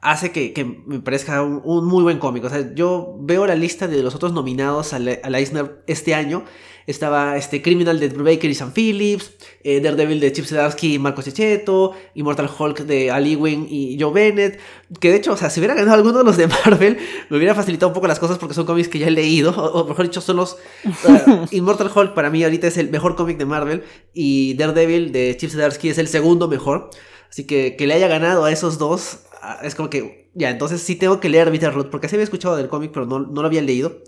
hace 0.00 0.32
que, 0.32 0.82
me 0.86 1.00
parezca 1.00 1.42
un, 1.42 1.84
muy 1.86 2.02
buen 2.02 2.18
cómic. 2.18 2.44
O 2.44 2.48
sea, 2.48 2.74
yo 2.74 3.16
veo 3.20 3.46
la 3.46 3.54
lista 3.54 3.86
de 3.86 4.02
los 4.02 4.14
otros 4.14 4.32
nominados 4.32 4.92
al, 4.92 5.20
al 5.22 5.34
Eisner 5.34 5.82
este 5.86 6.14
año 6.14 6.44
estaba 6.90 7.36
este 7.36 7.62
Criminal 7.62 8.00
de 8.00 8.08
Drew 8.08 8.24
Baker 8.24 8.50
y 8.50 8.54
Sam 8.54 8.72
Phillips, 8.72 9.32
eh, 9.62 9.80
Daredevil 9.80 10.20
de 10.20 10.32
Chip 10.32 10.44
Zdarsky 10.44 10.94
y 10.94 10.98
Marco 10.98 11.22
Checheto, 11.22 11.92
Immortal 12.14 12.50
Hulk 12.56 12.80
de 12.80 13.10
Ali 13.10 13.36
Wing 13.36 13.66
y 13.68 13.96
Joe 14.00 14.12
Bennett, 14.12 14.58
que 14.98 15.10
de 15.10 15.16
hecho, 15.16 15.32
o 15.32 15.36
sea, 15.36 15.50
si 15.50 15.60
hubiera 15.60 15.74
ganado 15.74 15.94
alguno 15.96 16.18
de 16.18 16.24
los 16.24 16.36
de 16.36 16.48
Marvel, 16.48 16.98
me 17.28 17.36
hubiera 17.36 17.54
facilitado 17.54 17.88
un 17.88 17.94
poco 17.94 18.06
las 18.06 18.18
cosas 18.18 18.38
porque 18.38 18.54
son 18.54 18.66
cómics 18.66 18.88
que 18.88 18.98
ya 18.98 19.08
he 19.08 19.12
leído, 19.12 19.50
o, 19.50 19.86
mejor 19.86 20.04
dicho, 20.04 20.20
son 20.20 20.36
los... 20.36 20.56
Immortal 21.50 21.90
Hulk 21.94 22.14
para 22.14 22.30
mí 22.30 22.42
ahorita 22.42 22.66
es 22.66 22.76
el 22.76 22.90
mejor 22.90 23.16
cómic 23.16 23.38
de 23.38 23.46
Marvel 23.46 23.84
y 24.12 24.54
Daredevil 24.54 25.12
de 25.12 25.36
Chip 25.38 25.50
Zdarsky 25.50 25.90
es 25.90 25.98
el 25.98 26.08
segundo 26.08 26.48
mejor, 26.48 26.90
así 27.28 27.46
que 27.46 27.76
que 27.76 27.86
le 27.86 27.94
haya 27.94 28.08
ganado 28.08 28.44
a 28.44 28.52
esos 28.52 28.78
dos 28.78 29.20
es 29.62 29.74
como 29.74 29.90
que 29.90 30.30
ya, 30.34 30.50
entonces 30.50 30.82
sí 30.82 30.96
tengo 30.96 31.20
que 31.20 31.28
leer 31.28 31.50
Bitterroot, 31.50 31.90
porque 31.90 32.06
así 32.06 32.16
había 32.16 32.24
escuchado 32.24 32.56
del 32.56 32.68
cómic, 32.68 32.90
pero 32.92 33.06
no, 33.06 33.20
no 33.20 33.40
lo 33.42 33.46
había 33.46 33.62
leído. 33.62 34.02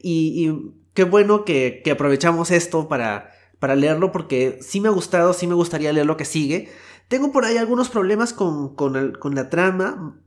y, 0.00 0.50
qué 0.94 1.04
bueno 1.04 1.44
que, 1.44 1.82
aprovechamos 1.90 2.50
esto 2.50 2.88
para, 2.88 3.32
para 3.58 3.76
leerlo 3.76 4.12
porque 4.12 4.58
sí 4.60 4.80
me 4.80 4.88
ha 4.88 4.92
gustado, 4.92 5.32
sí 5.32 5.46
me 5.46 5.54
gustaría 5.54 5.92
leer 5.92 6.06
lo 6.06 6.16
que 6.16 6.24
sigue. 6.24 6.70
Tengo 7.08 7.32
por 7.32 7.44
ahí 7.44 7.56
algunos 7.56 7.88
problemas 7.88 8.32
con, 8.32 8.74
la 9.34 9.50
trama, 9.50 10.20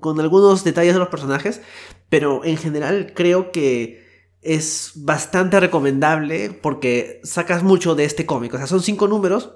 con 0.00 0.20
algunos 0.20 0.64
detalles 0.64 0.94
de 0.94 0.98
los 0.98 1.08
personajes, 1.08 1.60
pero 2.08 2.44
en 2.44 2.56
general 2.56 3.12
creo 3.14 3.52
que 3.52 4.04
es 4.40 4.92
bastante 4.96 5.58
recomendable 5.60 6.50
porque 6.62 7.20
sacas 7.24 7.62
mucho 7.62 7.94
de 7.94 8.04
este 8.04 8.26
cómic. 8.26 8.54
O 8.54 8.58
sea, 8.58 8.66
son 8.66 8.82
cinco 8.82 9.08
números. 9.08 9.52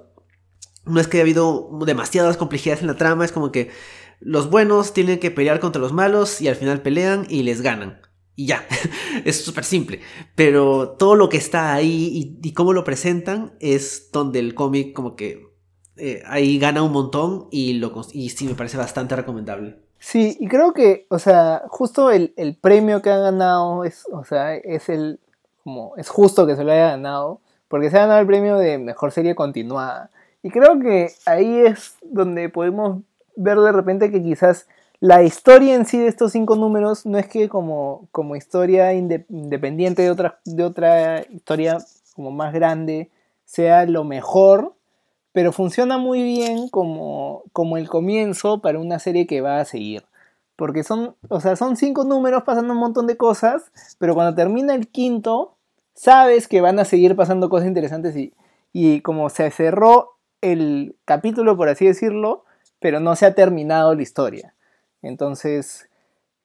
No 0.84 0.98
es 0.98 1.06
que 1.06 1.18
haya 1.18 1.22
habido 1.22 1.70
demasiadas 1.86 2.36
complejidades 2.36 2.80
en 2.80 2.88
la 2.88 2.96
trama, 2.96 3.24
es 3.24 3.32
como 3.32 3.52
que 3.52 3.70
los 4.20 4.50
buenos 4.50 4.92
tienen 4.92 5.18
que 5.18 5.30
pelear 5.30 5.60
contra 5.60 5.80
los 5.80 5.92
malos 5.92 6.40
y 6.40 6.48
al 6.48 6.56
final 6.56 6.82
pelean 6.82 7.26
y 7.28 7.42
les 7.42 7.62
ganan 7.62 8.00
y 8.40 8.46
ya, 8.46 8.64
es 9.26 9.44
súper 9.44 9.64
simple. 9.64 10.00
Pero 10.34 10.96
todo 10.98 11.14
lo 11.14 11.28
que 11.28 11.36
está 11.36 11.74
ahí 11.74 12.38
y, 12.42 12.52
cómo 12.54 12.72
lo 12.72 12.84
presentan 12.84 13.52
es 13.60 14.10
donde 14.12 14.38
el 14.38 14.54
cómic 14.54 14.94
como 14.94 15.14
que 15.14 15.46
eh, 15.98 16.22
ahí 16.26 16.58
gana 16.58 16.82
un 16.82 16.92
montón 16.92 17.48
y, 17.50 17.74
lo, 17.74 17.92
y 18.12 18.30
sí 18.30 18.46
me 18.46 18.54
parece 18.54 18.78
bastante 18.78 19.14
recomendable. 19.14 19.76
Sí, 19.98 20.38
y 20.40 20.48
creo 20.48 20.72
que, 20.72 21.06
o 21.10 21.18
sea, 21.18 21.64
justo 21.68 22.10
el, 22.10 22.32
premio 22.62 23.02
que 23.02 23.10
ha 23.10 23.18
ganado 23.18 23.84
es, 23.84 24.06
o 24.10 24.24
sea, 24.24 24.56
es 24.56 24.88
el, 24.88 25.20
como, 25.62 25.94
es 25.98 26.08
justo 26.08 26.46
que 26.46 26.56
se 26.56 26.64
lo 26.64 26.72
haya 26.72 26.92
ganado, 26.92 27.42
porque 27.68 27.90
se 27.90 27.98
ha 27.98 28.06
ganado 28.06 28.20
el 28.20 28.26
premio 28.26 28.56
de 28.56 28.78
mejor 28.78 29.12
serie 29.12 29.34
continuada. 29.34 30.10
Y 30.42 30.48
creo 30.48 30.80
que 30.80 31.12
ahí 31.26 31.58
es 31.58 31.96
donde 32.02 32.48
podemos 32.48 33.02
ver 33.40 33.58
de 33.58 33.72
repente 33.72 34.10
que 34.10 34.22
quizás 34.22 34.66
la 35.00 35.22
historia 35.22 35.74
en 35.74 35.86
sí 35.86 35.98
de 35.98 36.08
estos 36.08 36.32
cinco 36.32 36.56
números 36.56 37.06
no 37.06 37.16
es 37.18 37.26
que 37.26 37.48
como, 37.48 38.08
como 38.12 38.36
historia 38.36 38.92
independiente 38.92 40.02
de 40.02 40.10
otra, 40.10 40.40
de 40.44 40.62
otra 40.62 41.22
historia 41.30 41.78
como 42.14 42.30
más 42.30 42.52
grande 42.52 43.10
sea 43.46 43.86
lo 43.86 44.04
mejor, 44.04 44.74
pero 45.32 45.52
funciona 45.52 45.96
muy 45.96 46.22
bien 46.22 46.68
como, 46.68 47.44
como 47.52 47.78
el 47.78 47.88
comienzo 47.88 48.60
para 48.60 48.78
una 48.78 48.98
serie 48.98 49.26
que 49.26 49.40
va 49.40 49.60
a 49.60 49.64
seguir. 49.64 50.04
Porque 50.54 50.84
son, 50.84 51.16
o 51.30 51.40
sea, 51.40 51.56
son 51.56 51.76
cinco 51.76 52.04
números 52.04 52.42
pasando 52.42 52.74
un 52.74 52.78
montón 52.80 53.06
de 53.06 53.16
cosas, 53.16 53.72
pero 53.98 54.14
cuando 54.14 54.34
termina 54.34 54.74
el 54.74 54.88
quinto, 54.88 55.56
sabes 55.94 56.46
que 56.46 56.60
van 56.60 56.78
a 56.78 56.84
seguir 56.84 57.16
pasando 57.16 57.48
cosas 57.48 57.68
interesantes 57.68 58.14
y, 58.16 58.34
y 58.74 59.00
como 59.00 59.30
se 59.30 59.50
cerró 59.50 60.18
el 60.42 60.96
capítulo, 61.06 61.56
por 61.56 61.70
así 61.70 61.86
decirlo, 61.86 62.44
pero 62.80 63.00
no 63.00 63.14
se 63.16 63.26
ha 63.26 63.34
terminado 63.34 63.94
la 63.94 64.02
historia. 64.02 64.54
Entonces, 65.02 65.88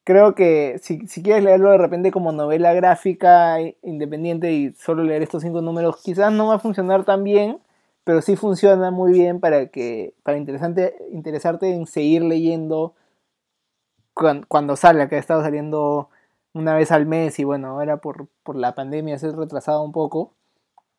creo 0.05 0.35
que 0.35 0.79
si, 0.81 0.99
quieres 1.23 1.43
leerlo 1.43 1.71
de 1.71 1.77
repente 1.79 2.11
como 2.11 2.31
novela 2.31 2.73
gráfica 2.73 3.57
independiente 3.81 4.53
y 4.53 4.73
solo 4.73 5.03
leer 5.03 5.23
estos 5.23 5.43
cinco 5.43 5.61
números, 5.61 6.01
quizás 6.03 6.31
no 6.31 6.47
va 6.47 6.55
a 6.55 6.59
funcionar 6.59 7.03
tan 7.05 7.23
bien, 7.23 7.59
pero 8.05 8.21
sí 8.21 8.35
funciona 8.35 8.91
muy 8.91 9.13
bien 9.13 9.39
para 9.39 9.67
que 9.67 10.13
para 10.23 10.37
interesante, 10.37 10.95
interesarte 11.11 11.73
en 11.73 11.87
seguir 11.87 12.23
leyendo 12.23 12.93
cuando, 14.13 14.47
cuando 14.47 14.75
salga, 14.75 15.09
que 15.09 15.15
ha 15.15 15.19
estado 15.19 15.41
saliendo 15.41 16.09
una 16.53 16.75
vez 16.75 16.91
al 16.91 17.05
mes 17.05 17.39
y 17.39 17.43
bueno, 17.43 17.69
ahora 17.69 17.97
por, 17.97 18.27
la 18.55 18.75
pandemia 18.75 19.19
se 19.19 19.27
ha 19.27 19.31
retrasado 19.31 19.83
un 19.83 19.91
poco, 19.91 20.33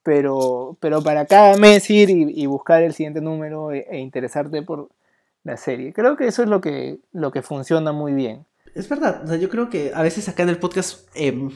pero, 0.02 0.76
pero 0.80 1.02
para 1.02 1.26
cada 1.26 1.56
mes 1.56 1.88
ir 1.90 2.10
y, 2.10 2.46
buscar 2.46 2.82
el 2.82 2.92
siguiente 2.94 3.20
número 3.20 3.72
e, 3.72 3.86
e 3.90 3.98
interesarte 4.00 4.62
por, 4.62 4.90
la 5.46 5.56
serie. 5.56 5.92
Creo 5.92 6.16
que 6.16 6.26
eso 6.26 6.42
es 6.42 6.48
lo 6.48 6.60
que, 6.60 6.98
lo 7.12 7.30
que 7.30 7.40
funciona 7.40 7.92
muy 7.92 8.12
bien. 8.12 8.44
Es 8.74 8.88
verdad, 8.88 9.24
yo 9.38 9.48
creo 9.48 9.70
que 9.70 9.92
a 9.94 10.02
veces 10.02 10.28
acá 10.28 10.42
en 10.42 10.50
el 10.50 10.58
podcast 10.58 11.08
em, 11.14 11.50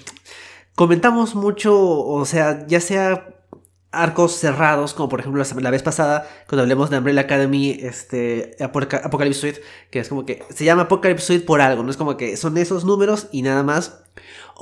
comentamos 0.75 1.35
mucho, 1.35 1.77
o 1.77 2.25
sea, 2.25 2.67
ya 2.67 2.81
sea 2.81 3.27
arcos 3.93 4.37
cerrados, 4.37 4.95
como 4.95 5.09
por 5.09 5.19
ejemplo 5.19 5.43
la, 5.61 5.71
vez 5.71 5.83
pasada, 5.83 6.27
cuando 6.49 6.63
hablemos 6.63 6.89
de 6.89 6.99
Umbrella 6.99 7.23
Academy, 7.23 7.73
este, 7.83 8.57
Apocalypse 8.61 9.41
Suite, 9.41 9.61
que 9.91 9.99
es 9.99 10.09
como 10.09 10.25
que 10.25 10.45
se 10.51 10.65
llama 10.65 10.83
Apocalypse 10.83 11.27
Suite 11.27 11.45
por 11.45 11.61
algo, 11.61 11.83
no 11.83 11.91
es 11.91 11.97
como 11.97 12.17
que 12.17 12.37
son 12.37 12.57
esos 12.57 12.85
números 12.85 13.27
y 13.33 13.43
nada 13.43 13.65
más. 13.65 14.05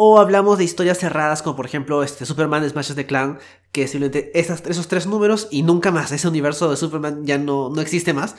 O 0.01 0.19
hablamos 0.21 0.59
de 0.59 0.65
historias 0.65 0.99
cerradas, 0.99 1.43
como 1.43 1.57
por 1.57 1.67
ejemplo 1.67 2.03
este, 2.03 2.25
Superman 2.25 2.69
Smashes 2.69 2.97
the 2.97 3.05
Clan, 3.05 3.39
que 3.73 3.87
simplemente 3.87 4.31
esas, 4.39 4.65
esos 4.67 4.89
tres 4.89 5.07
números 5.07 5.49
y 5.51 5.63
nunca 5.63 5.91
más, 5.91 6.13
ese 6.13 6.29
universo 6.29 6.71
de 6.71 6.77
Superman 6.77 7.27
ya 7.27 7.37
no, 7.37 7.69
no 7.69 7.81
existe 7.83 8.15
más. 8.15 8.37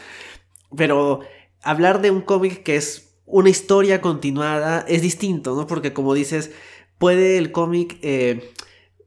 Pero 0.76 1.22
hablar 1.62 2.02
de 2.02 2.12
un 2.12 2.22
cómic 2.22 2.64
que 2.64 2.76
es 2.76 3.16
una 3.26 3.50
historia 3.50 4.02
continuada 4.02 4.86
es 4.88 5.02
distinto, 5.02 5.56
¿no? 5.56 5.68
Porque 5.68 5.94
como 5.94 6.14
dices, 6.14 6.52
puede 6.98 7.38
el 7.38 7.52
cómic 7.52 7.98
eh, 8.02 8.54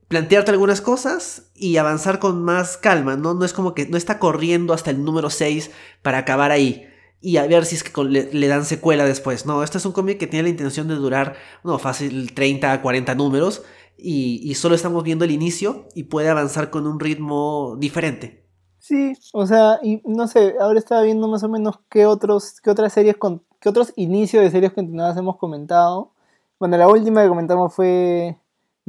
plantearte 0.08 0.50
algunas 0.50 0.80
cosas 0.80 1.50
y 1.54 1.76
avanzar 1.76 2.18
con 2.18 2.42
más 2.42 2.76
calma, 2.76 3.16
¿no? 3.16 3.34
No 3.34 3.44
es 3.44 3.52
como 3.52 3.74
que 3.74 3.86
no 3.86 3.96
está 3.96 4.18
corriendo 4.18 4.74
hasta 4.74 4.90
el 4.90 5.04
número 5.04 5.30
6 5.30 5.70
para 6.02 6.18
acabar 6.18 6.50
ahí 6.50 6.88
y 7.22 7.36
a 7.36 7.46
ver 7.46 7.64
si 7.64 7.76
es 7.76 7.84
que 7.84 8.02
le, 8.04 8.48
dan 8.48 8.64
secuela 8.64 9.04
después. 9.04 9.46
No, 9.46 9.62
este 9.62 9.78
es 9.78 9.86
un 9.86 9.92
cómic 9.92 10.18
que 10.18 10.26
tiene 10.26 10.44
la 10.44 10.48
intención 10.50 10.88
de 10.88 10.96
durar, 10.96 11.36
no, 11.62 11.78
fácil 11.78 12.34
30 12.34 12.72
a 12.72 12.82
40 12.82 13.14
números 13.14 13.62
y, 13.96 14.40
y 14.42 14.54
solo 14.56 14.74
estamos 14.74 15.04
viendo 15.04 15.24
el 15.24 15.30
inicio 15.30 15.88
y 15.94 16.04
puede 16.04 16.28
avanzar 16.28 16.70
con 16.70 16.86
un 16.86 16.98
ritmo 16.98 17.76
diferente. 17.78 18.41
Sí, 18.82 19.12
o 19.32 19.46
sea, 19.46 19.78
y 19.80 20.02
no 20.04 20.26
sé, 20.26 20.56
ahora 20.58 20.76
estaba 20.80 21.02
viendo 21.02 21.28
más 21.28 21.44
o 21.44 21.48
menos 21.48 21.78
qué 21.88 22.04
otros, 22.04 22.60
qué 22.60 22.68
otras 22.68 22.92
series 22.92 23.16
con, 23.16 23.40
qué 23.60 23.68
otros 23.68 23.92
inicios 23.94 24.42
de 24.42 24.50
series 24.50 24.72
continuadas 24.72 25.16
hemos 25.16 25.36
comentado. 25.36 26.10
Bueno, 26.58 26.76
la 26.76 26.88
última 26.88 27.22
que 27.22 27.28
comentamos 27.28 27.72
fue 27.72 28.36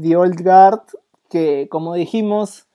The 0.02 0.16
Old 0.16 0.42
Guard, 0.44 0.82
que 1.30 1.68
como 1.70 1.94
dijimos, 1.94 2.66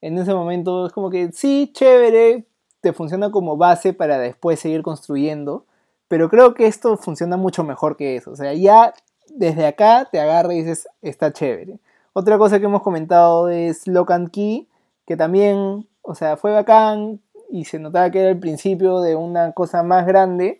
en 0.00 0.18
ese 0.18 0.34
momento 0.34 0.86
es 0.86 0.92
como 0.92 1.10
que 1.10 1.30
sí, 1.30 1.70
chévere, 1.72 2.44
te 2.80 2.92
funciona 2.92 3.30
como 3.30 3.56
base 3.56 3.92
para 3.92 4.18
después 4.18 4.58
seguir 4.58 4.82
construyendo, 4.82 5.66
pero 6.08 6.28
creo 6.28 6.54
que 6.54 6.66
esto 6.66 6.96
funciona 6.96 7.36
mucho 7.36 7.62
mejor 7.62 7.96
que 7.96 8.16
eso. 8.16 8.32
O 8.32 8.36
sea, 8.36 8.52
ya 8.52 8.94
desde 9.28 9.66
acá 9.66 10.08
te 10.10 10.18
agarra 10.18 10.52
y 10.52 10.62
dices, 10.64 10.88
está 11.02 11.32
chévere. 11.32 11.78
Otra 12.14 12.36
cosa 12.36 12.58
que 12.58 12.64
hemos 12.66 12.82
comentado 12.82 13.48
es 13.48 13.86
Lock 13.86 14.10
and 14.10 14.32
Key, 14.32 14.68
que 15.06 15.16
también 15.16 15.86
o 16.04 16.14
sea, 16.14 16.36
fue 16.36 16.52
bacán 16.52 17.20
y 17.50 17.64
se 17.64 17.78
notaba 17.78 18.10
que 18.10 18.20
era 18.20 18.30
el 18.30 18.38
principio 18.38 19.00
de 19.00 19.16
una 19.16 19.52
cosa 19.52 19.82
más 19.82 20.06
grande, 20.06 20.58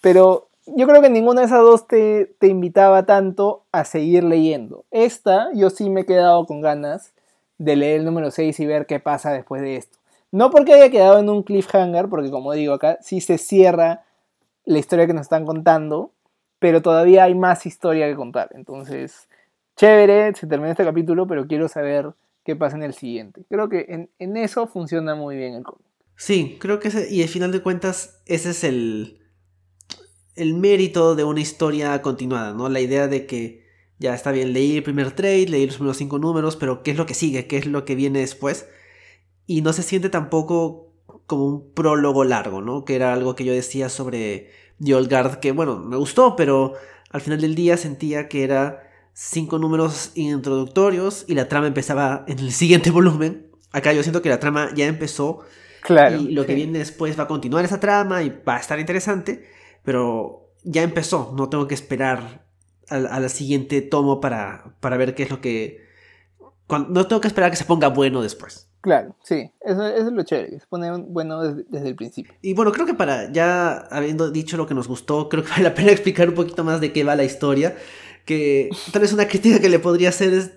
pero 0.00 0.48
yo 0.66 0.86
creo 0.86 1.00
que 1.00 1.08
ninguna 1.08 1.40
de 1.40 1.46
esas 1.46 1.60
dos 1.60 1.86
te, 1.86 2.28
invitaba 2.42 3.06
tanto 3.06 3.64
a 3.72 3.84
seguir 3.84 4.22
leyendo. 4.22 4.84
Esta, 4.90 5.48
yo 5.54 5.70
sí 5.70 5.88
me 5.88 6.02
he 6.02 6.06
quedado 6.06 6.44
con 6.46 6.60
ganas 6.60 7.12
de 7.58 7.76
leer 7.76 8.00
el 8.00 8.04
número 8.04 8.30
6 8.30 8.60
y 8.60 8.66
ver 8.66 8.86
qué 8.86 9.00
pasa 9.00 9.32
después 9.32 9.62
de 9.62 9.76
esto. 9.76 9.96
No 10.30 10.50
porque 10.50 10.74
haya 10.74 10.90
quedado 10.90 11.18
en 11.18 11.30
un 11.30 11.42
cliffhanger, 11.42 12.08
porque 12.08 12.30
como 12.30 12.52
digo 12.52 12.74
acá, 12.74 12.98
sí 13.00 13.20
se 13.20 13.38
cierra 13.38 14.04
la 14.64 14.78
historia 14.78 15.06
que 15.06 15.14
nos 15.14 15.22
están 15.22 15.46
contando, 15.46 16.10
pero 16.58 16.82
todavía 16.82 17.24
hay 17.24 17.34
más 17.34 17.64
historia 17.64 18.08
que 18.08 18.16
contar. 18.16 18.50
Entonces, 18.52 19.28
chévere, 19.76 20.34
se 20.34 20.46
termina 20.46 20.72
este 20.72 20.84
capítulo, 20.84 21.26
pero 21.26 21.46
quiero 21.46 21.68
saber 21.68 22.12
qué 22.46 22.54
pasa 22.54 22.76
en 22.76 22.84
el 22.84 22.94
siguiente. 22.94 23.44
Creo 23.50 23.68
que 23.68 24.08
en, 24.18 24.36
eso 24.36 24.68
funciona 24.68 25.16
muy 25.16 25.36
bien 25.36 25.54
el 25.54 25.64
cómic. 25.64 25.84
Sí, 26.14 26.56
creo 26.60 26.78
que 26.78 26.88
ese, 26.88 27.12
y 27.12 27.22
al 27.22 27.28
final 27.28 27.50
de 27.50 27.60
cuentas 27.60 28.22
ese 28.24 28.50
es 28.50 28.62
el, 28.62 29.20
el 30.36 30.54
mérito 30.54 31.16
de 31.16 31.24
una 31.24 31.40
historia 31.40 32.00
continuada, 32.00 32.54
¿no? 32.54 32.68
La 32.68 32.80
idea 32.80 33.08
de 33.08 33.26
que 33.26 33.66
ya 33.98 34.14
está 34.14 34.30
bien, 34.30 34.52
leí 34.52 34.76
el 34.76 34.84
primer 34.84 35.10
trade, 35.10 35.48
leí 35.48 35.66
los 35.66 35.74
primeros 35.74 35.96
cinco 35.96 36.20
números, 36.20 36.56
pero 36.56 36.84
¿qué 36.84 36.92
es 36.92 36.96
lo 36.96 37.04
que 37.04 37.14
sigue? 37.14 37.48
¿Qué 37.48 37.58
es 37.58 37.66
lo 37.66 37.84
que 37.84 37.96
viene 37.96 38.20
después? 38.20 38.68
Y 39.46 39.62
no 39.62 39.72
se 39.72 39.82
siente 39.82 40.08
tampoco 40.08 40.94
como 41.26 41.46
un 41.46 41.74
prólogo 41.74 42.22
largo, 42.22 42.62
¿no? 42.62 42.84
Que 42.84 42.94
era 42.94 43.12
algo 43.12 43.34
que 43.34 43.44
yo 43.44 43.52
decía 43.52 43.88
sobre 43.88 44.50
The 44.82 44.94
Old 44.94 45.10
Guard, 45.10 45.40
que 45.40 45.50
bueno, 45.50 45.78
me 45.78 45.96
gustó, 45.96 46.36
pero 46.36 46.74
al 47.10 47.20
final 47.20 47.40
del 47.40 47.56
día 47.56 47.76
sentía 47.76 48.28
que 48.28 48.44
era 48.44 48.85
cinco 49.18 49.58
números 49.58 50.10
introductorios 50.14 51.24
y 51.26 51.34
la 51.34 51.48
trama 51.48 51.66
empezaba 51.66 52.26
en 52.28 52.38
el 52.38 52.52
siguiente 52.52 52.90
volumen. 52.92 53.50
Acá 53.72 53.92
yo 53.94 54.02
siento 54.02 54.20
que 54.20 54.28
la 54.28 54.38
trama 54.38 54.68
ya 54.74 54.86
empezó. 54.86 55.40
Claro. 55.82 56.16
Y 56.16 56.32
lo 56.32 56.44
que 56.44 56.54
viene 56.54 56.78
después 56.78 57.18
va 57.18 57.24
a 57.24 57.28
continuar 57.28 57.64
esa 57.64 57.80
trama 57.80 58.22
y 58.22 58.42
va 58.46 58.56
a 58.56 58.60
estar 58.60 58.78
interesante. 58.78 59.48
Pero 59.82 60.52
ya 60.64 60.82
empezó. 60.82 61.32
No 61.36 61.48
tengo 61.48 61.66
que 61.66 61.74
esperar 61.74 62.44
al, 62.88 63.30
siguiente 63.30 63.80
tomo 63.80 64.20
para, 64.20 64.76
para 64.80 64.96
ver 64.96 65.14
qué 65.14 65.22
es 65.22 65.30
lo 65.30 65.40
que. 65.40 65.80
no 66.68 67.06
tengo 67.06 67.20
que 67.20 67.28
esperar 67.28 67.48
a 67.48 67.50
que 67.50 67.56
se 67.56 67.64
ponga 67.64 67.88
bueno 67.88 68.20
después. 68.20 68.68
Claro, 68.86 69.16
sí, 69.24 69.50
eso, 69.62 69.84
es 69.84 70.04
lo 70.04 70.22
chévere, 70.22 70.60
se 70.60 70.66
pone 70.68 70.88
bueno 71.08 71.42
desde, 71.42 71.88
el 71.88 71.96
principio. 71.96 72.34
Y 72.40 72.54
bueno, 72.54 72.70
creo 72.70 72.86
que 72.86 72.94
para 72.94 73.32
ya 73.32 73.78
habiendo 73.90 74.30
dicho 74.30 74.56
lo 74.56 74.68
que 74.68 74.74
nos 74.74 74.86
gustó, 74.86 75.28
creo 75.28 75.42
que 75.42 75.50
vale 75.56 75.64
la 75.64 75.74
pena 75.74 75.90
explicar 75.90 76.28
un 76.28 76.36
poquito 76.36 76.62
más 76.62 76.80
de 76.80 76.92
qué 76.92 77.02
va 77.02 77.16
la 77.16 77.24
historia. 77.24 77.74
Que 78.26 78.68
tal 78.92 79.00
vez 79.00 79.12
una 79.14 79.26
crítica 79.26 79.60
que 79.60 79.70
le 79.70 79.78
podría 79.78 80.10
hacer 80.10 80.34
es. 80.34 80.52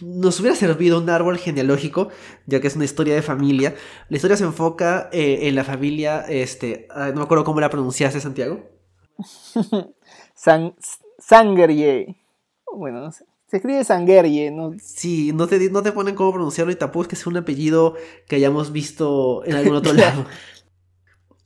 Nos 0.00 0.38
hubiera 0.38 0.56
servido 0.56 1.00
un 1.00 1.08
árbol 1.10 1.38
genealógico, 1.38 2.08
ya 2.46 2.60
que 2.60 2.68
es 2.68 2.76
una 2.76 2.84
historia 2.84 3.14
de 3.14 3.22
familia. 3.22 3.74
La 4.08 4.16
historia 4.16 4.36
se 4.36 4.44
enfoca 4.44 5.08
eh, 5.12 5.48
en 5.48 5.54
la 5.54 5.64
familia, 5.64 6.26
este, 6.28 6.88
no 6.94 7.14
me 7.14 7.22
acuerdo 7.22 7.44
cómo 7.44 7.58
la 7.58 7.70
pronunciaste, 7.70 8.20
Santiago. 8.20 8.68
San, 10.34 10.74
Sangerye. 11.18 12.16
Bueno, 12.74 13.00
no 13.00 13.12
sé. 13.12 13.24
Se 13.52 13.58
escribe 13.58 13.84
Sangerye, 13.84 14.50
¿no? 14.50 14.72
Sí, 14.82 15.32
no 15.34 15.46
te, 15.46 15.68
no 15.68 15.82
te 15.82 15.92
ponen 15.92 16.14
cómo 16.14 16.32
pronunciarlo 16.32 16.72
y 16.72 16.76
tampoco 16.76 17.02
es 17.02 17.08
que 17.08 17.16
sea 17.16 17.30
un 17.30 17.36
apellido 17.36 17.96
que 18.26 18.36
hayamos 18.36 18.72
visto 18.72 19.44
en 19.44 19.56
algún 19.56 19.76
otro 19.76 19.92
lado. 19.94 20.24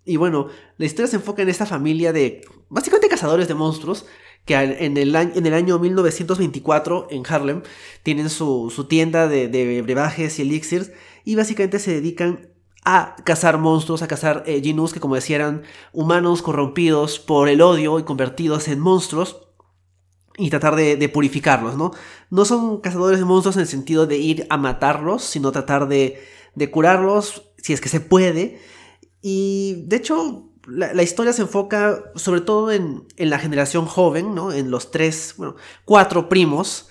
Y 0.05 0.17
bueno, 0.17 0.47
la 0.79 0.87
historia 0.87 1.09
se 1.09 1.17
enfoca 1.17 1.43
en 1.43 1.49
esta 1.49 1.67
familia 1.67 2.13
de 2.13 2.43
básicamente 2.69 3.09
cazadores 3.09 3.49
de 3.49 3.55
monstruos 3.55 4.07
que 4.47 4.55
en 4.55 4.97
el, 4.97 5.15
año, 5.17 5.33
en 5.35 5.45
el 5.45 5.55
año 5.55 5.79
1924 5.79 7.09
en 7.11 7.25
Harlem 7.29 7.63
tienen 8.05 8.31
su, 8.31 8.87
tienda 8.89 9.29
de, 9.29 9.83
brebajes 9.83 10.39
y 10.39 10.43
elixirs 10.43 10.93
y 11.25 11.35
básicamente 11.35 11.81
se 11.81 11.93
dedican 11.93 12.49
a 12.85 13.17
cazar 13.25 13.59
monstruos, 13.59 14.03
a 14.03 14.09
cazar 14.09 14.45
eh, 14.47 14.63
que 14.63 15.01
como 15.01 15.17
decía 15.17 15.37
eran 15.37 15.63
humanos 15.93 16.43
corrompidos 16.43 17.19
por 17.19 17.49
el 17.49 17.61
odio 17.61 17.99
y 17.99 18.05
convertidos 18.05 18.69
en 18.69 18.79
monstruos 18.79 19.43
y 20.39 20.51
tratar 20.51 20.77
de, 20.77 21.09
purificarlos, 21.09 21.77
¿no? 21.77 21.93
No 22.31 22.45
son 22.45 22.81
cazadores 22.81 23.19
de 23.19 23.25
monstruos 23.25 23.57
en 23.57 23.63
el 23.63 23.69
sentido 23.69 24.07
de 24.07 24.19
ir 24.19 24.47
a 24.51 24.57
matarlos, 24.57 25.25
sino 25.25 25.51
tratar 25.51 25.89
de, 25.89 26.23
curarlos 26.71 27.51
si 27.59 27.73
es 27.73 27.81
que 27.81 27.89
se 27.89 28.01
puede. 28.01 28.61
Y 29.23 29.85
de 29.87 29.97
hecho, 29.97 30.46
la, 30.67 31.03
historia 31.03 31.33
se 31.33 31.43
enfoca 31.43 32.13
sobre 32.15 32.41
todo 32.41 32.73
en, 32.73 33.07
la 33.17 33.39
generación 33.39 33.87
joven, 33.87 34.35
¿no? 34.35 34.53
En 34.53 34.71
los 34.71 34.91
tres, 34.91 35.35
bueno, 35.37 35.57
cuatro 35.85 36.29
primos, 36.29 36.89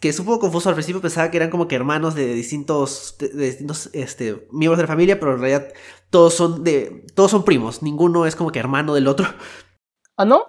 que 0.00 0.08
es 0.08 0.18
un 0.18 0.26
poco 0.26 0.40
confuso 0.40 0.68
al 0.68 0.74
principio, 0.74 1.00
pensaba 1.00 1.30
que 1.30 1.36
eran 1.36 1.50
como 1.50 1.68
que 1.68 1.74
hermanos 1.74 2.14
de 2.14 2.34
distintos, 2.34 3.16
distintos 3.18 3.90
este, 3.92 4.46
miembros 4.52 4.78
de 4.78 4.84
la 4.84 4.88
familia, 4.88 5.18
pero 5.18 5.34
en 5.34 5.40
realidad 5.40 5.68
todos 6.10 6.34
son, 6.34 6.64
de, 6.64 7.04
todos 7.14 7.30
son 7.30 7.44
primos, 7.44 7.82
ninguno 7.82 8.26
es 8.26 8.36
como 8.36 8.52
que 8.52 8.58
hermano 8.58 8.94
del 8.94 9.08
otro. 9.08 9.26
¿Ah, 10.16 10.24
no? 10.24 10.44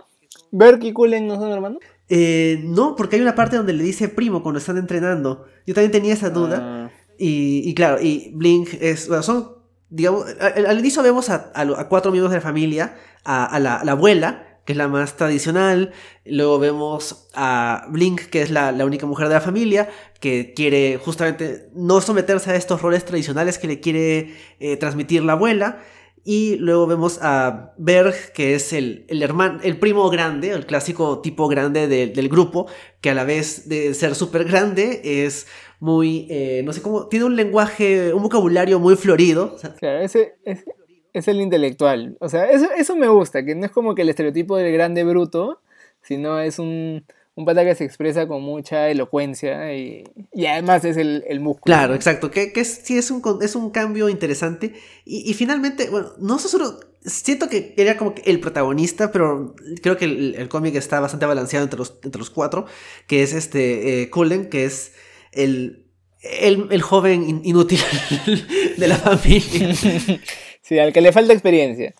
¿Berk 0.52 0.84
y 0.84 0.94
Kullen 0.94 1.28
no 1.28 1.36
son 1.36 1.52
hermanos? 1.52 1.80
Eh, 2.10 2.62
no, 2.64 2.96
porque 2.96 3.18
hay 3.18 3.22
una 3.22 3.36
parte 3.36 3.56
donde 3.56 3.74
le 3.74 3.84
dice 3.84 4.10
primo 4.10 4.42
cuando 4.42 4.58
están 4.58 4.78
entrenando. 4.78 5.46
Yo 5.68 5.76
también 5.76 5.92
tenía 5.92 6.14
esa 6.14 6.32
duda. 6.32 6.60
Ah. 6.62 6.92
Y, 7.20 7.74
claro, 7.76 8.02
y 8.02 8.32
Blink 8.34 8.74
es. 8.80 9.10
son. 9.22 9.59
Digamos, 9.90 10.26
al, 10.40 10.80
inicio 10.80 11.02
vemos 11.02 11.30
a, 11.30 11.52
cuatro 11.90 12.12
miembros 12.12 12.32
de 12.32 12.38
la 12.38 12.42
familia: 12.42 12.96
a, 13.24 13.60
la, 13.60 13.78
abuela, 13.80 14.60
que 14.66 14.74
es 14.74 14.78
la 14.78 14.88
más 14.88 15.16
tradicional. 15.18 15.94
Luego 16.26 16.60
vemos 16.60 17.28
a 17.34 17.86
Blink, 17.90 18.22
que 18.24 18.42
es 18.42 18.52
la, 18.52 18.72
única 18.86 19.06
mujer 19.06 19.28
de 19.28 19.34
la 19.36 19.42
familia, 19.42 19.90
que 20.20 20.54
quiere 20.56 21.00
justamente 21.04 21.70
no 21.74 22.02
someterse 22.02 22.52
a 22.52 22.56
estos 22.56 22.82
roles 22.82 23.06
tradicionales 23.06 23.58
que 23.58 23.68
le 23.68 23.80
quiere 23.80 24.36
eh, 24.60 24.78
transmitir 24.78 25.24
la 25.24 25.34
abuela. 25.34 25.80
Y 26.26 26.58
luego 26.58 26.86
vemos 26.86 27.18
a 27.22 27.74
Berg, 27.78 28.34
que 28.34 28.54
es 28.54 28.74
el, 28.74 29.06
hermano, 29.10 29.60
el 29.64 29.80
primo 29.80 30.10
grande, 30.10 30.52
el 30.52 30.66
clásico 30.66 31.22
tipo 31.22 31.48
grande 31.48 31.88
del 31.88 32.30
grupo, 32.30 32.68
que 33.02 33.10
a 33.10 33.14
la 33.16 33.24
vez 33.24 33.70
de 33.70 33.94
ser 33.94 34.16
súper 34.16 34.44
grande 34.44 35.02
es 35.04 35.48
muy, 35.80 36.28
eh, 36.30 36.62
no 36.66 36.74
sé 36.74 36.82
cómo, 36.82 37.08
tiene 37.08 37.26
un 37.26 37.36
lenguaje, 37.36 38.14
un 38.14 38.24
vocabulario 38.24 38.80
muy 38.80 38.96
florido. 38.96 39.56
Claro, 39.80 40.00
ese, 40.00 40.36
es 41.14 41.28
el 41.28 41.42
intelectual. 41.42 42.18
O 42.20 42.30
sea, 42.30 42.50
eso, 42.52 42.68
eso 42.78 42.96
me 42.96 43.08
gusta, 43.08 43.44
que 43.44 43.56
no 43.56 43.66
es 43.66 43.72
como 43.72 43.96
que 43.96 44.02
el 44.02 44.10
estereotipo 44.10 44.58
del 44.58 44.72
grande 44.74 45.04
bruto, 45.04 45.62
sino 46.02 46.40
es 46.40 46.60
un, 46.60 47.06
un 47.36 47.46
pata 47.46 47.64
que 47.64 47.76
se 47.76 47.86
expresa 47.86 48.28
con 48.28 48.42
mucha 48.42 48.90
elocuencia 48.90 49.74
y, 49.74 50.04
además 50.46 50.84
es 50.84 50.98
el, 50.98 51.24
el 51.28 51.40
músculo. 51.40 51.74
Claro, 51.74 51.94
exacto, 51.94 52.30
que, 52.32 52.52
que 52.52 52.66
sí 52.66 52.98
es 52.98 53.12
un, 53.12 53.22
es 53.42 53.56
un 53.56 53.72
cambio 53.72 54.10
interesante 54.10 54.74
y, 55.06 55.34
finalmente, 55.34 55.90
bueno, 55.90 56.12
no 56.20 56.40
solo... 56.40 56.80
Siento 57.02 57.48
que 57.48 57.74
era 57.78 57.96
como 57.96 58.14
que 58.14 58.30
el 58.30 58.42
protagonista, 58.42 59.10
pero 59.14 59.56
creo 59.82 59.96
que 59.96 60.04
el, 60.04 60.50
cómic 60.50 60.76
está 60.76 61.00
bastante 61.00 61.26
balanceado 61.26 61.64
entre 61.64 61.80
los, 61.80 61.98
entre 62.04 62.20
los 62.20 62.30
cuatro, 62.30 62.66
que 63.08 63.24
es 63.24 63.32
este 63.32 64.02
eh, 64.02 64.10
Cullen, 64.10 64.50
que 64.50 64.66
es 64.66 64.92
el, 65.32 65.86
el, 66.22 66.82
joven 66.82 67.42
inútil 67.44 67.80
de 68.78 68.88
la 68.88 68.98
familia. 68.98 69.76
Sí, 70.62 70.78
al 70.78 70.94
que 70.94 71.02
le 71.02 71.12
falta 71.12 71.34
experiencia. 71.34 71.96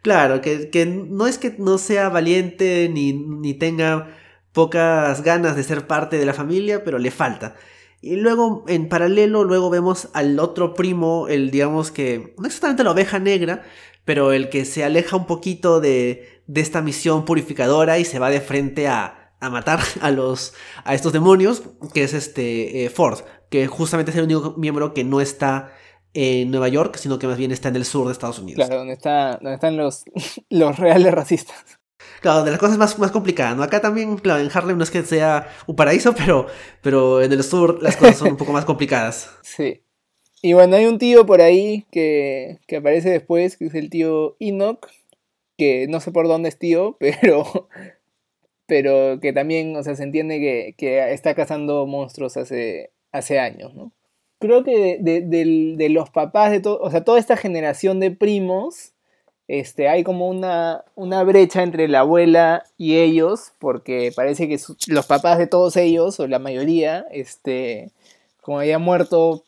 Claro, 0.00 0.40
que, 0.40 0.70
que 0.70 0.86
no 0.86 1.26
es 1.26 1.36
que 1.36 1.54
no 1.58 1.76
sea 1.76 2.08
valiente 2.08 2.88
ni, 2.90 3.12
ni 3.12 3.52
tenga 3.52 4.16
pocas 4.52 5.22
ganas 5.22 5.56
de 5.56 5.62
ser 5.62 5.86
parte 5.86 6.16
de 6.16 6.24
la 6.24 6.32
familia, 6.32 6.84
pero 6.84 6.98
le 6.98 7.10
falta. 7.10 7.56
Y 8.00 8.16
luego, 8.16 8.64
en 8.68 8.88
paralelo, 8.88 9.44
luego 9.44 9.68
vemos 9.68 10.08
al 10.14 10.38
otro 10.38 10.74
primo, 10.74 11.28
el 11.28 11.50
digamos 11.50 11.90
que, 11.90 12.34
no 12.38 12.46
exactamente 12.46 12.84
la 12.84 12.92
oveja 12.92 13.18
negra, 13.18 13.62
pero 14.04 14.32
el 14.32 14.48
que 14.48 14.64
se 14.64 14.84
aleja 14.84 15.16
un 15.16 15.26
poquito 15.26 15.80
de, 15.80 16.42
de 16.46 16.60
esta 16.60 16.80
misión 16.80 17.24
purificadora 17.24 17.98
y 17.98 18.04
se 18.04 18.18
va 18.18 18.30
de 18.30 18.40
frente 18.40 18.88
a, 18.88 19.17
a 19.40 19.50
matar 19.50 19.80
a 20.00 20.10
los 20.10 20.54
a 20.84 20.94
estos 20.94 21.12
demonios, 21.12 21.62
que 21.94 22.04
es 22.04 22.14
este 22.14 22.84
eh, 22.84 22.90
Ford, 22.90 23.20
que 23.50 23.66
justamente 23.66 24.10
es 24.10 24.16
el 24.16 24.24
único 24.24 24.54
miembro 24.56 24.94
que 24.94 25.04
no 25.04 25.20
está 25.20 25.72
en 26.14 26.50
Nueva 26.50 26.68
York, 26.68 26.96
sino 26.96 27.18
que 27.18 27.26
más 27.26 27.38
bien 27.38 27.52
está 27.52 27.68
en 27.68 27.76
el 27.76 27.84
sur 27.84 28.06
de 28.06 28.12
Estados 28.12 28.38
Unidos. 28.38 28.66
Claro, 28.66 28.78
donde, 28.78 28.94
está, 28.94 29.38
donde 29.40 29.54
están 29.54 29.76
los, 29.76 30.04
los 30.50 30.78
reales 30.78 31.12
racistas. 31.12 31.78
Claro, 32.20 32.44
de 32.44 32.50
las 32.50 32.60
cosas 32.60 32.78
más, 32.78 32.98
más 32.98 33.10
complicadas, 33.10 33.56
¿no? 33.56 33.62
Acá 33.62 33.80
también, 33.80 34.16
claro, 34.16 34.40
en 34.40 34.50
Harlem 34.52 34.76
no 34.76 34.84
es 34.84 34.90
que 34.90 35.02
sea 35.02 35.48
un 35.66 35.76
paraíso, 35.76 36.14
pero, 36.16 36.46
pero 36.82 37.22
en 37.22 37.32
el 37.32 37.42
sur 37.42 37.82
las 37.82 37.96
cosas 37.96 38.18
son 38.18 38.32
un 38.32 38.36
poco 38.36 38.52
más 38.52 38.64
complicadas. 38.64 39.30
Sí. 39.42 39.82
Y 40.40 40.52
bueno, 40.52 40.76
hay 40.76 40.86
un 40.86 40.98
tío 40.98 41.26
por 41.26 41.40
ahí 41.40 41.86
que, 41.90 42.58
que 42.66 42.76
aparece 42.76 43.10
después, 43.10 43.56
que 43.56 43.66
es 43.66 43.74
el 43.74 43.90
tío 43.90 44.36
Enoch, 44.38 44.86
que 45.56 45.86
no 45.88 46.00
sé 46.00 46.12
por 46.12 46.28
dónde 46.28 46.48
es 46.48 46.58
tío, 46.58 46.96
pero, 47.00 47.68
pero 48.68 49.18
que 49.18 49.32
también, 49.32 49.74
o 49.76 49.82
sea, 49.82 49.96
se 49.96 50.02
entiende 50.02 50.38
que, 50.40 50.74
que 50.76 51.12
está 51.14 51.34
cazando 51.34 51.86
monstruos 51.86 52.36
hace, 52.36 52.90
hace 53.12 53.40
años, 53.40 53.74
¿no? 53.74 53.92
Creo 54.38 54.62
que 54.62 54.98
de, 55.00 55.22
de, 55.22 55.74
de 55.76 55.88
los 55.88 56.10
papás 56.10 56.50
de 56.52 56.60
todo, 56.60 56.78
o 56.80 56.90
sea, 56.90 57.02
toda 57.02 57.18
esta 57.18 57.38
generación 57.38 57.98
de 57.98 58.10
primos, 58.10 58.92
este, 59.48 59.88
hay 59.88 60.04
como 60.04 60.28
una, 60.28 60.84
una 60.96 61.24
brecha 61.24 61.62
entre 61.62 61.88
la 61.88 62.00
abuela 62.00 62.64
y 62.76 62.98
ellos, 62.98 63.52
porque 63.58 64.12
parece 64.14 64.46
que 64.46 64.60
los 64.88 65.06
papás 65.06 65.38
de 65.38 65.46
todos 65.46 65.74
ellos, 65.78 66.20
o 66.20 66.26
la 66.26 66.38
mayoría, 66.38 67.06
este, 67.10 67.90
como 68.42 68.60
habían 68.60 68.82
muerto 68.82 69.44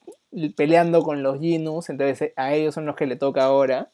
peleando 0.57 1.03
con 1.03 1.23
los 1.23 1.39
Ginus, 1.41 1.91
entonces 1.91 2.33
a 2.37 2.55
ellos 2.55 2.75
son 2.75 2.87
los 2.87 2.97
que 2.97 3.07
le 3.07 3.17
toca 3.17 3.45
ahora. 3.45 3.91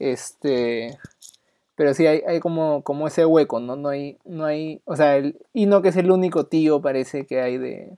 Este, 0.00 0.98
pero 1.78 1.94
sí 1.94 2.08
hay, 2.08 2.22
hay 2.26 2.40
como, 2.40 2.82
como 2.82 3.06
ese 3.06 3.24
hueco, 3.24 3.60
¿no? 3.60 3.76
No 3.76 3.90
hay, 3.90 4.18
no 4.24 4.44
hay, 4.44 4.82
o 4.84 4.96
sea, 4.96 5.16
el 5.16 5.38
no 5.54 5.80
que 5.80 5.90
es 5.90 5.96
el 5.96 6.10
único 6.10 6.46
tío 6.46 6.82
parece 6.82 7.24
que 7.24 7.40
hay 7.40 7.56
de, 7.56 7.96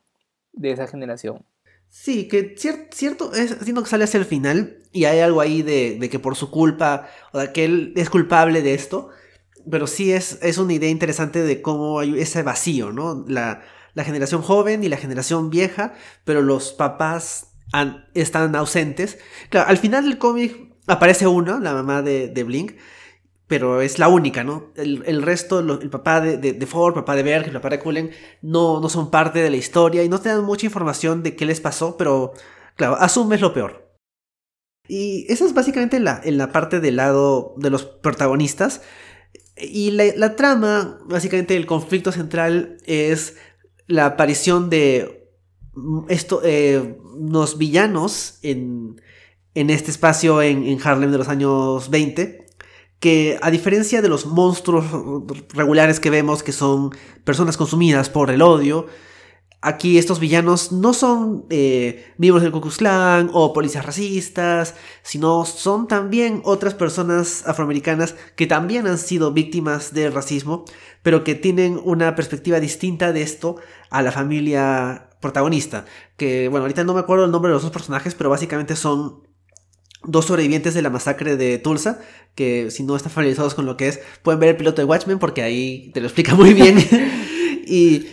de 0.52 0.70
esa 0.70 0.86
generación. 0.86 1.46
Sí, 1.88 2.28
que 2.28 2.54
cierto, 2.58 3.32
es, 3.32 3.56
siento 3.62 3.82
que 3.82 3.88
sale 3.88 4.04
hacia 4.04 4.18
el 4.18 4.26
final 4.26 4.82
y 4.92 5.06
hay 5.06 5.20
algo 5.20 5.40
ahí 5.40 5.62
de, 5.62 5.98
que 6.10 6.18
por 6.18 6.36
su 6.36 6.50
culpa, 6.50 7.08
o 7.32 7.38
de 7.38 7.52
que 7.52 7.64
él 7.64 7.94
es 7.96 8.10
culpable 8.10 8.60
de 8.60 8.74
esto, 8.74 9.08
pero 9.70 9.86
sí 9.86 10.12
es, 10.12 10.38
es 10.42 10.58
una 10.58 10.74
idea 10.74 10.90
interesante 10.90 11.42
de 11.42 11.62
cómo 11.62 12.00
hay 12.00 12.20
ese 12.20 12.42
vacío, 12.42 12.92
¿no? 12.92 13.24
La, 13.28 13.62
generación 13.96 14.42
joven 14.42 14.84
y 14.84 14.90
la 14.90 14.98
generación 14.98 15.48
vieja, 15.48 15.94
pero 16.24 16.42
los 16.42 16.74
papás 16.74 17.52
están 18.12 18.54
ausentes. 18.56 19.18
Claro, 19.48 19.70
al 19.70 19.78
final 19.78 20.04
del 20.04 20.18
cómic 20.18 20.74
aparece 20.86 21.26
uno, 21.26 21.60
la 21.60 21.72
mamá 21.72 22.02
de, 22.02 22.28
de 22.28 22.44
Blink, 22.44 22.72
pero 23.50 23.82
es 23.82 23.98
la 23.98 24.06
única, 24.06 24.44
¿no? 24.44 24.70
El, 24.76 25.22
resto, 25.22 25.58
el 25.58 25.90
papá 25.90 26.20
de, 26.20 26.36
de, 26.36 26.66
Ford, 26.66 26.96
el 26.96 27.02
papá 27.02 27.16
de 27.16 27.24
Berg, 27.24 27.46
el 27.46 27.52
papá 27.54 27.70
de 27.70 27.80
Cullen, 27.80 28.12
no, 28.42 28.80
no 28.80 28.88
son 28.88 29.10
parte 29.10 29.40
de 29.40 29.50
la 29.50 29.56
historia 29.56 30.04
y 30.04 30.08
no 30.08 30.20
te 30.20 30.28
dan 30.28 30.44
mucha 30.44 30.66
información 30.66 31.24
de 31.24 31.34
qué 31.34 31.44
les 31.46 31.60
pasó, 31.60 31.96
pero 31.96 32.32
claro, 32.76 32.94
asumes 32.94 33.40
lo 33.40 33.52
peor. 33.52 33.92
Y 34.86 35.26
esa 35.32 35.46
es 35.46 35.52
básicamente 35.52 35.98
la, 35.98 36.20
en 36.22 36.38
la 36.38 36.52
parte 36.52 36.78
del 36.78 36.94
lado 36.94 37.54
de 37.56 37.70
los 37.70 37.84
protagonistas. 37.84 38.82
Y 39.56 39.90
la, 39.90 40.36
trama, 40.36 41.00
básicamente 41.06 41.56
el 41.56 41.66
conflicto 41.66 42.12
central 42.12 42.76
es 42.86 43.36
la 43.88 44.06
aparición 44.06 44.70
de 44.70 45.28
esto, 46.08 46.40
eh, 46.44 47.00
unos 47.16 47.58
villanos 47.58 48.38
en, 48.42 49.00
en 49.54 49.70
este 49.70 49.90
espacio 49.90 50.40
en, 50.40 50.64
en, 50.68 50.78
Harlem 50.80 51.10
de 51.10 51.18
los 51.18 51.28
años 51.28 51.90
20, 51.90 52.46
que 53.00 53.38
a 53.42 53.50
diferencia 53.50 54.02
de 54.02 54.08
los 54.08 54.26
monstruos 54.26 54.84
regulares 55.52 55.98
que 56.00 56.10
vemos, 56.10 56.42
que 56.42 56.52
son 56.52 56.90
personas 57.24 57.56
consumidas 57.56 58.08
por 58.08 58.30
el 58.30 58.42
odio, 58.42 58.86
Aquí 59.62 59.98
estos 59.98 60.20
villanos 60.20 60.72
no 60.72 60.94
son 60.94 61.44
eh, 61.50 62.14
miembros 62.16 62.42
del 62.42 62.50
Ku 62.50 62.62
Klan 62.62 63.28
o 63.34 63.52
policías 63.52 63.84
racistas, 63.84 64.74
sino 65.02 65.44
son 65.44 65.86
también 65.86 66.40
otras 66.44 66.72
personas 66.72 67.46
afroamericanas 67.46 68.14
que 68.36 68.46
también 68.46 68.86
han 68.86 68.96
sido 68.96 69.32
víctimas 69.34 69.92
del 69.92 70.14
racismo, 70.14 70.64
pero 71.02 71.24
que 71.24 71.34
tienen 71.34 71.78
una 71.84 72.14
perspectiva 72.14 72.58
distinta 72.58 73.12
de 73.12 73.20
esto 73.20 73.56
a 73.90 74.00
la 74.00 74.12
familia 74.12 75.10
protagonista. 75.20 75.84
Que, 76.16 76.48
bueno, 76.48 76.64
ahorita 76.64 76.84
no 76.84 76.94
me 76.94 77.00
acuerdo 77.00 77.26
el 77.26 77.30
nombre 77.30 77.50
de 77.50 77.54
los 77.54 77.62
dos 77.62 77.72
personajes, 77.72 78.14
pero 78.14 78.30
básicamente 78.30 78.76
son 78.76 79.29
dos 80.04 80.26
sobrevivientes 80.26 80.74
de 80.74 80.82
la 80.82 80.90
masacre 80.90 81.36
de 81.36 81.58
Tulsa, 81.58 82.00
que 82.34 82.70
si 82.70 82.82
no 82.82 82.96
están 82.96 83.12
familiarizados 83.12 83.54
con 83.54 83.66
lo 83.66 83.76
que 83.76 83.88
es, 83.88 84.00
pueden 84.22 84.40
ver 84.40 84.50
el 84.50 84.56
piloto 84.56 84.80
de 84.80 84.86
Watchmen 84.86 85.18
porque 85.18 85.42
ahí 85.42 85.90
te 85.92 86.00
lo 86.00 86.06
explica 86.06 86.34
muy 86.34 86.54
bien. 86.54 86.78
y 87.66 88.06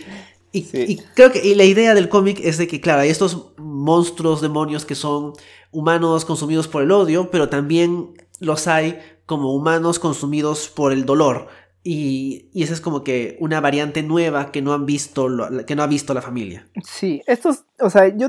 y, 0.50 0.96
creo 1.14 1.30
que 1.30 1.54
la 1.54 1.64
idea 1.64 1.94
del 1.94 2.08
cómic 2.08 2.40
es 2.42 2.56
de 2.58 2.66
que, 2.66 2.80
claro, 2.80 3.02
hay 3.02 3.10
estos 3.10 3.52
monstruos, 3.58 4.40
demonios 4.40 4.84
que 4.84 4.94
son 4.94 5.34
humanos 5.70 6.24
consumidos 6.24 6.68
por 6.68 6.82
el 6.82 6.90
odio, 6.90 7.30
pero 7.30 7.48
también 7.48 8.14
los 8.40 8.66
hay 8.66 8.98
como 9.26 9.54
humanos 9.54 9.98
consumidos 9.98 10.68
por 10.68 10.92
el 10.92 11.04
dolor. 11.04 11.48
Y, 11.84 12.50
esa 12.54 12.74
es 12.74 12.80
como 12.80 13.04
que 13.04 13.36
una 13.40 13.60
variante 13.60 14.02
nueva 14.02 14.50
que 14.52 14.60
no 14.60 14.72
han 14.72 14.84
visto, 14.84 15.28
que 15.66 15.76
no 15.76 15.82
ha 15.82 15.86
visto 15.86 16.12
la 16.12 16.22
familia. 16.22 16.68
Sí, 16.84 17.22
estos, 17.26 17.64
o 17.80 17.88
sea, 17.88 18.08
yo 18.08 18.28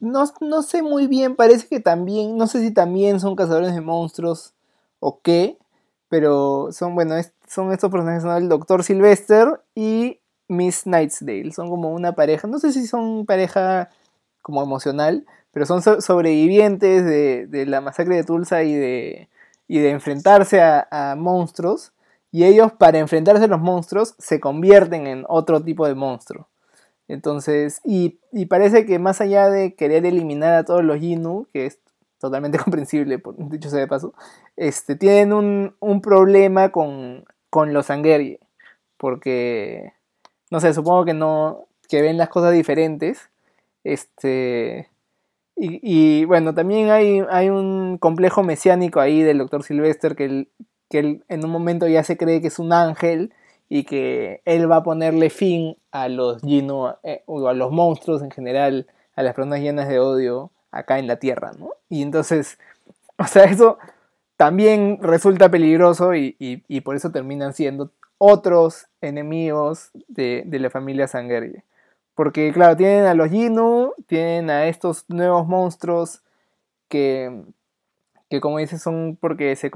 no, 0.00 0.24
no 0.40 0.62
sé 0.62 0.82
muy 0.82 1.06
bien, 1.06 1.36
parece 1.36 1.68
que 1.68 1.80
también, 1.80 2.36
no 2.36 2.46
sé 2.46 2.60
si 2.60 2.72
también 2.72 3.20
son 3.20 3.36
cazadores 3.36 3.74
de 3.74 3.80
monstruos 3.80 4.54
o 5.00 5.20
qué, 5.22 5.58
pero 6.08 6.68
son, 6.72 6.94
bueno, 6.94 7.14
son 7.46 7.72
estos 7.72 7.90
personajes, 7.90 8.22
son 8.22 8.36
el 8.36 8.48
Doctor 8.48 8.82
Sylvester 8.82 9.60
y 9.74 10.20
Miss 10.48 10.86
Nightsdale. 10.86 11.52
Son 11.52 11.68
como 11.68 11.90
una 11.90 12.14
pareja, 12.14 12.48
no 12.48 12.58
sé 12.58 12.72
si 12.72 12.86
son 12.86 13.26
pareja 13.26 13.90
como 14.42 14.62
emocional, 14.62 15.26
pero 15.52 15.66
son 15.66 15.82
sobrevivientes 15.82 17.04
de, 17.04 17.66
la 17.66 17.80
masacre 17.80 18.16
de 18.16 18.24
Tulsa 18.24 18.62
y 18.62 18.74
de, 18.74 19.28
y 19.66 19.78
de 19.78 19.90
enfrentarse 19.90 20.60
a, 20.60 21.14
monstruos. 21.16 21.92
Y 22.38 22.44
ellos, 22.44 22.70
para 22.70 23.00
enfrentarse 23.00 23.46
a 23.46 23.48
los 23.48 23.60
monstruos, 23.60 24.14
se 24.18 24.38
convierten 24.38 25.08
en 25.08 25.24
otro 25.28 25.60
tipo 25.60 25.88
de 25.88 25.96
monstruo. 25.96 26.46
Entonces, 27.08 27.80
y, 27.82 28.20
parece 28.46 28.86
que 28.86 29.00
más 29.00 29.20
allá 29.20 29.50
de 29.50 29.74
querer 29.74 30.06
eliminar 30.06 30.54
a 30.54 30.64
todos 30.64 30.84
los 30.84 31.00
Yinu, 31.00 31.48
que 31.52 31.66
es 31.66 31.80
totalmente 32.20 32.56
comprensible, 32.64 33.20
dicho 33.38 33.70
sea 33.70 33.80
de 33.80 33.88
paso, 33.88 34.14
este, 34.54 34.94
tienen 34.94 35.32
un, 35.32 35.74
un 35.80 36.00
problema 36.00 36.70
con, 36.70 37.24
con 37.50 37.72
los 37.72 37.90
Angeri. 37.90 38.38
Porque 38.98 39.94
no 40.48 40.60
sé, 40.60 40.72
supongo 40.74 41.04
que 41.04 41.14
no, 41.14 41.66
que 41.88 42.02
ven 42.02 42.18
las 42.18 42.28
cosas 42.28 42.52
diferentes. 42.52 43.30
Este, 43.82 44.88
y, 45.56 46.24
bueno, 46.24 46.54
también 46.54 46.90
hay, 46.90 47.20
hay, 47.30 47.50
un 47.50 47.98
complejo 47.98 48.44
mesiánico 48.44 49.00
ahí 49.00 49.22
del 49.22 49.38
doctor 49.38 49.64
Sylvester 49.64 50.14
que, 50.14 50.46
él, 50.90 51.22
que 51.28 51.34
en 51.34 51.44
un 51.44 51.50
momento 51.50 51.86
ya 51.88 52.02
se 52.04 52.16
cree 52.16 52.40
que 52.40 52.48
es 52.48 52.58
un 52.58 52.72
ángel 52.72 53.32
y 53.68 53.84
que 53.84 54.42
él 54.44 54.70
va 54.70 54.76
a 54.76 54.82
ponerle 54.82 55.30
fin 55.30 55.76
a 55.90 56.08
los 56.08 56.40
Gino, 56.42 56.96
eh, 57.02 57.22
o 57.26 57.48
a 57.48 57.54
los 57.54 57.70
monstruos 57.70 58.22
en 58.22 58.30
general, 58.30 58.86
a 59.14 59.22
las 59.22 59.34
personas 59.34 59.60
llenas 59.60 59.88
de 59.88 59.98
odio 60.00 60.50
acá 60.70 60.98
en 60.98 61.06
la 61.06 61.16
Tierra, 61.16 61.52
¿no? 61.58 61.70
Y 61.88 62.02
entonces, 62.02 62.58
o 63.18 63.24
sea, 63.24 63.44
eso 63.44 63.78
también 64.36 64.98
resulta 65.02 65.50
peligroso 65.50 66.14
y, 66.14 66.36
y 66.38 66.80
por 66.82 66.96
eso 66.96 67.10
terminan 67.10 67.52
siendo 67.52 67.90
otros 68.18 68.88
enemigos 69.00 69.90
de, 70.08 70.44
la 70.50 70.70
familia 70.70 71.08
Sangeri. 71.08 71.62
Porque, 72.14 72.52
claro, 72.52 72.76
tienen 72.76 73.06
a 73.06 73.14
los 73.14 73.30
Yinu, 73.30 73.92
tienen 74.06 74.50
a 74.50 74.66
estos 74.66 75.04
nuevos 75.08 75.46
monstruos 75.46 76.22
que, 76.88 77.44
que 78.30 78.40
como 78.40 78.58
dices, 78.58 78.82
son 78.82 79.16
porque 79.20 79.56
se, 79.56 79.70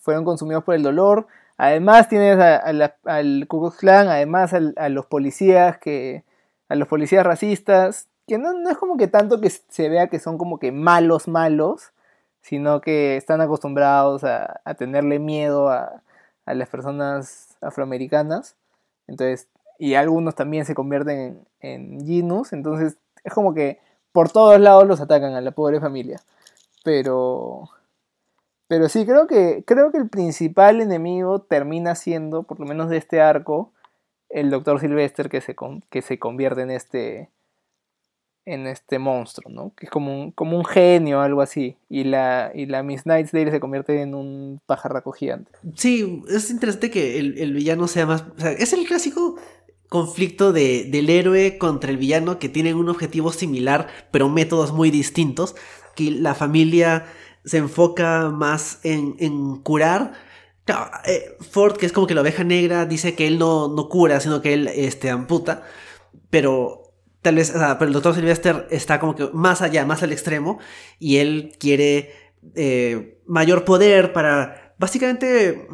fueron 0.00 0.24
consumidos 0.24 0.64
por 0.64 0.74
el 0.74 0.82
dolor. 0.82 1.26
Además 1.56 2.08
tienes 2.08 2.38
al 2.38 3.46
Ku 3.48 3.60
Klux 3.60 3.76
Klan, 3.78 4.08
además 4.08 4.52
a 4.54 4.88
los 4.88 5.06
policías 5.06 5.78
que 5.78 6.24
a 6.68 6.74
los 6.74 6.88
policías 6.88 7.24
racistas, 7.24 8.08
que 8.26 8.38
no, 8.38 8.52
no, 8.52 8.70
es 8.70 8.76
como 8.76 8.96
que 8.96 9.08
tanto 9.08 9.40
que 9.40 9.50
se 9.50 9.88
vea 9.88 10.08
que 10.08 10.18
son 10.18 10.38
como 10.38 10.58
que 10.58 10.70
malos 10.70 11.28
malos, 11.28 11.92
sino 12.42 12.80
que 12.80 13.16
están 13.16 13.40
acostumbrados 13.40 14.24
a, 14.24 14.60
a 14.64 14.74
tenerle 14.74 15.18
miedo 15.18 15.70
a, 15.70 16.02
a 16.44 16.54
las 16.54 16.68
personas 16.68 17.56
afroamericanas. 17.60 18.56
Entonces, 19.06 19.48
y 19.78 19.94
algunos 19.94 20.34
también 20.34 20.64
se 20.64 20.74
convierten 20.74 21.46
en, 21.60 22.08
en 22.10 22.42
Entonces, 22.52 22.96
es 23.24 23.32
como 23.32 23.54
que 23.54 23.78
por 24.12 24.30
todos 24.30 24.60
lados 24.60 24.86
los 24.86 25.00
atacan 25.00 25.34
a 25.34 25.40
la 25.40 25.52
pobre 25.52 25.80
familia. 25.80 26.20
Pero. 26.84 27.70
Pero 28.68 28.90
sí, 28.90 29.06
creo 29.06 29.26
que, 29.26 29.64
creo 29.66 29.90
que 29.90 29.98
el 29.98 30.08
principal 30.08 30.80
enemigo 30.80 31.40
termina 31.40 31.94
siendo, 31.94 32.42
por 32.42 32.60
lo 32.60 32.66
menos 32.66 32.90
de 32.90 32.98
este 32.98 33.20
arco, 33.20 33.72
el 34.28 34.50
Doctor 34.50 34.78
Sylvester 34.78 35.30
que 35.30 35.40
se, 35.40 35.56
que 35.90 36.02
se 36.02 36.18
convierte 36.18 36.60
en 36.60 36.70
este, 36.70 37.30
en 38.48 38.66
este 38.66 38.98
monstruo, 38.98 39.50
¿no? 39.50 39.72
Que 39.74 39.86
es 39.86 39.90
como 39.90 40.22
un, 40.22 40.32
como 40.32 40.56
un 40.56 40.64
genio 40.64 41.20
algo 41.20 41.40
así. 41.40 41.76
Y 41.88 42.04
la, 42.04 42.50
y 42.54 42.66
la 42.66 42.82
Miss 42.82 43.06
Nightsdale 43.06 43.50
se 43.50 43.60
convierte 43.60 44.02
en 44.02 44.14
un 44.14 44.60
pajarraco 44.66 45.12
gigante. 45.12 45.50
Sí, 45.74 46.22
es 46.28 46.50
interesante 46.50 46.90
que 46.90 47.18
el, 47.18 47.52
villano 47.52 47.88
sea 47.88 48.04
más... 48.04 48.24
O 48.36 48.40
sea, 48.40 48.52
es 48.52 48.74
el 48.74 48.86
clásico 48.86 49.36
conflicto 49.88 50.52
de, 50.52 50.84
del 50.84 51.08
héroe 51.08 51.56
contra 51.56 51.90
el 51.90 51.96
villano 51.96 52.38
que 52.38 52.50
tienen 52.50 52.76
un 52.76 52.90
objetivo 52.90 53.32
similar, 53.32 53.88
pero 54.10 54.28
métodos 54.28 54.72
muy 54.72 54.90
distintos. 54.90 55.56
Que 55.94 56.10
la 56.10 56.34
familia 56.34 57.06
se 57.44 57.58
enfoca 57.58 58.30
más 58.30 58.80
en, 58.82 59.16
en 59.18 59.56
curar. 59.56 60.12
Eh, 61.06 61.36
Ford, 61.50 61.76
que 61.76 61.86
es 61.86 61.92
como 61.92 62.06
que 62.06 62.14
la 62.14 62.20
oveja 62.20 62.44
negra, 62.44 62.84
dice 62.84 63.14
que 63.14 63.26
él 63.26 63.38
no, 63.38 63.68
no 63.68 63.88
cura, 63.88 64.20
sino 64.20 64.42
que 64.42 64.54
él 64.54 64.68
este, 64.68 65.10
amputa. 65.10 65.62
Pero 66.30 66.92
tal 67.22 67.36
vez, 67.36 67.54
o 67.54 67.58
sea, 67.58 67.78
pero 67.78 67.88
el 67.88 67.94
doctor 67.94 68.14
Sylvester 68.14 68.66
está 68.70 69.00
como 69.00 69.14
que 69.14 69.28
más 69.32 69.62
allá, 69.62 69.84
más 69.84 70.02
al 70.02 70.12
extremo, 70.12 70.58
y 70.98 71.16
él 71.18 71.56
quiere 71.58 72.12
eh, 72.54 73.20
mayor 73.26 73.64
poder 73.64 74.12
para, 74.12 74.74
básicamente, 74.78 75.68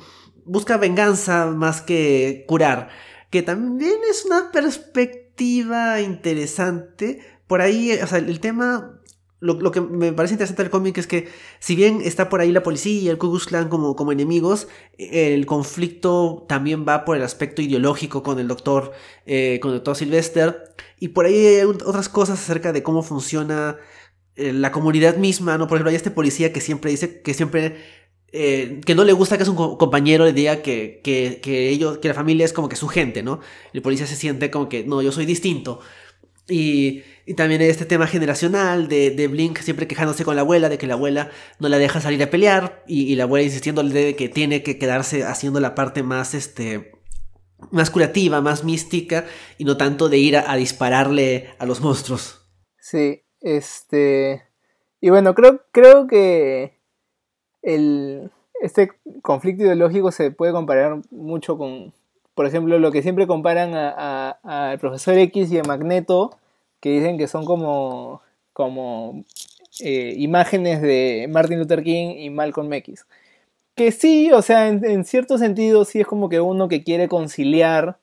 busca 0.44 0.76
venganza 0.76 1.46
más 1.46 1.80
que 1.80 2.44
curar, 2.46 2.88
que 3.30 3.42
también 3.42 3.96
es 4.08 4.24
una 4.24 4.52
perspectiva 4.52 6.00
interesante. 6.00 7.20
Por 7.46 7.60
ahí, 7.60 7.92
o 8.02 8.06
sea, 8.06 8.18
el 8.18 8.40
tema 8.40 9.00
lo, 9.44 9.70
que 9.70 9.80
me 9.80 10.12
parece 10.12 10.34
interesante 10.34 10.62
del 10.62 10.70
cómic 10.70 10.96
es 10.96 11.06
que, 11.06 11.28
si 11.58 11.76
bien 11.76 12.00
está 12.02 12.28
por 12.30 12.40
ahí 12.40 12.50
la 12.50 12.62
policía 12.62 13.00
y 13.02 13.08
el 13.08 13.18
Ku 13.18 13.38
Klan 13.38 13.68
como, 13.68 13.94
como 13.94 14.10
enemigos, 14.10 14.68
el 14.96 15.44
conflicto 15.44 16.46
también 16.48 16.86
va 16.88 17.04
por 17.04 17.16
el 17.16 17.22
aspecto 17.22 17.60
ideológico 17.60 18.22
con 18.22 18.38
el 18.38 18.48
doctor, 18.48 18.92
eh, 19.26 19.58
con 19.60 19.72
el 19.72 19.78
doctor 19.78 19.96
Sylvester, 19.96 20.74
y 20.98 21.08
por 21.08 21.26
ahí 21.26 21.34
hay 21.34 21.64
otras 21.64 22.08
cosas 22.08 22.40
acerca 22.40 22.72
de 22.72 22.82
cómo 22.82 23.02
funciona 23.02 23.76
eh, 24.36 24.52
la 24.52 24.72
comunidad 24.72 25.16
misma, 25.18 25.58
¿no? 25.58 25.68
Por 25.68 25.76
ejemplo, 25.76 25.90
hay 25.90 25.96
este 25.96 26.10
policía 26.10 26.52
que 26.52 26.60
siempre 26.60 26.90
dice 26.90 27.20
que 27.20 27.34
siempre 27.34 27.76
eh, 28.32 28.80
que 28.84 28.94
no 28.94 29.04
le 29.04 29.12
gusta 29.12 29.38
que 29.38 29.44
su 29.44 29.54
compañero 29.54 30.24
le 30.24 30.32
diga 30.32 30.62
que, 30.62 31.00
que, 31.04 31.40
que, 31.42 31.68
ellos, 31.68 31.98
que 31.98 32.08
la 32.08 32.14
familia 32.14 32.44
es 32.44 32.52
como 32.52 32.68
que 32.68 32.76
su 32.76 32.88
gente, 32.88 33.22
¿no? 33.22 33.40
El 33.72 33.82
policía 33.82 34.06
se 34.06 34.16
siente 34.16 34.50
como 34.50 34.68
que, 34.68 34.84
no, 34.84 35.02
yo 35.02 35.12
soy 35.12 35.26
distinto. 35.26 35.80
Y, 36.48 37.02
y 37.26 37.34
también 37.34 37.62
este 37.62 37.86
tema 37.86 38.06
generacional 38.06 38.88
de, 38.88 39.10
de, 39.10 39.28
Blink 39.28 39.58
siempre 39.58 39.88
quejándose 39.88 40.24
con 40.24 40.36
la 40.36 40.42
abuela 40.42 40.68
de 40.68 40.76
que 40.76 40.86
la 40.86 40.94
abuela 40.94 41.30
no 41.58 41.68
la 41.68 41.78
deja 41.78 42.00
salir 42.00 42.22
a 42.22 42.30
pelear 42.30 42.82
y, 42.86 43.14
la 43.16 43.24
abuela 43.24 43.44
insistiéndole 43.44 43.92
de 43.92 44.16
que 44.16 44.28
tiene 44.28 44.62
que 44.62 44.78
quedarse 44.78 45.24
haciendo 45.24 45.60
la 45.60 45.74
parte 45.74 46.02
más, 46.02 46.34
este, 46.34 46.92
más 47.70 47.90
curativa, 47.90 48.42
más 48.42 48.64
mística 48.64 49.24
y 49.56 49.64
no 49.64 49.76
tanto 49.76 50.08
de 50.08 50.18
ir 50.18 50.36
a, 50.36 50.54
dispararle 50.56 51.54
a 51.58 51.66
los 51.66 51.80
monstruos. 51.80 52.46
Sí, 52.78 53.22
este... 53.40 54.42
Y 55.00 55.10
bueno, 55.10 55.34
creo, 55.34 55.60
creo 55.70 56.06
que 56.06 56.78
el, 57.62 58.30
este 58.60 58.90
conflicto 59.22 59.64
ideológico 59.64 60.12
se 60.12 60.30
puede 60.30 60.52
comparar 60.52 61.00
mucho 61.10 61.58
con, 61.58 61.92
por 62.34 62.46
ejemplo, 62.46 62.78
lo 62.78 62.90
que 62.90 63.02
siempre 63.02 63.26
comparan 63.26 63.74
al 63.74 64.78
profesor 64.78 65.18
X 65.18 65.52
y 65.52 65.58
a 65.58 65.62
Magneto, 65.62 66.38
que 66.84 66.90
dicen 66.90 67.16
que 67.16 67.28
son 67.28 67.46
como, 67.46 68.20
como 68.52 69.24
eh, 69.80 70.12
imágenes 70.18 70.82
de 70.82 71.26
Martin 71.30 71.58
Luther 71.58 71.82
King 71.82 72.16
y 72.18 72.28
Malcolm 72.28 72.70
X. 72.74 73.06
Que 73.74 73.90
sí, 73.90 74.30
o 74.32 74.42
sea, 74.42 74.68
en, 74.68 75.04
cierto 75.06 75.38
sentido 75.38 75.86
sí 75.86 76.00
es 76.00 76.06
como 76.06 76.28
que 76.28 76.42
uno 76.42 76.68
que 76.68 76.84
quiere 76.84 77.08
conciliar 77.08 77.96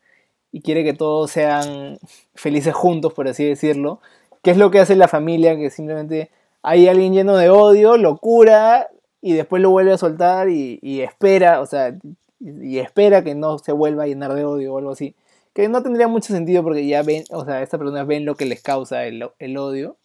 y 0.51 0.61
quiere 0.61 0.83
que 0.83 0.93
todos 0.93 1.29
sean 1.29 1.99
felices 2.33 2.73
juntos, 2.73 3.13
por 3.13 3.27
así 3.27 3.45
decirlo. 3.45 4.01
¿Qué 4.41 4.49
es 4.49 4.57
lo 4.57 4.71
que 4.71 4.79
hace 4.79 4.95
la 4.95 5.07
familia? 5.07 5.55
Que 5.55 5.69
simplemente 5.69 6.31
hay 6.63 6.87
alguien 6.87 7.13
lleno 7.13 7.37
de 7.37 7.51
odio, 7.51 7.97
lo 7.97 8.17
cura 8.17 8.87
y 9.21 9.33
después 9.33 9.61
lo 9.61 9.69
vuelve 9.69 9.93
a 9.93 9.99
soltar 9.99 10.49
y, 10.49 10.79
espera, 11.03 11.61
o 11.61 11.67
sea, 11.67 11.95
y, 12.39 12.79
espera 12.79 13.23
que 13.23 13.35
no 13.35 13.59
se 13.59 13.73
vuelva 13.73 14.05
a 14.05 14.07
llenar 14.07 14.33
de 14.33 14.43
odio 14.43 14.73
o 14.73 14.79
algo 14.79 14.89
así. 14.93 15.13
Que 15.53 15.67
no 15.67 15.83
tendría 15.83 16.07
mucho 16.07 16.33
sentido 16.33 16.63
porque 16.63 16.87
ya 16.87 17.03
ven, 17.03 17.23
o 17.31 17.45
sea, 17.45 17.61
estas 17.61 17.77
personas 17.77 18.07
ven 18.07 18.25
lo 18.25 18.35
que 18.35 18.45
les 18.45 18.61
causa 18.61 19.05
el, 19.05 19.29
el 19.39 19.57
odio. 19.57 19.97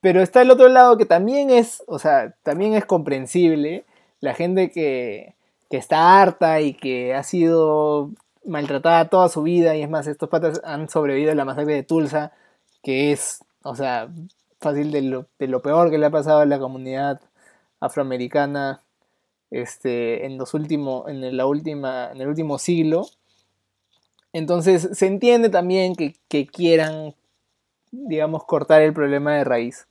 Pero 0.00 0.22
está 0.22 0.42
el 0.42 0.50
otro 0.50 0.68
lado 0.68 0.96
que 0.96 1.06
también 1.06 1.50
es, 1.50 1.82
o 1.86 1.98
sea, 1.98 2.34
también 2.42 2.74
es 2.74 2.84
comprensible. 2.86 3.84
La 4.20 4.34
gente 4.34 4.70
que, 4.70 5.34
que 5.70 5.76
está 5.76 6.20
harta 6.20 6.60
y 6.60 6.74
que 6.74 7.14
ha 7.14 7.22
sido 7.22 8.10
maltratada 8.44 9.08
toda 9.08 9.28
su 9.28 9.42
vida. 9.42 9.76
Y 9.76 9.82
es 9.82 9.90
más, 9.90 10.06
estos 10.06 10.28
patas 10.28 10.60
han 10.64 10.88
sobrevivido 10.88 11.32
a 11.32 11.34
la 11.34 11.44
masacre 11.44 11.74
de 11.74 11.82
Tulsa, 11.82 12.32
que 12.82 13.12
es, 13.12 13.44
o 13.62 13.76
sea, 13.76 14.08
fácil 14.60 14.90
de 14.92 15.02
lo, 15.02 15.26
de 15.38 15.48
lo 15.48 15.62
peor 15.62 15.90
que 15.90 15.98
le 15.98 16.06
ha 16.06 16.10
pasado 16.10 16.40
a 16.40 16.46
la 16.46 16.58
comunidad 16.58 17.20
afroamericana 17.80 18.82
este, 19.50 20.26
en 20.26 20.38
los 20.38 20.54
últimos, 20.54 21.08
en 21.08 21.36
la 21.36 21.46
última, 21.46 22.10
en 22.12 22.20
el 22.20 22.28
último 22.28 22.58
siglo. 22.58 23.06
Entonces 24.32 24.88
se 24.92 25.06
entiende 25.06 25.48
también 25.48 25.94
que, 25.96 26.46
quieran, 26.46 27.14
digamos, 27.90 28.44
cortar 28.44 28.82
el 28.82 28.92
problema 28.92 29.34
de 29.34 29.44
raíz. 29.44 29.86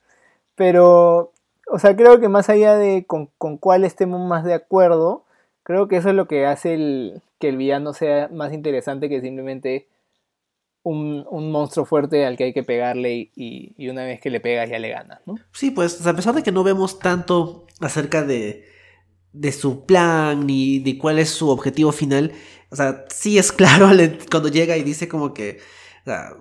Pero, 0.56 1.32
o 1.68 1.80
sea, 1.80 1.96
creo 1.96 2.20
que 2.20 2.30
más 2.30 2.50
allá 2.50 2.76
de 2.76 3.06
con, 3.06 3.30
con 3.38 3.58
cuál 3.58 3.84
estemos 3.84 4.26
más 4.28 4.44
de 4.44 4.54
acuerdo, 4.54 5.24
creo 5.64 5.88
que 5.88 5.98
eso 5.98 6.10
es 6.10 6.16
lo 6.16 6.28
que 6.28 6.46
hace 6.46 6.74
el, 6.74 7.22
que 7.40 7.50
el 7.50 7.58
villano 7.58 7.94
sea 7.94 8.30
más 8.30 8.54
interesante 8.54 9.10
que 9.10 9.22
simplemente 9.22 9.88
un, 10.84 11.52
monstruo 11.52 11.86
fuerte 11.86 12.26
al 12.26 12.38
que 12.38 12.46
hay 12.46 12.54
que 12.54 12.64
pegarle 12.64 13.32
y, 13.36 13.88
una 13.90 14.04
vez 14.04 14.20
que 14.20 14.30
le 14.30 14.40
pegas 14.40 14.70
ya 14.70 14.80
le 14.80 14.90
ganas, 14.90 15.20
¿no? 15.26 15.36
Sí, 15.54 15.72
pues 15.72 16.06
a 16.06 16.16
pesar 16.16 16.36
de 16.36 16.44
que 16.44 16.52
no 16.52 16.64
vemos 16.64 17.00
tanto 17.00 17.68
acerca 17.80 18.24
de, 18.24 18.66
de 19.34 19.52
su 19.52 19.86
plan 19.86 20.46
ni 20.48 20.80
de 20.80 20.98
cuál 20.98 21.20
es 21.20 21.30
su 21.30 21.50
objetivo 21.50 21.92
final, 21.92 22.32
o 22.70 22.76
sea, 22.76 23.06
sí 23.14 23.38
es 23.38 23.52
claro 23.54 23.90
cuando 24.30 24.50
llega 24.50 24.78
y 24.78 24.84
dice 24.84 25.08
como 25.08 25.34
que 25.34 25.60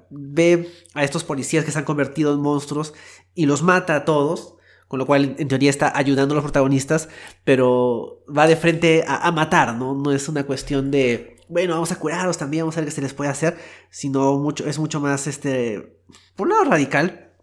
ve 0.08 0.68
a 0.94 1.04
estos 1.04 1.24
policías 1.24 1.64
que 1.64 1.72
se 1.72 1.78
han 1.78 1.84
convertido 1.84 2.32
en 2.32 2.40
monstruos 2.40 2.94
y 3.34 3.46
los 3.46 3.62
mata 3.62 3.96
a 3.96 4.04
todos 4.04 4.58
con 4.88 4.98
lo 4.98 5.06
cual 5.06 5.36
en 5.38 5.48
teoría 5.48 5.68
está 5.68 5.92
ayudando 5.94 6.32
a 6.32 6.36
los 6.36 6.44
protagonistas, 6.44 7.10
pero 7.44 8.24
va 8.26 8.46
de 8.46 8.56
frente 8.56 9.04
a, 9.06 9.30
matar, 9.32 9.74
¿no? 9.74 9.94
No 9.94 10.12
es 10.12 10.30
una 10.30 10.44
cuestión 10.44 10.90
de, 10.90 11.36
bueno, 11.48 11.74
vamos 11.74 11.92
a 11.92 11.98
curarlos 11.98 12.38
también, 12.38 12.62
vamos 12.62 12.78
a 12.78 12.80
ver 12.80 12.88
qué 12.88 12.94
se 12.94 13.02
les 13.02 13.12
puede 13.12 13.30
hacer, 13.30 13.58
sino 13.90 14.38
mucho, 14.38 14.66
es 14.66 14.78
mucho 14.78 14.98
más, 14.98 15.26
este, 15.26 16.00
por 16.34 16.46
un 16.46 16.54
lado 16.54 16.64
radical, 16.64 17.34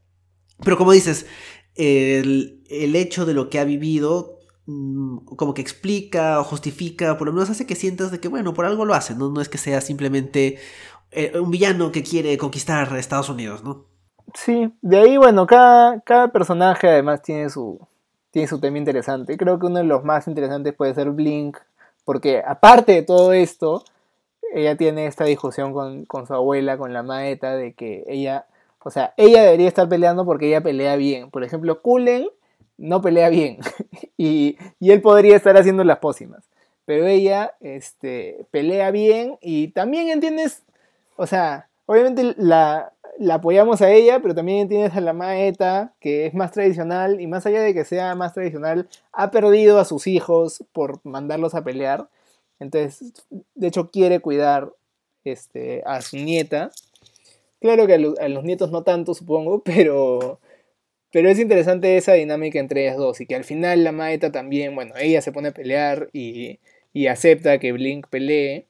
pero 0.63 0.75
como 0.75 0.91
dices, 0.91 1.27
el, 1.75 2.63
hecho 2.67 3.27
de 3.27 3.35
lo 3.35 3.49
que 3.49 3.59
ha 3.59 3.63
vivido 3.63 4.34
como 4.65 5.53
que 5.53 5.61
explica 5.61 6.39
o 6.39 6.43
justifica, 6.43 7.17
por 7.17 7.27
lo 7.27 7.33
menos 7.33 7.49
hace 7.49 7.67
que 7.67 7.75
sientas 7.75 8.11
de 8.11 8.19
que, 8.19 8.27
bueno, 8.27 8.53
por 8.53 8.65
algo 8.65 8.85
lo 8.85 8.95
hace, 8.95 9.13
¿no? 9.15 9.29
No 9.29 9.41
es 9.41 9.49
que 9.49 9.59
sea 9.59 9.79
simplemente 9.79 10.57
eh, 11.11 11.37
un 11.39 11.51
villano 11.51 11.91
que 11.91 12.03
quiere 12.03 12.37
conquistar 12.37 12.95
Estados 12.97 13.29
Unidos, 13.29 13.63
¿no? 13.63 13.85
Sí, 14.33 14.73
de 14.81 14.97
ahí, 14.97 15.17
bueno, 15.17 15.45
cada, 15.45 16.01
cada 16.01 16.29
personaje 16.29 16.89
además 16.89 17.21
tiene 17.21 17.49
su, 17.49 17.79
tiene 18.31 18.47
su 18.47 18.59
tema 18.59 18.79
interesante. 18.79 19.37
Creo 19.37 19.59
que 19.59 19.67
uno 19.67 19.77
de 19.77 19.83
los 19.83 20.03
más 20.03 20.27
interesantes 20.27 20.73
puede 20.73 20.95
ser 20.95 21.11
Blink, 21.11 21.57
porque 22.03 22.41
aparte 22.45 22.93
de 22.93 23.03
todo 23.03 23.33
esto, 23.33 23.83
ella 24.53 24.75
tiene 24.75 25.05
esta 25.05 25.25
discusión 25.25 25.73
con, 25.73 26.05
con 26.05 26.25
su 26.25 26.33
abuela, 26.33 26.77
con 26.77 26.91
la 26.91 27.03
maeta, 27.03 27.55
de 27.55 27.73
que 27.73 28.03
ella, 28.07 28.47
o 28.83 28.89
sea, 28.89 29.13
ella 29.15 29.43
debería 29.43 29.67
estar 29.67 29.87
peleando 29.87 30.25
porque 30.25 30.47
ella 30.47 30.61
pelea 30.61 30.95
bien. 30.95 31.29
Por 31.29 31.43
ejemplo, 31.43 31.81
Kulen 31.81 32.27
no 32.77 33.01
pelea 33.01 33.29
bien 33.29 33.59
y, 34.17 34.57
y, 34.79 34.91
él 34.91 35.01
podría 35.01 35.35
estar 35.35 35.57
haciendo 35.57 35.83
las 35.83 35.99
pócimas. 35.99 36.45
Pero 36.85 37.07
ella 37.07 37.55
este, 37.61 38.45
pelea 38.51 38.91
bien 38.91 39.37
y 39.41 39.69
también 39.69 40.09
entiendes, 40.09 40.63
o 41.15 41.25
sea, 41.25 41.67
obviamente 41.85 42.35
la, 42.37 42.93
apoyamos 43.31 43.81
a 43.81 43.91
ella, 43.91 44.21
pero 44.21 44.35
también 44.35 44.67
tienes 44.67 44.95
a 44.95 45.01
la 45.01 45.13
Maeta, 45.13 45.93
que 45.99 46.25
es 46.25 46.33
más 46.33 46.51
tradicional, 46.51 47.21
y 47.21 47.27
más 47.27 47.45
allá 47.45 47.61
de 47.61 47.73
que 47.73 47.85
sea 47.85 48.15
más 48.15 48.33
tradicional, 48.33 48.87
ha 49.11 49.31
perdido 49.31 49.79
a 49.79 49.85
sus 49.85 50.07
hijos 50.07 50.63
por 50.73 50.99
mandarlos 51.03 51.55
a 51.55 51.63
pelear. 51.63 52.07
Entonces, 52.59 53.13
de 53.55 53.67
hecho, 53.67 53.91
quiere 53.91 54.19
cuidar 54.19 54.71
este, 55.23 55.83
a 55.85 56.01
su 56.01 56.17
nieta. 56.17 56.71
Claro 57.59 57.87
que 57.87 57.93
a, 57.93 58.29
los 58.29 58.43
nietos 58.43 58.71
no 58.71 58.83
tanto, 58.83 59.13
supongo, 59.13 59.59
pero, 59.65 60.39
pero 61.15 61.29
es 61.29 61.39
interesante 61.39 61.95
esa 61.95 62.11
dinámica 62.11 62.59
entre 62.59 62.81
ellas 62.83 62.97
dos. 62.97 63.21
Y 63.21 63.25
que 63.25 63.35
al 63.35 63.45
final 63.45 63.85
la 63.85 63.93
Maeta 63.93 64.33
también, 64.33 64.75
bueno, 64.75 64.95
ella 64.99 65.21
se 65.21 65.31
pone 65.31 65.47
a 65.47 65.53
pelear 65.53 66.09
y, 66.11 66.59
y 66.91 67.07
acepta 67.07 67.57
que 67.57 67.71
Blink 67.71 68.07
pelee. 68.09 68.65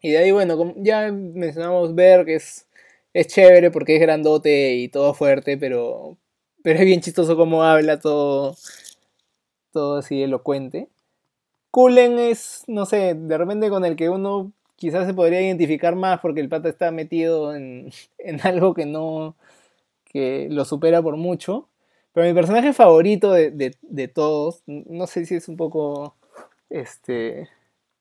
Y 0.00 0.12
de 0.12 0.16
ahí, 0.16 0.30
bueno, 0.30 0.72
ya 0.78 1.12
mencionamos 1.12 1.94
ver 1.94 2.24
que 2.24 2.36
es 2.36 2.66
es 3.12 3.26
chévere 3.26 3.70
porque 3.70 3.96
es 3.96 4.00
grandote 4.00 4.76
y 4.76 4.88
todo 4.88 5.12
fuerte, 5.12 5.58
pero, 5.58 6.16
pero 6.62 6.78
es 6.78 6.86
bien 6.86 7.02
chistoso 7.02 7.36
como 7.36 7.62
habla, 7.62 8.00
todo, 8.00 8.56
todo 9.70 9.98
así 9.98 10.22
elocuente. 10.22 10.88
Kulen 11.70 12.18
es, 12.18 12.64
no 12.68 12.86
sé, 12.86 13.14
de 13.14 13.36
repente 13.36 13.68
con 13.68 13.84
el 13.84 13.96
que 13.96 14.08
uno 14.08 14.50
quizás 14.76 15.06
se 15.06 15.12
podría 15.12 15.42
identificar 15.42 15.94
más 15.94 16.20
porque 16.20 16.40
el 16.40 16.48
pata 16.48 16.70
está 16.70 16.90
metido 16.90 17.54
en, 17.54 17.92
en 18.18 18.40
algo 18.46 18.72
que 18.72 18.86
no, 18.86 19.36
que 20.14 20.48
lo 20.50 20.64
supera 20.64 21.02
por 21.02 21.16
mucho. 21.16 21.68
Pero 22.14 22.28
mi 22.28 22.32
personaje 22.34 22.72
favorito 22.72 23.32
de, 23.32 23.50
de, 23.82 24.08
todos, 24.08 24.62
no 24.66 25.06
sé 25.08 25.26
si 25.26 25.34
es 25.34 25.48
un 25.48 25.56
poco 25.56 26.14
este, 26.70 27.48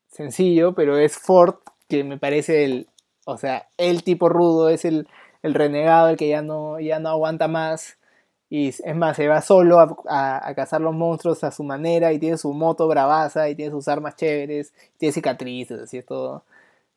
sencillo, 0.07 0.75
pero 0.75 0.97
es 0.97 1.17
Ford, 1.17 1.55
que 1.89 2.03
me 2.03 2.19
parece 2.19 2.63
el, 2.63 2.87
o 3.25 3.37
sea, 3.37 3.67
el 3.77 4.03
tipo 4.03 4.29
rudo 4.29 4.69
es 4.69 4.85
el, 4.85 5.07
renegado, 5.41 6.09
el 6.09 6.17
que 6.17 6.29
ya 6.29 6.43
no, 6.43 6.79
ya 6.79 6.99
no 6.99 7.09
aguanta 7.09 7.47
más. 7.47 7.97
Y 8.49 8.69
es 8.69 8.95
más, 8.95 9.17
se 9.17 9.27
va 9.27 9.41
solo 9.41 9.79
a, 9.79 10.53
cazar 10.55 10.79
los 10.81 10.93
monstruos 10.93 11.43
a 11.43 11.51
su 11.51 11.63
manera 11.63 12.13
y 12.13 12.19
tiene 12.19 12.37
su 12.37 12.53
moto 12.53 12.87
bravaza 12.87 13.49
y 13.49 13.55
tiene 13.55 13.71
sus 13.71 13.87
armas 13.87 14.15
chéveres, 14.15 14.73
tiene 14.97 15.11
cicatrices, 15.13 15.81
así 15.81 15.97
es 15.97 16.05
todo. 16.05 16.43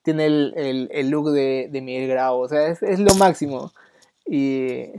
Tiene 0.03 0.27
el, 0.27 1.09
look 1.11 1.31
de, 1.31 1.69
de, 1.73 1.81
Miguel 1.81 2.09
Grau, 2.11 2.41
o 2.41 2.49
sea, 2.49 2.69
es, 2.69 3.01
lo 3.01 3.15
máximo. 3.15 3.73
Y, 4.27 4.93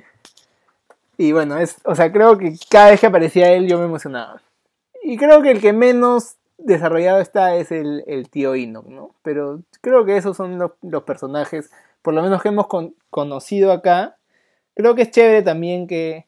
y 1.18 1.32
bueno, 1.32 1.58
es, 1.58 1.78
o 1.84 1.96
sea, 1.96 2.12
creo 2.12 2.38
que 2.38 2.56
cada 2.70 2.92
vez 2.92 3.00
que 3.00 3.08
aparecía 3.08 3.52
él 3.52 3.68
yo 3.68 3.80
me 3.80 3.86
emocionaba. 3.86 4.42
Y 5.02 5.18
creo 5.18 5.42
que 5.42 5.52
el 5.52 5.62
que 5.62 5.74
menos 5.74 6.38
desarrollado 6.58 7.20
está 7.20 7.56
es 7.56 7.72
el, 7.72 8.28
tío 8.30 8.56
Enoch, 8.56 8.86
¿no? 8.88 9.16
Pero 9.24 9.62
creo 9.82 10.06
que 10.06 10.18
esos 10.18 10.36
son 10.38 10.58
los, 10.60 11.04
personajes, 11.04 11.72
por 12.02 12.14
lo 12.14 12.22
menos 12.22 12.42
que 12.42 12.50
hemos 12.50 12.68
conocido 13.10 13.72
acá. 13.72 14.18
Creo 14.76 14.96
que 14.96 15.04
es 15.04 15.12
chévere 15.12 15.42
también 15.44 15.88
que, 15.88 16.28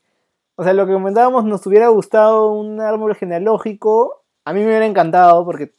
o 0.56 0.64
sea, 0.64 0.74
lo 0.74 0.86
que 0.86 0.94
comentábamos, 0.94 1.46
nos 1.46 1.66
hubiera 1.68 1.90
gustado 1.90 2.52
un 2.52 2.82
árbol 2.82 3.16
genealógico. 3.16 4.24
A 4.46 4.54
mí 4.54 4.62
me 4.62 4.68
hubiera 4.68 4.86
encantado 4.86 5.46
porque 5.46 5.74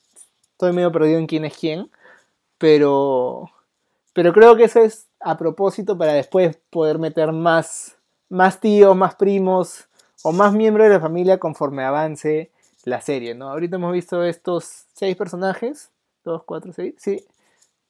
estoy 0.53 0.73
medio 0.73 0.93
perdido 0.93 1.19
en 1.19 1.27
quién 1.27 1.45
es 1.45 1.57
quién. 1.57 1.91
Pero, 2.59 3.51
pero 4.13 4.33
creo 4.33 4.57
que 4.57 4.65
eso 4.65 4.81
es 4.81 5.10
a 5.21 5.37
propósito 5.37 5.97
para 5.97 6.15
después 6.15 6.59
poder 6.71 6.99
meter 6.99 7.33
más, 7.33 7.97
más 8.29 8.61
tíos, 8.61 8.97
más 8.97 9.15
primos 9.15 9.89
o 10.23 10.33
más 10.33 10.53
miembros 10.53 10.89
de 10.89 10.95
la 10.95 11.01
familia 11.01 11.39
conforme 11.39 11.85
avance 11.85 12.51
la 12.85 13.01
serie, 13.01 13.35
¿no? 13.35 13.51
Ahorita 13.51 13.77
hemos 13.77 13.93
visto 13.93 14.25
estos 14.25 14.87
seis 14.95 15.17
personajes, 15.17 15.91
dos, 16.25 16.43
cuatro, 16.45 16.73
seis, 16.73 16.95
sí, 16.99 17.25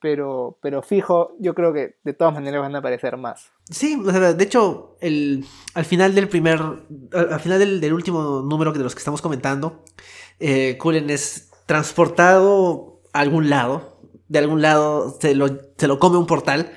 pero, 0.01 0.59
pero 0.61 0.83
fijo, 0.83 1.37
yo 1.39 1.55
creo 1.55 1.73
que 1.73 1.97
de 2.03 2.13
todas 2.13 2.35
maneras 2.35 2.63
van 2.63 2.75
a 2.75 2.79
aparecer 2.79 3.17
más. 3.17 3.51
Sí, 3.69 4.01
de 4.03 4.43
hecho, 4.45 4.97
el, 5.01 5.45
al 5.75 5.85
final 5.85 6.15
del 6.15 6.29
primer, 6.29 6.61
al, 7.13 7.41
final 7.41 7.59
del, 7.59 7.93
último 7.93 8.43
número 8.43 8.73
de 8.73 8.81
los 8.81 8.95
que 8.95 9.01
estamos 9.01 9.23
comentando, 9.23 9.85
eh, 10.41 10.77
Cullen 10.79 11.11
es 11.11 11.51
transportado 11.67 13.01
a 13.13 13.21
algún 13.21 13.51
lado, 13.51 13.99
de 14.29 14.39
algún 14.39 14.63
lado 14.63 15.17
se 15.21 15.35
lo, 15.35 15.49
se 15.77 15.87
lo 15.87 15.99
come 15.99 16.17
un 16.17 16.27
portal 16.27 16.73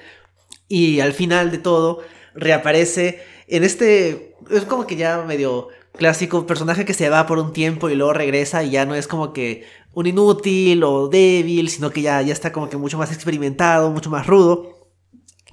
y 0.67 0.99
al 0.99 1.13
final 1.13 1.51
de 1.51 1.57
todo 1.57 2.01
reaparece 2.35 3.21
en 3.47 3.63
este, 3.63 4.35
es 4.49 4.65
como 4.65 4.87
que 4.87 4.95
ya 4.95 5.23
medio 5.23 5.69
clásico 5.93 6.45
personaje 6.45 6.85
que 6.85 6.93
se 6.93 7.09
va 7.09 7.25
por 7.27 7.37
un 7.37 7.53
tiempo 7.53 7.89
y 7.89 7.95
luego 7.95 8.13
regresa 8.13 8.63
y 8.63 8.71
ya 8.71 8.85
no 8.85 8.95
es 8.95 9.07
como 9.07 9.33
que 9.33 9.65
un 9.93 10.07
inútil 10.07 10.83
o 10.83 11.07
débil, 11.07 11.69
sino 11.69 11.91
que 11.91 12.01
ya, 12.01 12.21
ya 12.21 12.33
está 12.33 12.51
como 12.51 12.69
que 12.69 12.77
mucho 12.77 12.97
más 12.97 13.11
experimentado, 13.11 13.91
mucho 13.91 14.09
más 14.09 14.25
rudo. 14.25 14.91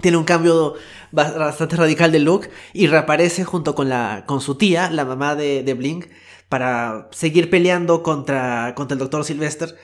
Tiene 0.01 0.17
un 0.17 0.25
cambio 0.25 0.75
bastante 1.13 1.77
radical 1.77 2.11
de 2.11 2.21
look 2.21 2.49
y 2.73 2.87
reaparece 2.87 3.45
junto 3.45 3.75
con, 3.75 3.91
la, 3.91 4.25
con 4.27 4.41
su 4.41 4.55
tía, 4.55 4.89
la 4.91 5.05
mamá 5.05 5.35
de, 5.35 5.63
de 5.63 5.75
Blink, 5.75 6.07
para 6.49 7.09
seguir 7.13 7.51
peleando 7.51 8.03
contra, 8.03 8.75
contra 8.75 8.95
el 8.95 8.99
doctor 8.99 9.25
Sylvester. 9.27 9.77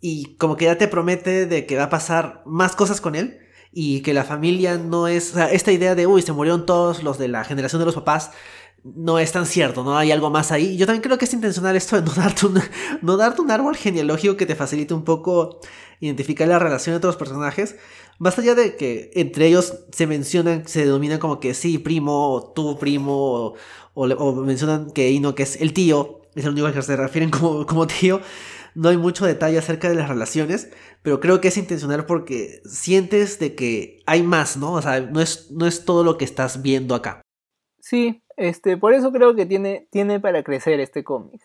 Y 0.00 0.36
como 0.36 0.56
que 0.56 0.66
ya 0.66 0.78
te 0.78 0.86
promete 0.86 1.46
de 1.46 1.66
que 1.66 1.76
va 1.76 1.84
a 1.84 1.90
pasar 1.90 2.42
más 2.46 2.76
cosas 2.76 3.00
con 3.00 3.16
él. 3.16 3.40
Y 3.72 4.00
que 4.00 4.14
la 4.14 4.24
familia 4.24 4.78
no 4.78 5.08
es, 5.08 5.32
o 5.32 5.34
sea, 5.34 5.50
esta 5.50 5.72
idea 5.72 5.94
de, 5.94 6.06
uy, 6.06 6.22
se 6.22 6.32
murieron 6.32 6.66
todos 6.66 7.02
los 7.02 7.18
de 7.18 7.28
la 7.28 7.44
generación 7.44 7.80
de 7.80 7.86
los 7.86 7.94
papás, 7.94 8.30
no 8.84 9.18
es 9.18 9.32
tan 9.32 9.46
cierto, 9.46 9.84
¿no? 9.84 9.98
Hay 9.98 10.12
algo 10.12 10.30
más 10.30 10.52
ahí. 10.52 10.76
Yo 10.76 10.86
también 10.86 11.02
creo 11.02 11.18
que 11.18 11.24
es 11.24 11.32
intencional 11.32 11.76
esto 11.76 12.00
de 12.00 12.02
no 12.06 12.12
darte 12.14 12.46
un, 12.46 12.60
no 13.02 13.16
darte 13.16 13.42
un 13.42 13.50
árbol 13.50 13.76
genealógico 13.76 14.36
que 14.36 14.46
te 14.46 14.54
facilite 14.54 14.94
un 14.94 15.04
poco 15.04 15.60
identificar 16.00 16.48
la 16.48 16.58
relación 16.58 16.94
entre 16.94 17.08
los 17.08 17.16
personajes. 17.16 17.76
Más 18.18 18.38
allá 18.38 18.54
de 18.54 18.76
que 18.76 19.10
entre 19.14 19.46
ellos 19.46 19.74
se 19.92 20.06
mencionan, 20.06 20.66
se 20.66 20.84
denominan 20.84 21.18
como 21.18 21.38
que 21.40 21.54
sí, 21.54 21.78
primo, 21.78 22.32
o 22.32 22.52
tú, 22.52 22.78
primo, 22.78 23.54
o, 23.94 24.32
mencionan 24.34 24.90
que 24.90 25.10
Ino, 25.10 25.34
que 25.34 25.44
es 25.44 25.60
el 25.60 25.72
tío, 25.72 26.22
es 26.34 26.44
el 26.44 26.50
único 26.50 26.66
al 26.66 26.72
que 26.72 26.82
se 26.82 26.96
refieren 26.96 27.30
como, 27.30 27.66
como 27.66 27.86
tío. 27.86 28.20
No 28.78 28.90
hay 28.90 28.96
mucho 28.96 29.26
detalle 29.26 29.58
acerca 29.58 29.88
de 29.88 29.96
las 29.96 30.08
relaciones, 30.08 30.70
pero 31.02 31.18
creo 31.18 31.40
que 31.40 31.48
es 31.48 31.56
intencional 31.56 32.06
porque 32.06 32.60
sientes 32.64 33.40
de 33.40 33.56
que 33.56 34.02
hay 34.06 34.22
más, 34.22 34.56
¿no? 34.56 34.74
O 34.74 34.82
sea, 34.82 35.00
no 35.00 35.20
es, 35.20 35.50
no 35.50 35.66
es 35.66 35.84
todo 35.84 36.04
lo 36.04 36.16
que 36.16 36.24
estás 36.24 36.62
viendo 36.62 36.94
acá. 36.94 37.20
Sí, 37.80 38.22
este, 38.36 38.76
por 38.76 38.94
eso 38.94 39.10
creo 39.10 39.34
que 39.34 39.46
tiene, 39.46 39.88
tiene 39.90 40.20
para 40.20 40.44
crecer 40.44 40.78
este 40.78 41.02
cómic. 41.02 41.42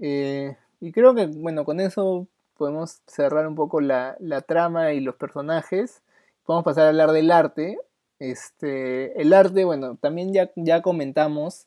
Eh, 0.00 0.56
y 0.80 0.90
creo 0.90 1.14
que, 1.14 1.26
bueno, 1.26 1.64
con 1.64 1.78
eso 1.78 2.26
podemos 2.56 3.02
cerrar 3.06 3.46
un 3.46 3.54
poco 3.54 3.80
la, 3.80 4.16
trama 4.44 4.94
y 4.94 5.00
los 5.00 5.14
personajes. 5.14 6.02
Podemos 6.44 6.64
pasar 6.64 6.86
a 6.86 6.88
hablar 6.88 7.12
del 7.12 7.30
arte. 7.30 7.78
Este, 8.18 9.20
el 9.20 9.32
arte, 9.32 9.64
bueno, 9.64 9.96
también 10.00 10.32
ya, 10.32 10.50
ya 10.56 10.82
comentamos 10.82 11.66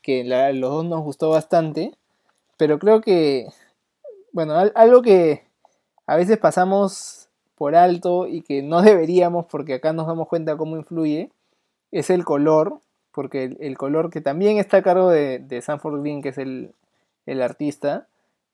que 0.00 0.24
los 0.24 0.70
dos 0.70 0.86
nos 0.86 1.02
gustó 1.02 1.28
bastante. 1.28 1.92
Pero 2.56 2.78
creo 2.78 3.02
que, 3.02 3.48
bueno, 4.36 4.52
algo 4.74 5.00
que 5.00 5.44
a 6.06 6.14
veces 6.14 6.36
pasamos 6.36 7.30
por 7.54 7.74
alto 7.74 8.26
y 8.26 8.42
que 8.42 8.62
no 8.62 8.82
deberíamos 8.82 9.46
porque 9.46 9.72
acá 9.72 9.94
nos 9.94 10.06
damos 10.06 10.28
cuenta 10.28 10.58
cómo 10.58 10.76
influye, 10.76 11.30
es 11.90 12.10
el 12.10 12.22
color 12.26 12.80
porque 13.12 13.56
el, 13.60 13.78
color 13.78 14.10
que 14.10 14.20
también 14.20 14.58
está 14.58 14.76
a 14.76 14.82
cargo 14.82 15.08
de, 15.08 15.62
Sanford 15.62 16.02
Green, 16.02 16.20
que 16.20 16.28
es 16.28 16.36
el, 16.36 16.74
artista, 17.40 18.08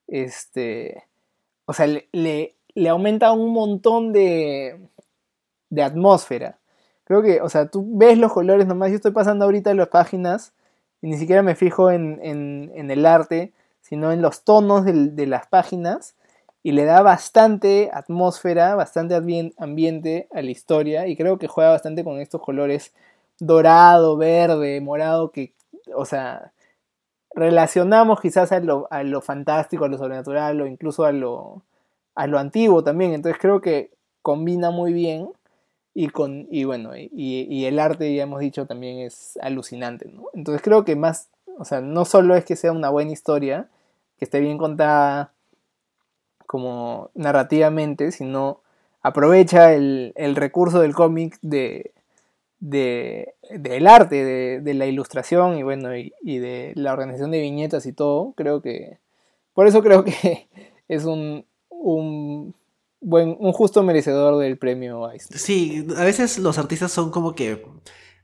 este, 0.07 1.03
o 1.65 1.73
sea, 1.73 1.89
le, 1.89 2.07
le, 2.13 2.89
aumenta 2.89 3.33
un 3.33 3.53
montón 3.53 4.13
de, 4.13 4.87
de 5.69 5.83
atmósfera. 5.83 6.61
Creo 7.03 7.23
que, 7.23 7.41
o 7.41 7.49
sea, 7.49 7.67
tú 7.67 7.85
ves 7.99 8.17
los 8.19 8.33
colores 8.33 8.69
nomás, 8.69 8.91
yo 8.91 8.97
estoy 8.97 9.11
pasando 9.11 9.47
ahorita 9.47 9.75
las 9.75 9.89
páginas 9.89 10.53
y 11.01 11.09
ni 11.09 11.19
siquiera 11.19 11.43
me 11.43 11.57
fijo 11.57 11.91
en, 11.91 12.71
el 12.73 13.05
arte, 13.05 13.53
sino 13.93 14.11
en 14.11 14.23
los 14.23 14.43
tonos 14.43 14.87
de, 14.87 15.27
las 15.27 15.49
páginas 15.49 16.17
y 16.63 16.73
le 16.73 16.87
da 16.87 17.03
bastante 17.03 17.91
atmósfera, 17.93 18.75
bastante 18.75 19.15
ambiente 19.15 20.29
a 20.33 20.41
la 20.41 20.51
historia 20.51 21.07
y 21.09 21.15
creo 21.15 21.39
que 21.39 21.47
juega 21.47 21.73
bastante 21.73 22.03
con 22.03 22.19
estos 22.19 22.41
colores 22.41 22.95
dorado, 23.39 24.17
verde, 24.17 24.81
morado, 24.81 25.31
que, 25.31 25.53
o 25.95 26.07
sea, 26.07 26.53
relacionamos 27.35 28.19
quizás 28.19 28.51
a 28.53 28.61
lo, 28.61 28.89
a 28.91 29.03
lo 29.03 29.21
fantástico, 29.21 29.85
a 29.85 29.89
lo 29.89 29.99
sobrenatural 29.99 30.63
o 30.63 30.67
incluso 30.67 31.05
a 31.05 31.13
lo, 31.13 31.63
a 32.15 32.27
lo 32.27 32.39
antiguo 32.39 32.83
también. 32.83 33.13
Entonces 33.13 33.39
creo 33.39 33.61
que 33.61 33.91
combina 34.23 34.71
muy 34.71 34.95
bien 34.95 35.29
y 35.93 36.09
con 36.09 36.49
y 36.51 36.65
bueno 36.65 36.97
y, 36.97 37.11
y, 37.13 37.67
el 37.67 37.79
arte 37.79 38.15
ya 38.15 38.23
hemos 38.23 38.41
dicho 38.41 38.65
también 38.65 39.01
es 39.01 39.39
alucinante 39.43 40.09
¿no? 40.09 40.25
entonces 40.33 40.63
creo 40.63 40.87
que 40.87 40.97
más 40.97 41.29
o 41.59 41.67
sea 41.67 41.83
no 41.83 42.07
solo 42.07 42.35
es 42.35 42.47
que 42.47 42.57
sea 42.57 42.73
una 42.73 42.89
buena 42.89 43.13
historia 43.13 43.69
que 44.23 44.27
esté 44.27 44.39
bien 44.39 44.57
contada 44.57 45.33
como 46.47 47.11
narrativamente 47.15 48.13
sino 48.13 48.61
aprovecha 49.03 49.75
el, 49.75 50.15
recurso 50.37 50.81
del 50.81 50.95
cómic 50.95 51.41
de 51.43 51.93
de, 52.61 53.35
del 53.51 53.89
arte, 53.89 54.61
de, 54.61 54.75
la 54.75 54.87
ilustración 54.87 55.59
y 55.59 55.65
bueno, 55.65 55.89
y, 55.97 56.39
de 56.39 56.73
la 56.77 56.93
organización 56.93 57.33
de 57.33 57.41
viñetas 57.41 57.85
y 57.87 57.93
todo, 57.93 58.35
creo 58.37 58.63
que, 58.63 59.01
por 59.53 59.67
eso 59.67 59.83
creo 59.83 60.05
que 60.05 60.47
es 60.89 61.05
un, 61.05 61.45
un 61.69 62.55
buen, 63.01 63.37
un 63.41 63.53
justo 63.53 63.83
merecedor 63.83 64.39
del 64.39 64.59
premio 64.59 65.11
Eisner. 65.11 65.41
Sí, 65.41 65.85
a 65.97 66.05
veces 66.05 66.39
los 66.39 66.57
artistas 66.57 66.93
son 66.93 67.11
como 67.11 67.35
que 67.35 67.65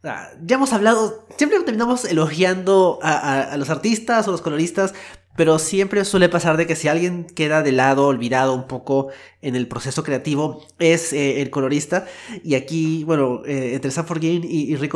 ya 0.03 0.55
hemos 0.55 0.73
hablado, 0.73 1.27
siempre 1.37 1.59
terminamos 1.61 2.05
elogiando 2.05 2.99
a, 3.03 3.57
los 3.57 3.69
artistas 3.71 4.29
o 4.29 4.31
los 4.31 4.43
coloristas, 4.43 4.95
pero 5.39 5.61
siempre 5.61 6.05
suele 6.05 6.29
pasar 6.29 6.57
de 6.57 6.67
que 6.67 6.75
si 6.75 6.89
alguien 6.89 7.25
queda 7.25 7.63
de 7.63 7.71
lado, 7.71 8.09
olvidado 8.09 8.55
un 8.55 8.67
poco 8.67 9.11
en 9.41 9.55
el 9.55 9.69
proceso 9.69 10.03
creativo, 10.03 10.67
es 10.81 11.13
eh, 11.13 11.41
el 11.41 11.51
colorista. 11.51 12.07
Y 12.43 12.57
aquí, 12.57 13.05
bueno, 13.05 13.43
eh, 13.47 13.75
entre 13.75 13.93
Sanford 13.93 14.21
y, 14.25 14.41
y 14.45 14.75
Rick 14.75 14.93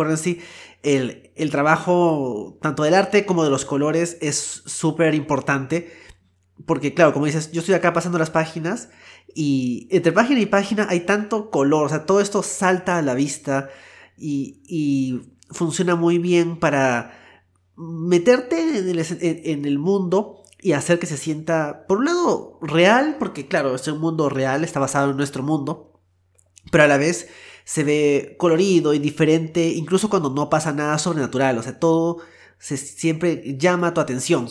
el, 0.83 1.31
el, 1.37 1.51
trabajo 1.53 2.59
tanto 2.61 2.83
del 2.83 2.95
arte 2.95 3.25
como 3.25 3.45
de 3.45 3.51
los 3.51 3.65
colores 3.65 4.19
es 4.21 4.65
súper 4.67 5.15
importante. 5.15 5.93
Porque, 6.67 6.93
claro, 6.93 7.13
como 7.13 7.27
dices, 7.27 7.53
yo 7.53 7.61
estoy 7.61 7.77
acá 7.77 7.93
pasando 7.93 8.19
las 8.19 8.31
páginas 8.31 8.89
y 9.37 9.87
entre 9.93 10.11
página 10.11 10.41
y 10.41 10.47
página 10.47 10.89
hay 10.91 11.07
tanto 11.07 11.51
color, 11.51 11.87
o 11.87 11.89
sea, 11.89 12.05
todo 12.05 12.21
esto 12.21 12.43
salta 12.43 12.99
a 12.99 13.03
la 13.03 13.15
vista 13.15 13.69
y 14.17 15.21
funciona 15.53 15.95
muy 15.95 16.19
bien 16.19 16.59
para 16.59 17.22
meterte 17.77 18.79
en 19.53 19.65
el, 19.65 19.79
mundo 19.79 20.43
y 20.61 20.73
hacer 20.73 20.99
que 20.99 21.07
se 21.07 21.17
sienta, 21.17 21.87
por 21.89 21.99
un 21.99 22.05
lado, 22.07 22.59
real, 22.63 23.17
porque 23.19 23.47
claro, 23.49 23.75
es 23.75 23.87
un 23.89 24.01
mundo 24.01 24.29
real, 24.29 24.65
está 24.65 24.81
basado 24.81 25.11
en 25.11 25.17
nuestro 25.17 25.43
mundo, 25.43 26.01
pero 26.71 26.85
a 26.85 26.89
la 26.89 26.99
vez 26.99 27.29
se 27.65 27.85
ve 27.85 28.37
colorido 28.39 28.95
y 28.95 28.99
diferente, 28.99 29.69
incluso 29.69 30.11
cuando 30.11 30.31
no 30.31 30.51
pasa 30.51 30.73
nada 30.73 30.99
sobrenatural, 30.99 31.59
o 31.59 31.63
sea, 31.63 31.79
todo 31.79 32.19
se, 32.63 32.77
siempre 32.77 33.57
llama 33.59 33.93
tu 33.93 34.01
atención. 34.01 34.49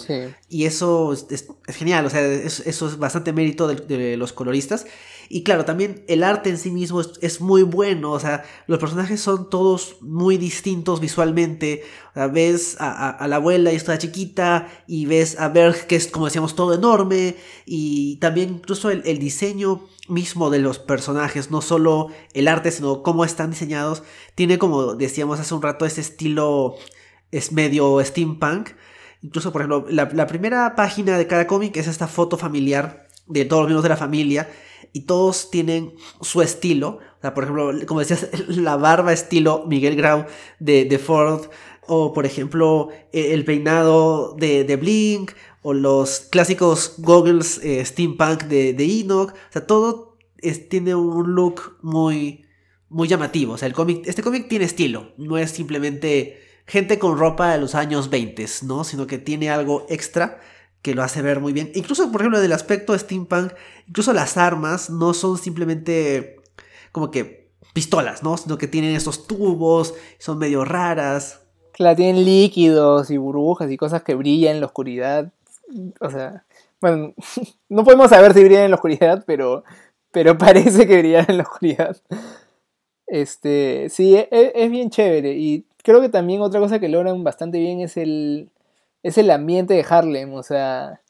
Y 0.49 0.65
eso 0.65 1.13
es, 1.13 1.47
genial, 1.69 2.05
o 2.05 2.09
sea, 2.09 2.21
eso 2.21 2.65
es 2.65 2.97
bastante 2.97 3.31
mérito 3.31 3.67
de, 3.67 4.17
los 4.17 4.33
coloristas. 4.33 4.85
Y 5.33 5.43
claro, 5.43 5.63
también 5.63 6.03
el 6.09 6.23
arte 6.23 6.49
en 6.49 6.57
sí 6.57 6.71
mismo 6.71 7.01
es, 7.21 7.39
muy 7.39 7.63
bueno, 7.63 8.11
o 8.11 8.19
sea, 8.19 8.43
los 8.67 8.79
personajes 8.79 9.21
son 9.21 9.49
todos 9.49 9.95
muy 10.01 10.37
distintos 10.37 10.99
visualmente. 10.99 11.83
O 12.11 12.13
sea, 12.15 12.27
ves 12.27 12.75
a, 12.79 13.25
la 13.29 13.37
abuela 13.37 13.71
y 13.71 13.77
está 13.77 13.97
chiquita, 13.97 14.67
y 14.87 15.05
ves 15.05 15.39
a 15.39 15.47
Berg 15.47 15.87
que 15.87 15.95
es, 15.95 16.07
como 16.07 16.25
decíamos, 16.25 16.53
todo 16.55 16.73
enorme, 16.73 17.37
y 17.65 18.17
también 18.17 18.55
incluso 18.55 18.89
el, 18.89 19.19
diseño 19.19 19.87
mismo 20.09 20.49
de 20.49 20.59
los 20.59 20.79
personajes, 20.79 21.49
no 21.49 21.61
solo 21.61 22.09
el 22.33 22.49
arte, 22.49 22.69
sino 22.69 23.01
cómo 23.01 23.23
están 23.23 23.51
diseñados, 23.51 24.03
tiene 24.35 24.57
como 24.57 24.95
decíamos 24.95 25.39
hace 25.39 25.53
un 25.53 25.61
rato 25.61 25.85
ese 25.85 26.01
estilo 26.01 26.75
es 27.31 27.53
medio 27.53 28.03
steampunk. 28.03 28.71
Incluso, 29.21 29.53
por 29.53 29.61
ejemplo, 29.61 29.85
la, 29.89 30.27
primera 30.27 30.75
página 30.75 31.17
de 31.17 31.27
cada 31.27 31.47
cómic 31.47 31.77
es 31.77 31.87
esta 31.87 32.07
foto 32.07 32.37
familiar 32.37 33.07
de 33.27 33.45
todos 33.45 33.61
los 33.61 33.69
miembros 33.69 33.83
de 33.83 33.89
la 33.89 33.97
familia 33.97 34.49
y 34.93 35.01
todos 35.01 35.51
tienen 35.51 35.93
su 36.21 36.41
estilo. 36.41 36.99
O 37.17 37.21
sea, 37.21 37.33
por 37.33 37.43
ejemplo, 37.43 37.71
como 37.87 37.99
decías, 37.99 38.27
la 38.47 38.77
barba 38.77 39.13
estilo 39.13 39.65
Miguel 39.67 39.95
Grau 39.95 40.25
de, 40.59 40.99
Ford, 40.99 41.47
o 41.87 42.13
por 42.13 42.25
ejemplo, 42.25 42.89
e, 43.11 43.33
el 43.33 43.45
peinado 43.45 44.35
de, 44.37 44.63
de 44.63 44.75
Blink, 44.75 45.31
o 45.61 45.73
los 45.73 46.21
clásicos 46.31 46.95
goggles 46.97 47.59
eh, 47.63 47.83
steampunk 47.85 48.43
de, 48.43 48.73
de 48.73 48.99
Enoch. 49.01 49.31
O 49.31 49.51
sea, 49.51 49.67
todo 49.67 50.17
tiene 50.69 50.95
un 50.95 51.35
look 51.35 51.77
muy, 51.81 52.45
muy 52.89 53.07
llamativo. 53.07 53.53
O 53.53 53.57
sea, 53.57 53.67
el 53.67 53.73
cómic, 53.73 54.07
este 54.07 54.23
cómic 54.23 54.47
tiene 54.47 54.65
estilo, 54.65 55.13
no 55.17 55.37
es 55.37 55.51
simplemente 55.51 56.41
gente 56.65 56.99
con 56.99 57.17
ropa 57.17 57.51
de 57.51 57.59
los 57.59 57.75
años 57.75 58.09
20, 58.09 58.45
¿no? 58.63 58.83
Sino 58.83 59.07
que 59.07 59.17
tiene 59.17 59.49
algo 59.49 59.85
extra 59.89 60.39
que 60.81 60.95
lo 60.95 61.03
hace 61.03 61.21
ver 61.21 61.39
muy 61.39 61.53
bien. 61.53 61.71
Incluso, 61.75 62.11
por 62.11 62.21
ejemplo, 62.21 62.39
del 62.39 62.53
aspecto 62.53 62.97
steampunk, 62.97 63.53
incluso 63.87 64.13
las 64.13 64.37
armas 64.37 64.89
no 64.89 65.13
son 65.13 65.37
simplemente 65.37 66.37
como 66.91 67.11
que 67.11 67.49
pistolas, 67.73 68.23
¿no? 68.23 68.37
Sino 68.37 68.57
que 68.57 68.67
tienen 68.67 68.95
esos 68.95 69.27
tubos, 69.27 69.93
son 70.17 70.39
medio 70.39 70.65
raras. 70.65 71.41
Claro, 71.73 71.95
tienen 71.95 72.25
líquidos 72.25 73.11
y 73.11 73.17
burbujas 73.17 73.71
y 73.71 73.77
cosas 73.77 74.03
que 74.03 74.15
brillan 74.15 74.55
en 74.55 74.59
la 74.61 74.65
oscuridad. 74.67 75.31
O 75.99 76.09
sea, 76.09 76.45
bueno, 76.81 77.13
no 77.69 77.83
podemos 77.83 78.09
saber 78.09 78.33
si 78.33 78.43
brillan 78.43 78.63
en 78.63 78.71
la 78.71 78.75
oscuridad, 78.75 79.23
pero, 79.25 79.63
pero 80.11 80.37
parece 80.37 80.87
que 80.87 80.97
brillan 80.97 81.25
en 81.29 81.37
la 81.37 81.43
oscuridad. 81.43 81.97
Este, 83.05 83.87
sí, 83.89 84.15
es, 84.15 84.27
es 84.31 84.71
bien 84.71 84.89
chévere. 84.89 85.33
Y 85.37 85.65
creo 85.83 86.01
que 86.01 86.09
también 86.09 86.41
otra 86.41 86.59
cosa 86.59 86.79
que 86.79 86.89
logran 86.89 87.23
bastante 87.23 87.59
bien 87.59 87.81
es 87.81 87.97
el, 87.97 88.49
es 89.03 89.17
el 89.17 89.31
ambiente 89.31 89.73
de 89.73 89.85
Harlem. 89.87 90.33
O 90.33 90.43
sea, 90.43 91.01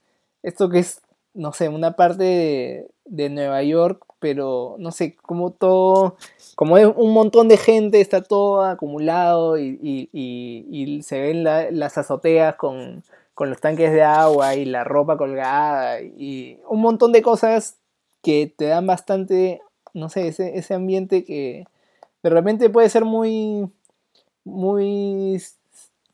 esto 0.43 0.69
que 0.69 0.79
es, 0.79 1.01
no 1.33 1.53
sé, 1.53 1.69
una 1.69 1.95
parte 1.95 2.87
de, 3.05 3.29
Nueva 3.29 3.63
York, 3.63 4.05
pero 4.19 4.75
no 4.79 4.91
sé, 4.91 5.15
como 5.15 5.51
todo, 5.51 6.15
como 6.55 6.77
es 6.77 6.87
un 6.95 7.13
montón 7.13 7.47
de 7.47 7.57
gente, 7.57 8.01
está 8.01 8.21
todo 8.21 8.63
acumulado 8.63 9.57
y, 9.57 9.79
y, 9.81 11.01
se 11.03 11.19
ven 11.19 11.43
las 11.43 11.97
azoteas 11.97 12.55
con, 12.55 13.03
con 13.33 13.49
los 13.49 13.59
tanques 13.59 13.91
de 13.91 14.03
agua 14.03 14.55
y 14.55 14.65
la 14.65 14.83
ropa 14.83 15.17
colgada 15.17 16.01
y 16.01 16.59
un 16.67 16.81
montón 16.81 17.11
de 17.11 17.21
cosas 17.21 17.77
que 18.21 18.53
te 18.55 18.65
dan 18.65 18.87
bastante, 18.87 19.61
no 19.93 20.09
sé, 20.09 20.27
ese, 20.27 20.57
ese 20.57 20.73
ambiente 20.73 21.23
que 21.23 21.65
de 22.23 22.29
repente 22.29 22.69
puede 22.69 22.89
ser 22.89 23.03
muy, 23.03 23.67
muy 24.43 25.41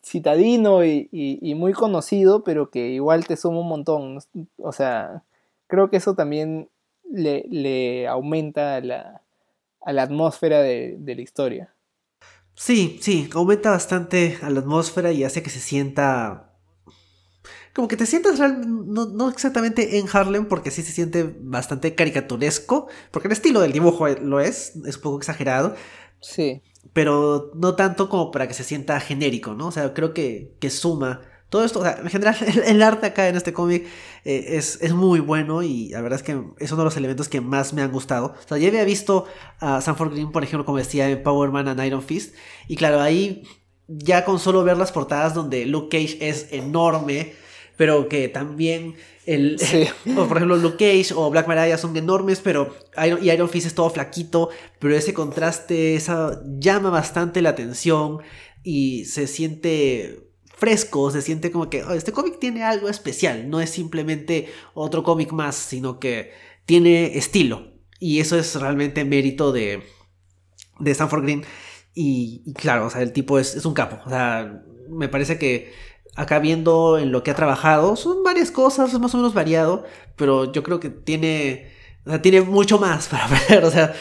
citadino 0.08 0.84
y, 0.86 1.54
muy 1.56 1.74
conocido, 1.74 2.44
pero 2.44 2.70
que 2.70 2.90
igual 2.90 3.28
te 3.28 3.38
suma 3.38 3.60
un 3.60 3.68
montón. 3.68 4.20
O 4.58 4.72
sea, 4.72 5.24
creo 5.68 5.90
que 5.90 5.98
eso 5.98 6.16
también 6.16 6.70
le, 7.12 8.08
aumenta 8.08 8.80
la, 8.82 9.22
a 9.82 9.94
la 9.94 10.04
atmósfera 10.04 10.62
de, 10.62 10.98
la 11.06 11.22
historia. 11.22 11.74
Sí, 12.56 12.98
sí, 13.02 13.30
aumenta 13.34 13.72
bastante 13.72 14.38
a 14.42 14.50
la 14.50 14.62
atmósfera 14.62 15.12
y 15.12 15.24
hace 15.24 15.44
que 15.44 15.50
se 15.50 15.60
sienta 15.60 16.44
como 17.76 17.88
que 17.88 17.96
te 17.96 18.08
sientas 18.08 18.40
no, 18.40 19.06
no, 19.06 19.30
exactamente 19.30 20.00
en 20.00 20.08
Harlem, 20.12 20.48
porque 20.48 20.72
sí 20.72 20.82
se 20.82 20.92
siente 20.92 21.32
bastante 21.42 21.94
caricaturesco, 21.94 22.88
porque 23.12 23.28
el 23.28 23.34
estilo 23.34 23.60
del 23.60 23.72
dibujo 23.72 24.08
lo 24.08 24.40
es, 24.40 24.76
es 24.88 24.96
un 24.96 25.02
poco 25.04 25.20
exagerado. 25.20 25.76
Sí. 26.20 26.64
Pero 26.98 27.52
no 27.54 27.76
tanto 27.76 28.10
como 28.10 28.32
para 28.32 28.48
que 28.48 28.56
se 28.56 28.64
sienta 28.64 29.00
genérico, 29.00 29.54
¿no? 29.54 29.68
O 29.68 29.72
sea, 29.72 29.94
creo 29.94 30.16
que, 30.16 30.56
que 30.60 30.72
suma. 30.72 31.22
Todo 31.48 31.64
esto, 31.64 31.82
o 31.82 31.84
sea, 31.84 32.00
en 32.02 32.10
general, 32.10 32.36
el, 32.66 32.82
arte 32.82 33.06
acá 33.06 33.28
en 33.28 33.36
este 33.36 33.54
cómic 33.54 33.86
eh, 34.26 34.58
es, 34.58 34.80
es, 34.82 34.94
muy 34.94 35.20
bueno 35.20 35.62
y 35.62 35.90
la 35.90 36.02
verdad 36.02 36.20
es 36.20 36.24
que 36.24 36.42
es 36.58 36.72
uno 36.72 36.80
de 36.80 36.86
los 36.86 36.98
elementos 36.98 37.30
que 37.30 37.40
más 37.40 37.72
me 37.74 37.84
han 37.84 37.92
gustado. 37.92 38.34
O 38.44 38.48
sea, 38.48 38.58
ya 38.58 38.70
había 38.70 38.84
visto 38.84 39.26
a 39.60 39.80
Sanford 39.80 40.14
Green, 40.14 40.32
por 40.32 40.44
ejemplo, 40.44 40.66
como 40.66 40.80
decía 40.80 41.08
en 41.08 41.22
Power 41.22 41.52
Man 41.52 41.68
and 41.68 41.86
Iron 41.86 42.02
Fist, 42.02 42.34
y 42.68 42.76
claro, 42.76 43.00
ahí 43.00 43.44
ya 43.88 44.26
con 44.26 44.40
solo 44.40 44.64
ver 44.64 44.78
las 44.78 44.92
portadas 44.92 45.36
donde 45.36 45.68
Luke 45.68 45.96
Cage 45.96 46.18
es 46.28 46.48
enorme, 46.52 47.36
pero 47.78 48.10
que 48.10 48.28
también 48.28 48.96
el, 49.26 49.58
o 50.18 50.28
por 50.28 50.38
ejemplo 50.38 50.58
Luke 50.58 50.78
Cage 50.78 51.14
o 51.16 51.30
Black 51.30 51.48
Mariah 51.48 51.78
son 51.78 51.96
enormes, 51.96 52.42
pero 52.44 52.76
Iron, 53.06 53.24
y 53.24 53.30
Iron 53.32 53.50
Fist 53.50 53.68
es 53.68 53.76
todo 53.76 53.90
flaquito, 53.90 54.50
pero 54.80 54.96
ese 54.96 55.14
contraste 55.14 55.96
esa, 55.96 56.42
llama 56.60 56.90
bastante 56.90 57.42
la 57.42 57.50
atención 57.50 58.20
y 58.64 59.06
se 59.06 59.28
siente 59.28 60.28
fresco, 60.46 61.12
se 61.12 61.22
siente 61.22 61.52
como 61.52 61.70
que 61.70 61.84
oh, 61.84 61.94
este 61.94 62.12
cómic 62.12 62.40
tiene 62.40 62.64
algo 62.64 62.90
especial, 62.90 63.50
no 63.50 63.62
es 63.62 63.70
simplemente 63.70 64.50
otro 64.74 65.04
cómic 65.04 65.32
más, 65.32 65.56
sino 65.56 66.00
que 66.00 66.34
tiene 66.66 67.18
estilo. 67.18 67.78
Y 68.00 68.20
eso 68.20 68.38
es 68.38 68.54
realmente 68.56 69.06
mérito 69.06 69.52
de, 69.52 69.84
de 70.80 70.92
Stanford 70.92 71.24
Green. 71.24 71.44
Y, 71.96 72.54
claro, 72.54 72.86
o 72.86 72.90
sea, 72.92 73.02
el 73.02 73.12
tipo 73.12 73.40
es, 73.40 73.56
es 73.56 73.66
un 73.66 73.74
capo. 73.74 74.00
O 74.06 74.10
sea, 74.10 74.62
me 74.88 75.10
parece 75.10 75.40
que 75.40 75.74
acá 76.18 76.40
viendo 76.40 76.98
en 76.98 77.12
lo 77.12 77.24
que 77.24 77.32
ha 77.32 77.36
trabajado, 77.36 77.96
son 77.96 78.24
varias 78.24 78.50
cosas, 78.52 78.92
es 78.92 79.00
más 79.00 79.14
o 79.14 79.18
menos 79.18 79.36
variado, 79.36 79.86
pero 80.16 80.52
yo 80.52 80.64
creo 80.64 80.80
que 80.80 80.90
tiene, 80.90 81.70
o 82.06 82.10
sea, 82.10 82.22
tiene 82.22 82.42
mucho 82.42 82.80
más 82.80 83.08
para 83.12 83.28
ver, 83.28 83.64
o 83.64 83.70
sea, 83.70 83.94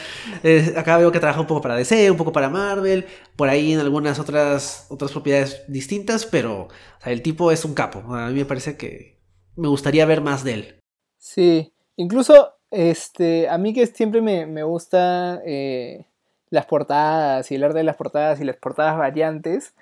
acá 0.75 0.97
veo 0.97 1.11
que 1.11 1.19
trabaja 1.19 1.39
un 1.39 1.47
poco 1.47 1.61
para 1.61 1.75
DC, 1.75 2.09
un 2.09 2.17
poco 2.17 2.31
para 2.31 2.49
Marvel, 2.49 3.05
por 3.35 3.49
ahí 3.49 3.73
en 3.73 3.79
algunas 3.79 4.17
otras, 4.17 4.87
otras 4.89 5.11
propiedades 5.11 5.63
distintas, 5.67 6.25
pero 6.25 6.69
el 7.05 7.21
tipo 7.21 7.51
es 7.51 7.63
un 7.63 7.75
capo, 7.75 7.99
a 8.13 8.27
mí 8.29 8.33
me 8.33 8.45
parece 8.45 8.77
que 8.77 9.21
me 9.55 9.67
gustaría 9.67 10.05
ver 10.05 10.21
más 10.21 10.43
de 10.43 10.53
él. 10.53 10.79
Sí, 11.19 11.71
incluso 11.97 12.55
este, 12.71 13.47
a 13.47 13.59
mí 13.59 13.73
que 13.73 13.85
siempre 13.85 14.21
me, 14.21 14.47
me 14.47 14.63
gusta 14.63 15.39
eh, 15.45 16.07
las 16.49 16.65
portadas 16.65 17.51
y 17.51 17.55
el 17.55 17.63
arte 17.63 17.77
de 17.77 17.83
las 17.83 17.95
portadas 17.95 18.41
y 18.41 18.43
las 18.43 18.57
portadas 18.57 18.97
variantes, 18.97 19.75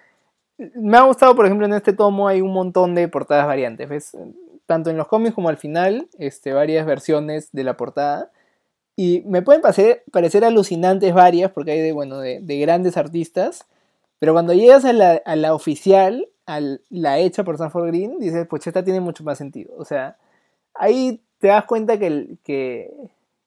me 0.58 0.98
ha 0.98 1.02
gustado, 1.02 1.36
por 1.36 1.46
ejemplo, 1.46 1.66
en 1.66 1.74
este 1.74 1.94
tomo 1.94 2.28
hay 2.28 2.42
un 2.42 2.54
montón 2.54 2.96
de 2.96 3.08
portadas 3.08 3.48
variantes, 3.48 3.90
¿ves? 3.90 4.18
Tanto 4.66 4.90
en 4.90 4.98
los 4.98 5.08
cómics 5.08 5.36
como 5.36 5.50
al 5.50 5.58
final, 5.58 6.08
este, 6.18 6.54
varias 6.54 6.86
versiones 6.86 7.50
de 7.52 7.64
la 7.64 7.78
portada. 7.78 8.32
Y 8.96 9.24
me 9.26 9.42
pueden 9.42 9.62
parecer, 9.62 10.04
alucinantes 10.44 11.14
varias, 11.14 11.52
porque 11.52 11.72
hay 11.72 11.82
de, 11.82 11.92
bueno, 11.92 12.20
de, 12.20 12.60
grandes 12.60 12.96
artistas. 12.98 13.66
Pero 14.20 14.34
cuando 14.34 14.54
llegas 14.54 14.86
a 14.86 14.94
la, 14.94 15.22
a 15.26 15.36
la 15.36 15.54
oficial, 15.54 16.28
a 16.48 16.60
la 16.90 17.20
hecha 17.20 17.44
por 17.44 17.58
Sanford 17.58 17.88
Green, 17.88 18.20
dices, 18.20 18.48
pues 18.48 18.66
esta 18.66 18.84
tiene 18.84 19.02
mucho 19.02 19.24
más 19.24 19.38
sentido. 19.38 19.74
O 19.78 19.84
sea, 19.84 20.18
ahí 20.74 21.22
te 21.40 21.48
das 21.48 21.66
cuenta 21.66 22.00
que, 22.00 22.38
que, 22.44 22.94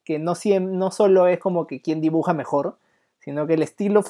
que 0.03 0.19
no, 0.19 0.33
no 0.61 0.91
solo 0.91 1.27
es 1.27 1.39
como 1.39 1.65
que 1.65 1.81
quien 1.81 2.01
dibuja 2.01 2.33
mejor, 2.33 2.77
sino 3.19 3.47
que 3.47 3.55
el 3.55 3.63
estilo 3.63 4.03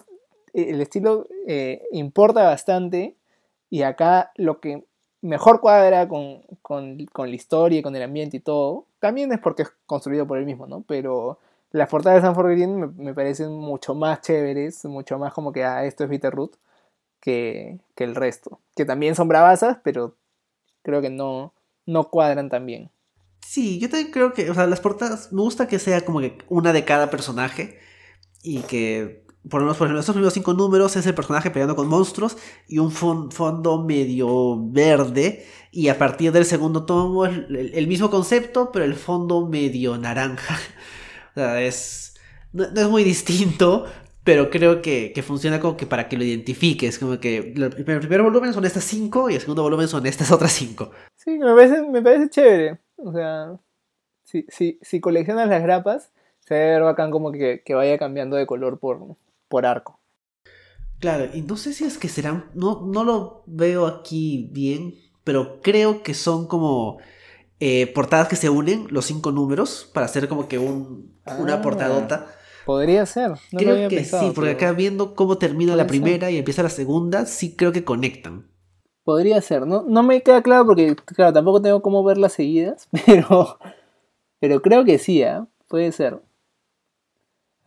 el 0.53 0.81
estilo 0.81 1.27
eh, 1.47 1.83
importa 1.91 2.43
bastante 2.43 3.15
y 3.69 3.83
acá 3.83 4.31
lo 4.35 4.59
que 4.59 4.83
mejor 5.21 5.59
cuadra 5.61 6.07
con, 6.07 6.43
la 6.67 7.35
historia 7.35 7.79
y 7.79 7.81
con 7.81 7.95
el 7.95 8.03
ambiente 8.03 8.37
y 8.37 8.39
todo, 8.39 8.85
también 8.99 9.31
es 9.31 9.39
porque 9.39 9.63
es 9.63 9.71
construido 9.85 10.25
por 10.27 10.37
él 10.37 10.45
mismo, 10.45 10.67
¿no? 10.67 10.81
Pero 10.87 11.39
las 11.71 11.89
portadas 11.89 12.21
de 12.21 12.27
Sanford 12.27 12.51
Green 12.51 12.79
me, 12.79 12.87
me, 12.87 13.13
parecen 13.13 13.51
mucho 13.51 13.93
más 13.93 14.21
chéveres, 14.21 14.85
mucho 14.85 15.19
más 15.19 15.33
como 15.33 15.51
que 15.51 15.63
ah, 15.63 15.85
esto 15.85 16.03
es 16.03 16.09
Bitterroot 16.09 16.55
que, 17.19 17.79
que 17.95 18.03
el 18.03 18.15
resto. 18.15 18.59
Que 18.75 18.85
también 18.85 19.15
son 19.15 19.27
bravasas, 19.27 19.77
pero 19.83 20.15
creo 20.83 21.01
que 21.01 21.09
no, 21.09 21.53
no 21.85 22.09
cuadran 22.09 22.49
tan 22.49 22.65
bien. 22.65 22.89
Sí, 23.45 23.79
yo 23.79 23.89
también 23.89 24.11
creo 24.11 24.33
que, 24.33 24.49
o 24.49 24.53
sea, 24.53 24.67
las 24.67 24.79
portadas, 24.79 25.33
me 25.33 25.41
gusta 25.41 25.67
que 25.67 25.79
sea 25.79 26.01
como 26.01 26.19
que 26.19 26.37
una 26.49 26.73
de 26.73 26.85
cada 26.85 27.09
personaje 27.09 27.79
y 28.43 28.61
que 28.61 29.25
por 29.47 29.61
lo 29.61 29.67
menos, 29.67 29.77
por 29.77 29.87
ejemplo, 29.87 29.99
estos 30.01 30.13
primeros 30.13 30.33
cinco 30.33 30.53
números 30.53 30.95
es 30.97 31.05
el 31.05 31.15
personaje 31.15 31.49
peleando 31.49 31.75
con 31.75 31.87
monstruos 31.87 32.37
y 32.67 32.79
un 32.79 32.91
fondo 32.91 33.83
medio 33.83 34.57
verde. 34.69 35.45
Y 35.71 35.87
a 35.87 35.97
partir 35.97 36.31
del 36.31 36.45
segundo 36.45 36.85
tomo 36.85 37.25
es 37.25 37.37
el, 37.49 37.87
mismo 37.87 38.09
concepto, 38.09 38.71
pero 38.71 38.83
el 38.83 38.95
fondo 38.95 39.47
medio 39.47 39.97
naranja. 39.97 40.55
o 41.31 41.33
sea, 41.35 41.61
es. 41.61 42.15
No, 42.51 42.65
es 42.65 42.89
muy 42.89 43.03
distinto, 43.03 43.85
pero 44.23 44.49
creo 44.49 44.81
que, 44.81 45.13
funciona 45.25 45.59
como 45.59 45.77
que 45.77 45.85
para 45.85 46.09
que 46.09 46.17
lo 46.17 46.23
identifiques. 46.23 46.99
Como 46.99 47.19
que 47.19 47.53
el 47.55 47.85
primer 47.85 48.21
volumen 48.21 48.53
son 48.53 48.65
estas 48.65 48.83
cinco 48.83 49.29
y 49.29 49.35
el 49.35 49.41
segundo 49.41 49.63
volumen 49.63 49.87
son 49.87 50.05
estas 50.05 50.31
otras 50.31 50.51
cinco. 50.51 50.91
Sí, 51.15 51.37
me 51.37 51.53
parece, 51.53 51.81
me 51.83 52.01
parece 52.01 52.29
chévere. 52.29 52.79
O 52.97 53.13
sea, 53.13 53.57
si, 54.23 54.45
si, 54.49 54.79
si 54.81 54.99
coleccionas 54.99 55.47
las 55.47 55.61
grapas, 55.61 56.11
se 56.39 56.55
ve 56.55 56.79
bacán 56.79 57.11
como 57.11 57.31
que, 57.31 57.61
que 57.63 57.73
vaya 57.75 57.97
cambiando 57.97 58.35
de 58.35 58.47
color 58.47 58.79
por, 58.79 58.99
por 59.49 59.65
arco. 59.65 59.99
Claro, 60.99 61.29
y 61.33 61.41
no 61.41 61.57
sé 61.57 61.73
si 61.73 61.85
es 61.85 61.97
que 61.97 62.09
serán, 62.09 62.51
no, 62.53 62.85
no 62.85 63.03
lo 63.03 63.43
veo 63.45 63.87
aquí 63.87 64.49
bien, 64.51 64.95
pero 65.23 65.61
creo 65.61 66.03
que 66.03 66.13
son 66.13 66.47
como 66.47 66.99
eh, 67.61 67.87
portadas 67.87 68.27
que 68.27 68.35
se 68.35 68.49
unen, 68.49 68.87
los 68.89 69.05
cinco 69.05 69.31
números, 69.31 69.89
para 69.93 70.05
hacer 70.05 70.27
como 70.27 70.47
que 70.47 70.59
un, 70.59 71.13
una 71.39 71.55
ah, 71.55 71.61
portadota. 71.61 72.27
Podría 72.65 73.05
ser. 73.05 73.31
No 73.51 73.59
creo 73.59 73.89
que 73.89 74.03
sí, 74.03 74.31
porque 74.35 74.51
acá 74.51 74.71
viendo 74.73 75.15
cómo 75.15 75.37
termina 75.37 75.75
la 75.75 75.87
primera 75.87 76.29
y 76.31 76.37
empieza 76.37 76.63
la 76.63 76.69
segunda, 76.69 77.25
sí 77.25 77.55
creo 77.55 77.71
que 77.71 77.83
conectan. 77.83 78.47
Podría 79.03 79.41
ser, 79.41 79.65
no, 79.65 79.83
no 79.87 80.03
me 80.03 80.21
queda 80.21 80.43
claro 80.43 80.65
porque, 80.65 80.95
claro, 80.95 81.33
tampoco 81.33 81.61
tengo 81.61 81.81
cómo 81.81 82.03
verlas 82.03 82.33
seguidas, 82.33 82.87
pero, 83.05 83.57
pero 84.39 84.61
creo 84.61 84.85
que 84.85 84.99
sí, 84.99 85.21
¿eh? 85.23 85.41
puede 85.67 85.91
ser. 85.91 86.19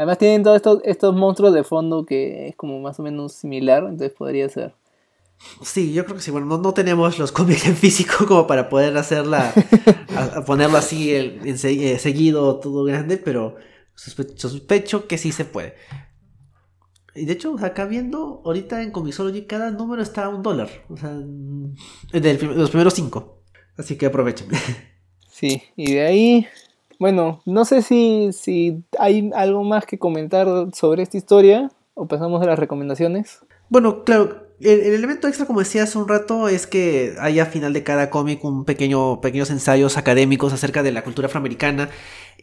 Además 0.02 0.18
tienen 0.18 0.42
todos 0.42 0.56
estos, 0.56 0.80
estos 0.82 1.14
monstruos 1.14 1.54
de 1.54 1.62
fondo 1.62 2.04
que 2.04 2.48
es 2.48 2.56
como 2.56 2.80
más 2.80 2.98
o 2.98 3.04
menos 3.04 3.34
similar, 3.34 3.84
entonces 3.84 4.10
podría 4.10 4.48
ser. 4.48 4.74
Sí, 5.62 5.92
yo 5.92 6.04
creo 6.04 6.16
que 6.16 6.22
sí. 6.24 6.32
Bueno, 6.32 6.58
no, 6.58 6.74
tenemos 6.74 7.20
los 7.20 7.30
cómics 7.30 7.68
en 7.68 7.76
físico 7.76 8.26
como 8.26 8.48
para 8.48 8.68
poder 8.68 8.96
hacerla, 8.96 9.54
ponerlo 10.44 10.78
así 10.78 11.14
en, 11.14 11.40
eh, 11.46 11.98
seguido, 12.00 12.58
todo 12.58 12.82
grande, 12.82 13.16
pero 13.16 13.54
sospecho 13.94 15.06
que 15.06 15.18
sí 15.18 15.30
se 15.30 15.44
puede. 15.44 15.76
Y 17.14 17.24
de 17.24 17.34
hecho, 17.34 17.54
acá 17.62 17.84
viendo, 17.84 18.42
ahorita 18.44 18.82
en 18.82 18.90
Comisology 18.90 19.42
cada 19.42 19.70
número 19.70 20.02
está 20.02 20.24
a 20.24 20.30
un 20.30 20.42
dólar. 20.42 20.68
O 20.88 20.96
sea, 20.96 21.10
de 21.12 22.38
los 22.56 22.70
primeros 22.70 22.94
cinco. 22.94 23.44
Así 23.76 23.94
que 23.94 24.06
aprovechen. 24.06 24.48
Sí, 25.34 25.62
y 25.76 25.94
de 25.94 26.06
ahí 26.06 26.46
bueno, 27.02 27.42
no 27.46 27.64
sé 27.64 27.82
si, 27.82 28.30
si 28.32 28.84
hay 28.96 29.32
algo 29.34 29.64
más 29.64 29.86
que 29.86 29.98
comentar 29.98 30.46
sobre 30.72 31.02
esta 31.02 31.16
historia 31.16 31.68
o 31.94 32.06
pasamos 32.06 32.40
a 32.40 32.46
las 32.46 32.56
recomendaciones. 32.56 33.40
Bueno, 33.68 34.04
claro, 34.04 34.46
el, 34.60 34.82
elemento 34.82 35.26
extra, 35.26 35.44
como 35.44 35.58
decía 35.58 35.82
hace 35.82 35.98
un 35.98 36.06
rato, 36.06 36.48
es 36.48 36.68
que 36.68 37.16
hay 37.18 37.40
a 37.40 37.46
final 37.46 37.72
de 37.72 37.82
cada 37.82 38.08
cómic 38.08 38.44
un 38.44 38.64
pequeño, 38.64 39.20
pequeños 39.20 39.50
ensayos 39.50 39.98
académicos 39.98 40.52
acerca 40.52 40.84
de 40.84 40.92
la 40.92 41.02
cultura 41.02 41.26
afroamericana. 41.26 41.90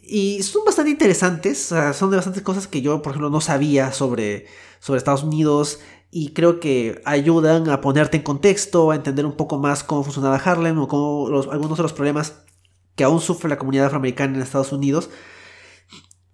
Y 0.03 0.43
son 0.43 0.65
bastante 0.65 0.91
interesantes, 0.91 1.73
son 1.93 2.09
de 2.09 2.17
bastantes 2.17 2.43
cosas 2.43 2.67
que 2.67 2.81
yo, 2.81 3.01
por 3.01 3.11
ejemplo, 3.11 3.29
no 3.29 3.39
sabía 3.39 3.93
sobre, 3.93 4.47
sobre 4.81 4.97
Estados 4.97 5.23
Unidos. 5.23 5.79
Y 6.11 6.33
creo 6.33 6.59
que 6.59 7.01
ayudan 7.05 7.69
a 7.69 7.79
ponerte 7.79 8.17
en 8.17 8.23
contexto, 8.23 8.91
a 8.91 8.95
entender 8.95 9.25
un 9.25 9.37
poco 9.37 9.57
más 9.57 9.85
cómo 9.85 10.03
funcionaba 10.03 10.35
Harlem 10.35 10.79
o 10.79 10.89
cómo 10.89 11.27
algunos 11.49 11.77
de 11.77 11.83
los 11.83 11.93
problemas 11.93 12.43
que 12.99 13.05
aún 13.05 13.21
sufre 13.21 13.47
la 13.47 13.57
comunidad 13.57 13.85
afroamericana 13.85 14.35
en 14.35 14.41
Estados 14.41 14.73
Unidos. 14.73 15.09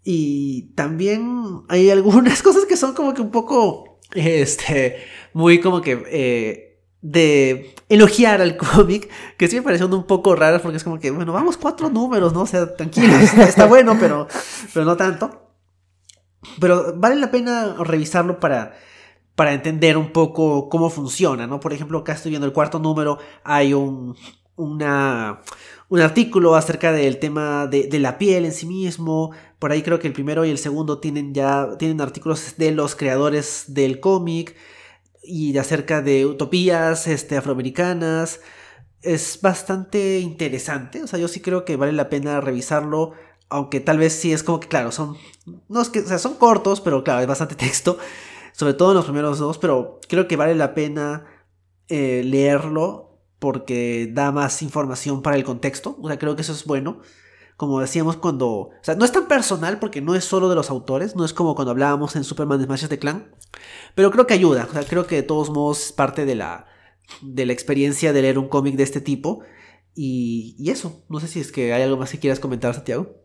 Y 0.03 0.73
también 0.73 1.61
hay 1.69 1.89
algunas 1.91 2.41
cosas 2.41 2.65
que 2.65 2.75
son 2.75 2.95
como 2.95 3.13
que 3.13 3.21
un 3.21 3.29
poco, 3.29 3.99
este, 4.15 4.97
muy 5.33 5.59
como 5.59 5.81
que 5.81 6.03
eh, 6.07 6.81
de 7.01 7.75
elogiar 7.87 8.41
al 8.41 8.57
cómic, 8.73 9.11
que 9.37 9.47
sí 9.47 9.57
me 9.57 9.61
parecieron 9.61 9.93
un 9.93 10.07
poco 10.07 10.35
raras 10.35 10.63
porque 10.63 10.77
es 10.77 10.83
como 10.83 10.99
que, 10.99 11.11
bueno, 11.11 11.33
vamos 11.33 11.55
cuatro 11.55 11.91
números, 11.91 12.33
¿no? 12.33 12.41
O 12.41 12.47
sea, 12.47 12.75
tranquilos, 12.75 13.21
está 13.37 13.67
bueno, 13.67 13.95
pero, 13.99 14.27
pero 14.73 14.85
no 14.85 14.97
tanto. 14.97 15.51
pero 16.59 16.95
vale 16.97 17.17
la 17.17 17.29
pena 17.29 17.75
revisarlo 17.77 18.39
para, 18.39 18.75
para 19.35 19.53
entender 19.53 19.97
un 19.97 20.11
poco 20.11 20.67
cómo 20.67 20.89
funciona, 20.89 21.45
¿no? 21.45 21.59
Por 21.59 21.73
ejemplo, 21.73 21.99
acá 21.99 22.13
estoy 22.13 22.31
viendo 22.31 22.47
el 22.47 22.53
cuarto 22.53 22.79
número, 22.79 23.19
hay 23.43 23.75
un, 23.75 24.15
una, 24.55 25.41
un 25.89 26.01
artículo 26.01 26.55
acerca 26.55 26.91
del 26.91 27.19
tema 27.19 27.67
de, 27.67 27.87
de, 27.87 27.99
la 27.99 28.17
piel 28.17 28.45
en 28.45 28.53
sí 28.53 28.65
mismo. 28.65 29.31
Por 29.59 29.71
ahí 29.71 29.81
creo 29.83 29.99
que 29.99 30.07
el 30.07 30.13
primero 30.13 30.45
y 30.45 30.49
el 30.49 30.57
segundo 30.57 30.99
tienen 30.99 31.33
ya 31.33 31.77
tienen 31.77 32.01
artículos 32.01 32.55
de 32.57 32.71
los 32.71 32.95
creadores 32.95 33.65
del 33.67 33.99
cómic 33.99 34.55
y 35.25 35.57
acerca 35.57 36.01
de 36.01 36.25
utopías 36.25 37.07
este, 37.07 37.37
afroamericanas. 37.37 38.41
Es 39.01 39.39
bastante 39.41 40.19
interesante, 40.19 41.03
o 41.03 41.07
sea, 41.07 41.19
yo 41.19 41.27
sí 41.27 41.39
creo 41.39 41.65
que 41.65 41.75
vale 41.75 41.93
la 41.93 42.09
pena 42.09 42.41
revisarlo, 42.41 43.11
aunque 43.49 43.79
tal 43.79 43.99
vez 43.99 44.13
sí 44.13 44.33
es 44.33 44.41
como 44.41 44.59
que, 44.59 44.67
claro, 44.67 44.91
son, 44.91 45.15
no 45.69 45.81
es 45.81 45.89
que, 45.89 45.99
o 45.99 46.07
sea, 46.07 46.17
son 46.17 46.35
cortos, 46.35 46.81
pero 46.81 47.03
claro, 47.03 47.21
es 47.21 47.27
bastante 47.27 47.55
texto, 47.55 47.97
sobre 48.53 48.73
todo 48.73 48.91
en 48.91 48.97
los 48.97 49.05
primeros 49.05 49.37
dos, 49.37 49.57
pero 49.59 49.99
creo 50.07 50.27
que 50.27 50.37
vale 50.37 50.55
la 50.55 50.73
pena 50.73 51.25
eh, 51.87 52.23
leerlo 52.25 53.04
porque 53.45 54.09
da 54.11 54.31
más 54.31 54.61
información 54.63 55.21
para 55.21 55.35
el 55.35 55.43
contexto, 55.43 55.97
o 56.01 56.07
sea, 56.07 56.17
creo 56.17 56.35
que 56.35 56.41
eso 56.41 56.53
es 56.53 56.65
bueno 56.65 57.01
como 57.57 57.79
decíamos 57.79 58.17
cuando... 58.17 58.49
O 58.49 58.71
sea, 58.81 58.95
no 58.95 59.05
es 59.05 59.11
tan 59.11 59.27
personal 59.27 59.79
porque 59.79 60.01
no 60.01 60.15
es 60.15 60.25
solo 60.25 60.49
de 60.49 60.55
los 60.55 60.69
autores, 60.69 61.15
no 61.15 61.23
es 61.23 61.33
como 61.33 61.55
cuando 61.55 61.71
hablábamos 61.71 62.15
en 62.15 62.23
Superman 62.23 62.61
Smash 62.61 62.87
de 62.87 62.99
Clan, 62.99 63.31
pero 63.95 64.11
creo 64.11 64.27
que 64.27 64.33
ayuda, 64.33 64.67
o 64.69 64.73
sea, 64.73 64.83
creo 64.83 65.07
que 65.07 65.15
de 65.15 65.23
todos 65.23 65.49
modos 65.49 65.85
es 65.85 65.91
parte 65.93 66.25
de 66.25 66.35
la, 66.35 66.65
de 67.21 67.45
la 67.45 67.53
experiencia 67.53 68.11
de 68.11 68.21
leer 68.21 68.37
un 68.37 68.49
cómic 68.49 68.75
de 68.75 68.83
este 68.83 69.01
tipo. 69.01 69.43
Y, 69.97 70.69
eso, 70.69 71.05
no 71.07 71.21
sé 71.21 71.27
si 71.27 71.39
es 71.39 71.53
que 71.53 71.71
hay 71.71 71.81
algo 71.81 71.95
más 71.95 72.11
que 72.11 72.19
quieras 72.19 72.41
comentar, 72.41 72.73
Santiago. 72.73 73.15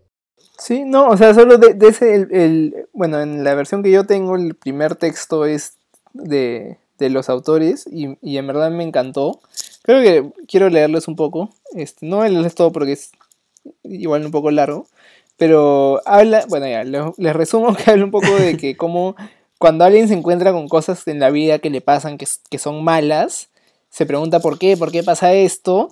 Sí, 0.57 0.85
no, 0.85 1.09
o 1.09 1.17
sea, 1.17 1.35
solo 1.35 1.59
de, 1.59 1.77
ese, 1.89 2.15
el, 2.15 2.87
bueno, 2.93 3.21
en 3.21 3.43
la 3.43 3.55
versión 3.55 3.83
que 3.83 3.91
yo 3.91 4.05
tengo, 4.05 4.37
el 4.37 4.55
primer 4.55 4.95
texto 4.95 5.47
es 5.47 5.75
de, 6.13 6.79
de 6.99 7.11
los 7.11 7.29
autores 7.29 7.89
y, 7.91 8.37
en 8.37 8.47
verdad 8.47 8.71
me 8.71 8.85
encantó. 8.85 9.41
Creo 9.91 10.03
que 10.05 10.45
quiero 10.47 10.71
leerles 10.71 11.09
un 11.09 11.17
poco. 11.17 11.51
Este, 11.75 12.07
no 12.07 12.23
leerles 12.23 12.55
todo 12.55 12.71
porque 12.71 12.93
es 12.93 13.11
igual 13.83 14.25
un 14.25 14.31
poco 14.31 14.53
largo, 14.53 14.87
pero 15.37 16.01
habla, 16.07 16.45
bueno 16.49 16.69
ya, 16.69 16.85
les 16.85 17.35
resumo 17.35 17.75
que 17.77 17.91
habla 17.91 18.05
un 18.05 18.13
poco 18.13 18.33
de 18.37 18.57
que 18.57 18.77
como 18.77 19.17
cuando 19.59 19.85
alguien 19.85 20.07
se 20.07 20.15
encuentra 20.15 20.53
con 20.53 20.69
cosas 20.69 21.09
en 21.09 21.19
la 21.19 21.31
vida 21.31 21.59
que 21.59 21.71
le 21.71 21.81
pasan 21.81 22.19
que, 22.19 22.29
que 22.49 22.59
son 22.59 22.85
malas, 22.85 23.49
se 23.89 24.07
pregunta 24.07 24.39
por 24.39 24.61
qué, 24.61 24.77
por 24.77 24.93
qué 24.93 25.03
pasa 25.03 25.33
esto, 25.33 25.89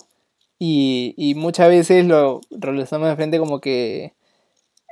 y, 0.57 1.13
y 1.17 1.35
muchas 1.35 1.67
veces 1.67 2.05
lo 2.05 2.39
relacionamos 2.51 3.09
de 3.09 3.15
frente 3.17 3.37
como 3.37 3.59
que 3.59 4.13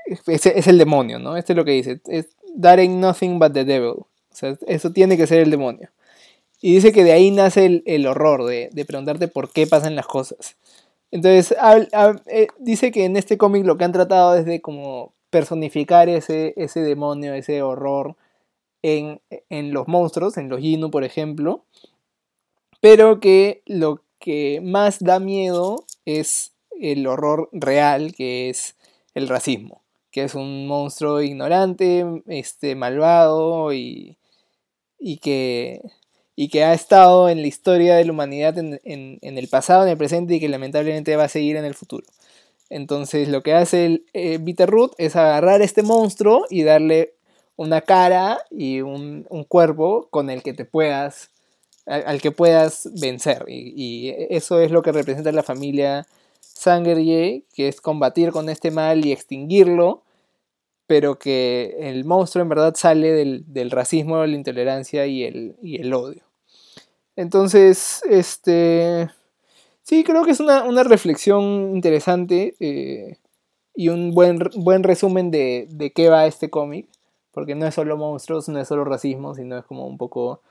es, 0.05 0.45
es, 0.45 0.67
el 0.67 0.77
demonio, 0.77 1.17
¿no? 1.17 1.37
Esto 1.37 1.53
es 1.53 1.57
lo 1.57 1.63
que 1.63 1.71
dice, 1.71 2.01
es, 2.07 2.27
that 2.61 2.77
ain't 2.77 2.95
nothing 2.95 3.39
but 3.39 3.53
the 3.53 3.63
devil, 3.63 3.99
o 3.99 4.07
sea, 4.33 4.57
eso 4.67 4.91
tiene 4.91 5.15
que 5.15 5.27
ser 5.27 5.39
el 5.39 5.49
demonio. 5.49 5.89
Y 6.61 6.75
dice 6.75 6.91
que 6.91 7.03
de 7.03 7.11
ahí 7.11 7.31
nace 7.31 7.65
el, 7.65 7.83
el 7.85 8.07
horror 8.07 8.45
de, 8.45 8.69
preguntarte 8.87 9.27
por 9.27 9.51
qué 9.51 9.67
pasan 9.67 9.95
las 9.95 10.07
cosas. 10.07 10.55
Entonces, 11.11 11.55
eh, 12.27 12.47
dice 12.59 12.91
que 12.91 13.05
en 13.05 13.15
este 13.15 13.37
cómic 13.37 13.65
lo 13.65 13.77
que 13.77 13.83
han 13.83 13.91
tratado 13.91 14.35
es 14.35 14.45
de 14.45 14.61
como 14.61 15.13
personificar 15.29 16.09
ese, 16.09 16.53
ese 16.57 16.81
demonio, 16.81 17.33
ese 17.33 17.61
horror 17.61 18.15
en, 18.81 19.21
en 19.49 19.73
los 19.73 19.87
monstruos, 19.87 20.37
en 20.37 20.49
los 20.49 20.61
Yinu, 20.61 20.89
por 20.91 21.03
ejemplo, 21.03 21.63
pero 22.81 23.19
que 23.19 23.61
lo 23.65 24.01
que 24.19 24.61
más 24.63 24.99
da 24.99 25.19
miedo 25.19 25.85
es 26.05 26.53
el 26.79 27.07
horror 27.07 27.49
real, 27.51 28.13
que 28.15 28.49
es 28.49 28.75
el 29.13 29.27
racismo, 29.27 29.81
que 30.11 30.23
es 30.23 30.35
un 30.35 30.67
monstruo 30.67 31.21
ignorante, 31.21 32.05
este, 32.27 32.75
malvado 32.75 33.73
y, 33.73 34.17
y 34.99 35.17
que 35.17 35.81
y 36.39 36.49
que 36.49 36.63
ha 36.63 36.73
estado 36.73 37.29
en 37.29 37.41
la 37.41 37.47
historia 37.47 37.95
de 37.95 38.05
la 38.05 38.11
humanidad 38.11 38.59
en, 38.59 38.79
en, 38.83 39.37
el 39.39 39.47
pasado, 39.47 39.83
en 39.83 39.89
el 39.89 39.97
presente 39.97 40.35
y 40.35 40.39
que 40.39 40.47
lamentablemente 40.47 41.15
va 41.15 41.23
a 41.23 41.29
seguir 41.29 41.55
en 41.57 41.65
el 41.65 41.73
futuro. 41.73 42.05
Entonces 42.69 43.27
lo 43.27 43.41
que 43.41 43.53
hace 43.53 43.85
el 43.87 44.05
eh, 44.13 44.37
Bitterroot 44.39 44.93
es 44.99 45.15
agarrar 45.15 45.63
este 45.63 45.81
monstruo 45.81 46.45
y 46.51 46.61
darle 46.61 47.15
una 47.55 47.81
cara 47.81 48.37
y 48.51 48.81
un, 48.81 49.25
un 49.29 49.43
cuerpo 49.45 50.09
con 50.11 50.29
el 50.29 50.43
que 50.43 50.53
te 50.53 50.63
puedas, 50.63 51.31
al, 51.87 52.21
que 52.21 52.31
puedas 52.31 52.87
vencer. 53.01 53.45
Y, 53.47 53.73
y, 53.75 54.15
eso 54.29 54.59
es 54.59 54.69
lo 54.69 54.83
que 54.83 54.91
representa 54.91 55.31
la 55.31 55.41
familia 55.41 56.05
Sangerye, 56.39 57.45
que 57.55 57.67
es 57.67 57.81
combatir 57.81 58.31
con 58.31 58.49
este 58.49 58.69
mal 58.69 59.03
y 59.03 59.11
extinguirlo 59.11 60.03
pero 60.85 61.19
que 61.19 61.75
el 61.81 62.05
monstruo 62.05 62.41
en 62.41 62.49
verdad 62.49 62.73
sale 62.75 63.11
del, 63.11 63.43
del 63.47 63.71
racismo, 63.71 64.25
la 64.25 64.35
intolerancia 64.35 65.05
y 65.05 65.23
el, 65.23 65.57
y 65.61 65.81
el 65.81 65.93
odio. 65.93 66.26
Entonces, 67.17 68.01
este. 68.09 69.09
Sí, 69.83 70.03
creo 70.03 70.23
que 70.23 70.31
es 70.31 70.39
una, 70.39 70.63
una 70.63 70.83
reflexión 70.83 71.75
interesante 71.75 72.55
eh, 72.59 73.17
y 73.75 73.89
un 73.89 74.13
buen, 74.13 74.39
buen 74.55 74.83
resumen 74.83 75.31
de, 75.31 75.67
de 75.69 75.91
qué 75.91 76.09
va 76.09 76.27
este 76.27 76.49
cómic. 76.49 76.87
Porque 77.31 77.55
no 77.55 77.67
es 77.67 77.75
solo 77.75 77.97
monstruos, 77.97 78.47
no 78.49 78.59
es 78.59 78.67
solo 78.67 78.85
racismo, 78.85 79.35
sino 79.35 79.57
es 79.57 79.65
como 79.65 79.87
un 79.87 79.97
poco 79.97 80.41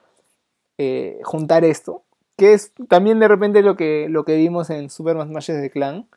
eh, 0.79 1.21
juntar 1.25 1.65
esto. 1.65 2.03
Que 2.37 2.53
es 2.53 2.73
también 2.89 3.21
de 3.21 3.29
repente 3.29 3.63
lo 3.63 3.77
que, 3.77 4.09
lo 4.11 4.25
que 4.25 4.37
vimos 4.37 4.69
en 4.71 4.91
Superman 4.91 5.29
Smash 5.29 5.53
de 5.53 5.71
Clan. 5.71 6.09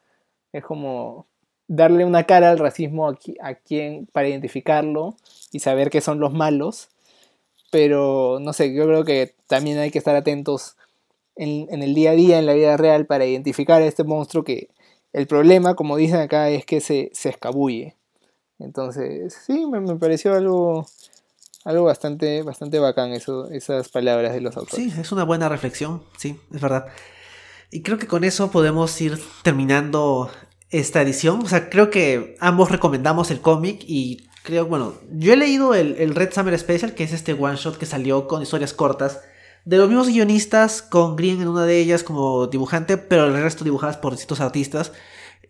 Es 0.52 0.64
como 0.66 1.28
darle 1.68 2.06
una 2.06 2.24
cara 2.24 2.50
al 2.50 2.58
racismo 2.60 3.08
a, 3.08 3.18
a 3.41 3.54
quien 3.54 4.08
para 4.08 4.28
identificarlo 4.30 5.16
y 5.52 5.60
saber 5.60 5.91
que 5.91 6.02
son 6.02 6.20
los 6.20 6.34
malos 6.34 6.89
pero 7.72 8.39
no 8.41 8.53
sé, 8.53 8.74
yo 8.74 8.86
creo 8.86 9.03
que 9.03 9.36
también 9.47 9.78
hay 9.80 9.91
que 9.91 9.97
estar 9.97 10.15
atentos 10.15 10.76
en, 11.36 11.82
el 11.82 11.93
día 11.93 12.11
a 12.11 12.15
día, 12.15 12.39
en 12.39 12.45
la 12.45 12.53
vida 12.53 12.76
real, 12.78 13.05
para 13.05 13.26
identificar 13.26 13.82
a 13.82 13.86
este 13.86 14.03
monstruo 14.03 14.43
que 14.43 14.70
el 15.13 15.26
problema, 15.26 15.76
como 15.76 15.97
dicen 15.97 16.20
acá, 16.20 16.49
es 16.49 16.65
que 16.65 16.82
se, 16.82 17.09
se 17.13 17.30
escabulle. 17.30 17.95
Entonces, 18.59 19.38
sí, 19.45 19.65
me, 19.65 19.80
me, 19.80 19.95
pareció 19.95 20.34
algo, 20.34 20.86
algo 21.63 21.86
bastante, 21.86 22.43
bastante 22.43 22.80
bacán 22.80 23.13
eso, 23.13 23.49
esas 23.51 23.88
palabras 23.89 24.34
de 24.34 24.41
los 24.41 24.57
autores. 24.57 24.91
Sí, 24.91 24.99
es 24.99 25.11
una 25.13 25.24
buena 25.24 25.47
reflexión, 25.47 26.03
sí, 26.17 26.38
es 26.53 26.59
verdad. 26.61 26.88
Y 27.72 27.84
creo 27.84 27.97
que 27.97 28.07
con 28.07 28.24
eso 28.24 28.51
podemos 28.51 28.99
ir 28.99 29.17
terminando 29.43 30.30
esta 30.70 31.01
edición. 31.01 31.41
O 31.41 31.47
sea, 31.47 31.70
creo 31.70 31.89
que 31.89 32.36
ambos 32.39 32.72
recomendamos 32.72 33.32
el 33.32 33.41
cómic 33.41 33.84
y 33.88 34.29
creo, 34.44 34.66
bueno, 34.66 34.96
yo 35.12 35.34
he 35.34 35.38
leído 35.38 35.74
el, 35.74 35.96
el, 35.98 36.16
Red 36.16 36.34
Summer 36.34 36.58
Special, 36.58 36.94
que 36.94 37.04
es 37.04 37.14
este 37.14 37.34
one 37.34 37.56
shot 37.56 37.78
que 37.78 37.86
salió 37.86 38.28
con 38.28 38.42
historias 38.42 38.74
cortas, 38.74 39.22
de 39.66 39.78
los 39.78 39.88
mismos 39.88 40.08
guionistas, 40.08 40.82
con 40.82 41.16
Green 41.16 41.42
en 41.42 41.48
una 41.48 41.66
de 41.66 41.80
ellas 41.80 42.04
como 42.04 42.48
dibujante, 42.48 42.98
pero 42.98 43.26
el 43.26 43.34
resto 43.42 43.64
dibujadas 43.64 43.98
por 43.98 44.14
distintos 44.14 44.40
artistas. 44.40 44.92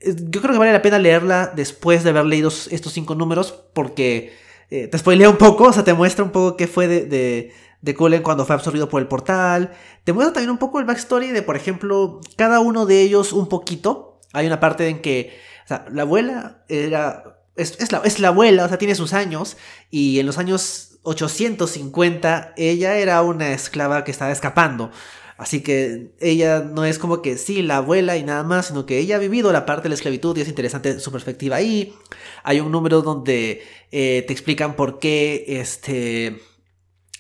Yo 0.02 0.42
creo 0.42 0.54
que 0.54 0.60
vale 0.60 0.74
la 0.74 0.82
pena 0.82 0.98
leerla 1.00 1.52
después 1.56 2.04
de 2.04 2.10
haber 2.10 2.26
leído 2.26 2.50
estos 2.50 2.94
cinco 2.94 3.16
números, 3.16 3.54
porque 3.74 4.34
eh, 4.70 4.88
te 4.88 4.98
spoilea 4.98 5.30
un 5.30 5.38
poco, 5.38 5.66
o 5.66 5.74
sea, 5.74 5.84
te 5.84 5.94
muestra 5.94 6.24
un 6.24 6.32
poco 6.32 6.58
qué 6.58 6.68
fue 6.68 6.88
de, 6.88 7.06
de, 7.06 7.54
de 7.82 7.96
Cullen 7.96 8.24
cuando 8.24 8.46
fue 8.46 8.56
absorbido 8.56 8.90
por 8.90 9.02
el 9.02 9.08
portal. 9.08 9.72
Te 10.04 10.14
muestra 10.14 10.34
también 10.34 10.52
un 10.52 10.58
poco 10.58 10.80
el 10.80 10.86
backstory 10.86 11.28
de, 11.28 11.42
por 11.42 11.56
ejemplo, 11.56 12.22
cada 12.36 12.60
uno 12.60 12.86
de 12.86 13.02
ellos 13.02 13.34
un 13.34 13.48
poquito. 13.48 14.20
Hay 14.34 14.48
una 14.48 14.60
parte 14.60 14.88
en 14.88 15.02
que 15.02 15.38
o 15.66 15.68
sea, 15.70 15.86
la 15.92 16.02
abuela 16.02 16.64
era 16.68 17.39
es, 17.60 17.78
es, 17.80 17.92
la, 17.92 18.02
es, 18.04 18.20
la, 18.20 18.30
abuela, 18.30 18.66
o 18.66 18.68
sea, 18.68 18.78
tiene 18.78 18.96
sus 18.96 19.14
años, 19.14 19.58
y 19.92 20.20
en 20.20 20.26
los 20.26 20.38
años 20.38 21.00
850 21.04 22.54
ella 22.58 22.98
era 22.98 23.22
una 23.22 23.52
esclava 23.52 24.04
que 24.04 24.12
estaba 24.12 24.32
escapando. 24.32 24.92
Así 25.38 25.62
que 25.62 26.12
ella 26.20 26.60
no 26.60 26.84
es 26.84 27.00
como 27.00 27.22
que 27.22 27.38
sí, 27.38 27.62
la 27.62 27.78
abuela 27.78 28.18
y 28.18 28.24
nada 28.24 28.44
más, 28.44 28.68
sino 28.68 28.86
que 28.86 29.00
ella 29.00 29.16
ha 29.16 29.20
vivido 29.20 29.54
la 29.54 29.66
parte 29.66 29.84
de 29.84 29.90
la 29.90 29.96
esclavitud 29.96 30.38
y 30.38 30.42
es 30.42 30.50
interesante 30.50 31.00
su 31.00 31.14
perspectiva 31.14 31.56
ahí. 31.56 31.96
Hay 32.44 32.60
un 32.60 32.74
número 32.74 33.02
donde 33.02 33.64
eh, 33.90 34.26
te 34.28 34.34
explican 34.34 34.76
por 34.76 35.00
qué 35.00 35.46
este 35.48 36.42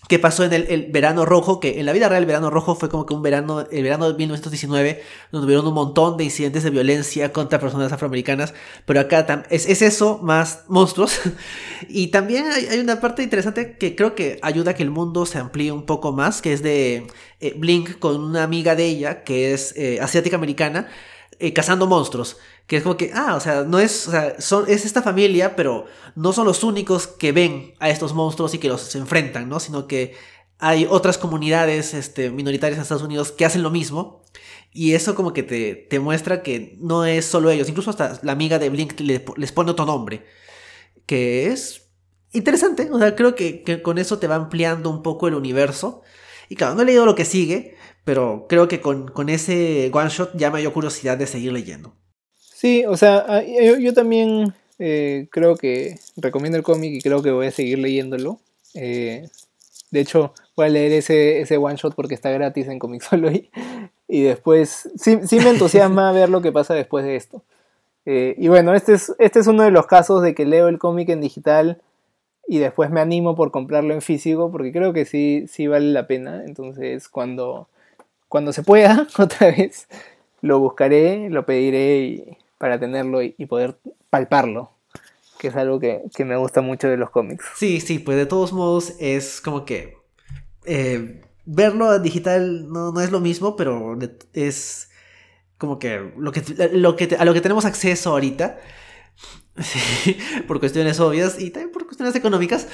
qué 0.10 0.18
pasó 0.18 0.44
en 0.44 0.54
el, 0.54 0.88
verano 0.92 1.24
rojo, 1.24 1.60
que 1.60 1.80
en 1.80 1.86
la 1.86 1.94
vida 1.94 2.10
real 2.10 2.24
el 2.24 2.26
verano 2.26 2.50
rojo 2.50 2.74
fue 2.74 2.90
como 2.90 3.06
que 3.06 3.14
un 3.14 3.22
verano, 3.22 3.68
el 3.72 3.84
verano 3.84 4.12
de 4.12 4.18
1919, 4.18 5.04
donde 5.32 5.46
hubieron 5.46 5.68
un 5.68 5.76
montón 5.76 6.18
de 6.18 6.24
incidentes 6.24 6.64
de 6.64 6.72
violencia 6.72 7.32
contra 7.32 7.60
personas 7.60 7.92
afroamericanas, 7.92 8.56
pero 8.86 9.02
acá 9.02 9.46
es, 9.52 9.70
es 9.70 9.84
eso 9.84 10.20
más 10.24 10.64
monstruos. 10.68 11.22
y 11.88 12.08
también 12.08 12.48
hay, 12.48 12.66
hay, 12.66 12.80
una 12.80 13.00
parte 13.00 13.22
interesante 13.22 13.78
que 13.78 13.96
creo 13.96 14.16
que 14.16 14.40
ayuda 14.42 14.72
a 14.72 14.74
que 14.74 14.82
el 14.82 14.90
mundo 14.90 15.28
se 15.28 15.38
amplíe 15.38 15.72
un 15.72 15.86
poco 15.86 16.12
más, 16.12 16.42
que 16.42 16.54
es 16.54 16.64
de 16.64 17.06
eh, 17.40 17.54
Blink 17.56 18.00
con 18.00 18.20
una 18.20 18.42
amiga 18.42 18.76
de 18.76 18.86
ella, 18.86 19.24
que 19.24 19.54
es 19.54 19.76
eh, 19.78 20.00
asiática 20.02 20.38
americana, 20.38 20.88
eh, 21.38 21.54
cazando 21.54 21.86
monstruos. 21.86 22.38
Que 22.70 22.78
es 22.78 22.84
como 22.84 22.98
que, 22.98 23.12
ah, 23.16 23.34
o 23.36 23.40
sea, 23.40 23.64
no 23.64 23.80
es, 23.80 24.08
o 24.08 24.12
sea, 24.12 24.40
son, 24.40 24.66
es 24.70 24.86
esta 24.86 25.02
familia, 25.02 25.56
pero 25.56 25.88
no 26.16 26.34
son 26.34 26.46
los 26.46 26.64
únicos 26.64 27.08
que 27.08 27.32
ven 27.32 27.74
a 27.80 27.90
estos 27.90 28.14
monstruos 28.14 28.54
y 28.54 28.60
que 28.60 28.68
los 28.68 28.94
enfrentan, 28.96 29.50
¿no? 29.50 29.60
Sino 29.60 29.88
que 29.88 30.14
hay 30.60 30.86
otras 30.88 31.18
comunidades 31.18 31.96
este, 31.96 32.30
minoritarias 32.30 32.78
en 32.78 32.84
Estados 32.84 33.02
Unidos 33.02 33.32
que 33.32 33.44
hacen 33.44 33.64
lo 33.64 33.72
mismo. 33.72 34.24
Y 34.72 34.94
eso 34.94 35.16
como 35.16 35.34
que 35.34 35.42
te, 35.42 35.74
te 35.74 36.00
muestra 36.00 36.44
que 36.44 36.78
no 36.80 37.06
es 37.06 37.26
solo 37.26 37.50
ellos. 37.50 37.68
Incluso 37.70 37.90
hasta 37.90 38.20
la 38.22 38.34
amiga 38.34 38.60
de 38.60 38.70
Blink 38.70 39.00
le, 39.00 39.26
les 39.36 39.52
pone 39.52 39.72
otro 39.72 39.88
nombre. 39.88 40.28
Que 41.08 41.48
es 41.48 41.90
interesante. 42.34 42.88
O 42.92 43.00
sea, 43.00 43.16
creo 43.16 43.34
que, 43.34 43.64
que, 43.64 43.82
con 43.82 43.98
eso 43.98 44.20
te 44.20 44.28
va 44.28 44.36
ampliando 44.36 44.92
un 44.92 45.02
poco 45.02 45.28
el 45.28 45.34
universo. 45.34 46.04
Y 46.50 46.56
claro, 46.56 46.76
no 46.76 46.84
he 46.84 46.86
leído 46.86 47.08
lo 47.08 47.16
que 47.16 47.26
sigue, 47.26 47.78
pero 48.04 48.46
creo 48.48 48.68
que 48.68 48.80
con, 48.80 49.08
con 49.08 49.30
ese 49.30 49.90
one 49.92 50.10
shot 50.10 50.38
ya 50.38 50.52
me 50.52 50.60
dio 50.60 50.72
curiosidad 50.72 51.18
de 51.18 51.26
seguir 51.26 51.52
leyendo. 51.52 51.96
Sí, 52.60 52.84
o 52.86 52.98
sea, 52.98 53.24
ah, 53.26 53.42
yo, 53.42 53.78
yo 53.78 53.94
también 53.94 54.54
eh, 54.80 55.28
creo 55.32 55.56
que 55.56 55.98
recomiendo 56.18 56.58
el 56.58 56.64
cómic 56.66 56.92
y 56.94 57.00
creo 57.00 57.22
que 57.24 57.32
voy 57.32 57.48
a 57.48 57.52
seguir 57.52 57.80
leyéndolo. 57.80 58.38
Eh, 58.74 59.30
de 59.92 60.00
hecho, 60.02 60.34
voy 60.58 60.66
a 60.66 60.70
leer 60.70 60.92
ese, 60.92 61.40
ese 61.40 61.56
one 61.56 61.78
shot 61.78 61.96
porque 61.96 62.16
está 62.16 62.32
gratis 62.32 62.68
en 62.68 62.78
Comixology. 62.78 63.50
Y 64.10 64.24
después, 64.24 64.90
sí, 64.98 65.20
sí 65.26 65.40
me 65.40 65.52
entusiasma 65.52 66.12
ver 66.12 66.28
lo 66.28 66.42
que 66.42 66.52
pasa 66.52 66.74
después 66.74 67.06
de 67.06 67.16
esto. 67.16 67.44
Eh, 68.06 68.36
y 68.38 68.50
bueno, 68.50 68.74
este 68.74 68.92
es, 68.92 69.16
este 69.20 69.40
es 69.40 69.48
uno 69.48 69.64
de 69.64 69.72
los 69.72 69.88
casos 69.88 70.22
de 70.22 70.36
que 70.36 70.46
leo 70.46 70.68
el 70.68 70.80
cómic 70.80 71.08
en 71.08 71.22
digital 71.22 71.82
y 72.46 72.58
después 72.58 72.90
me 72.90 73.00
animo 73.00 73.38
por 73.38 73.52
comprarlo 73.52 73.94
en 73.94 74.02
físico 74.02 74.52
porque 74.52 74.74
creo 74.74 74.92
que 74.92 75.06
sí, 75.06 75.46
sí 75.48 75.68
vale 75.68 75.94
la 75.94 76.08
pena. 76.08 76.44
Entonces, 76.46 77.08
cuando, 77.08 77.70
cuando 78.28 78.52
se 78.52 78.64
pueda, 78.64 79.08
otra 79.18 79.48
vez, 79.48 79.88
lo 80.42 80.60
buscaré, 80.60 81.30
lo 81.30 81.46
pediré 81.46 82.38
para 82.60 82.80
tenerlo 82.80 83.24
y, 83.24 83.34
poder 83.48 83.80
palparlo 84.12 84.72
que 85.40 85.48
es 85.48 85.56
algo 85.56 85.80
que, 85.80 86.04
que, 86.14 86.26
me 86.26 86.36
gusta 86.36 86.60
mucho 86.60 86.90
de 86.90 86.98
los 86.98 87.12
cómics. 87.12 87.46
Sí, 87.56 87.80
sí, 87.80 87.98
pues 87.98 88.18
de 88.18 88.26
todos 88.26 88.52
modos 88.52 88.94
es 89.00 89.40
como 89.40 89.64
que 89.64 89.96
eh, 90.66 91.22
verlo 91.46 91.98
digital 92.00 92.70
no, 92.70 92.92
no, 92.92 93.00
es 93.00 93.10
lo 93.10 93.22
mismo, 93.22 93.56
pero 93.56 93.98
es 94.34 94.90
como 95.58 95.80
que 95.80 96.12
lo 96.18 96.34
que, 96.34 96.44
lo 96.74 96.98
que 96.98 97.16
a 97.18 97.24
lo 97.24 97.34
que 97.34 97.42
tenemos 97.42 97.66
acceso 97.66 98.12
ahorita. 98.12 98.60
por 100.48 100.60
cuestiones 100.60 101.00
obvias 101.00 101.40
y 101.40 101.50
también 101.52 101.72
por 101.72 101.86
cuestiones 102.00 102.16
económicas. 102.16 102.68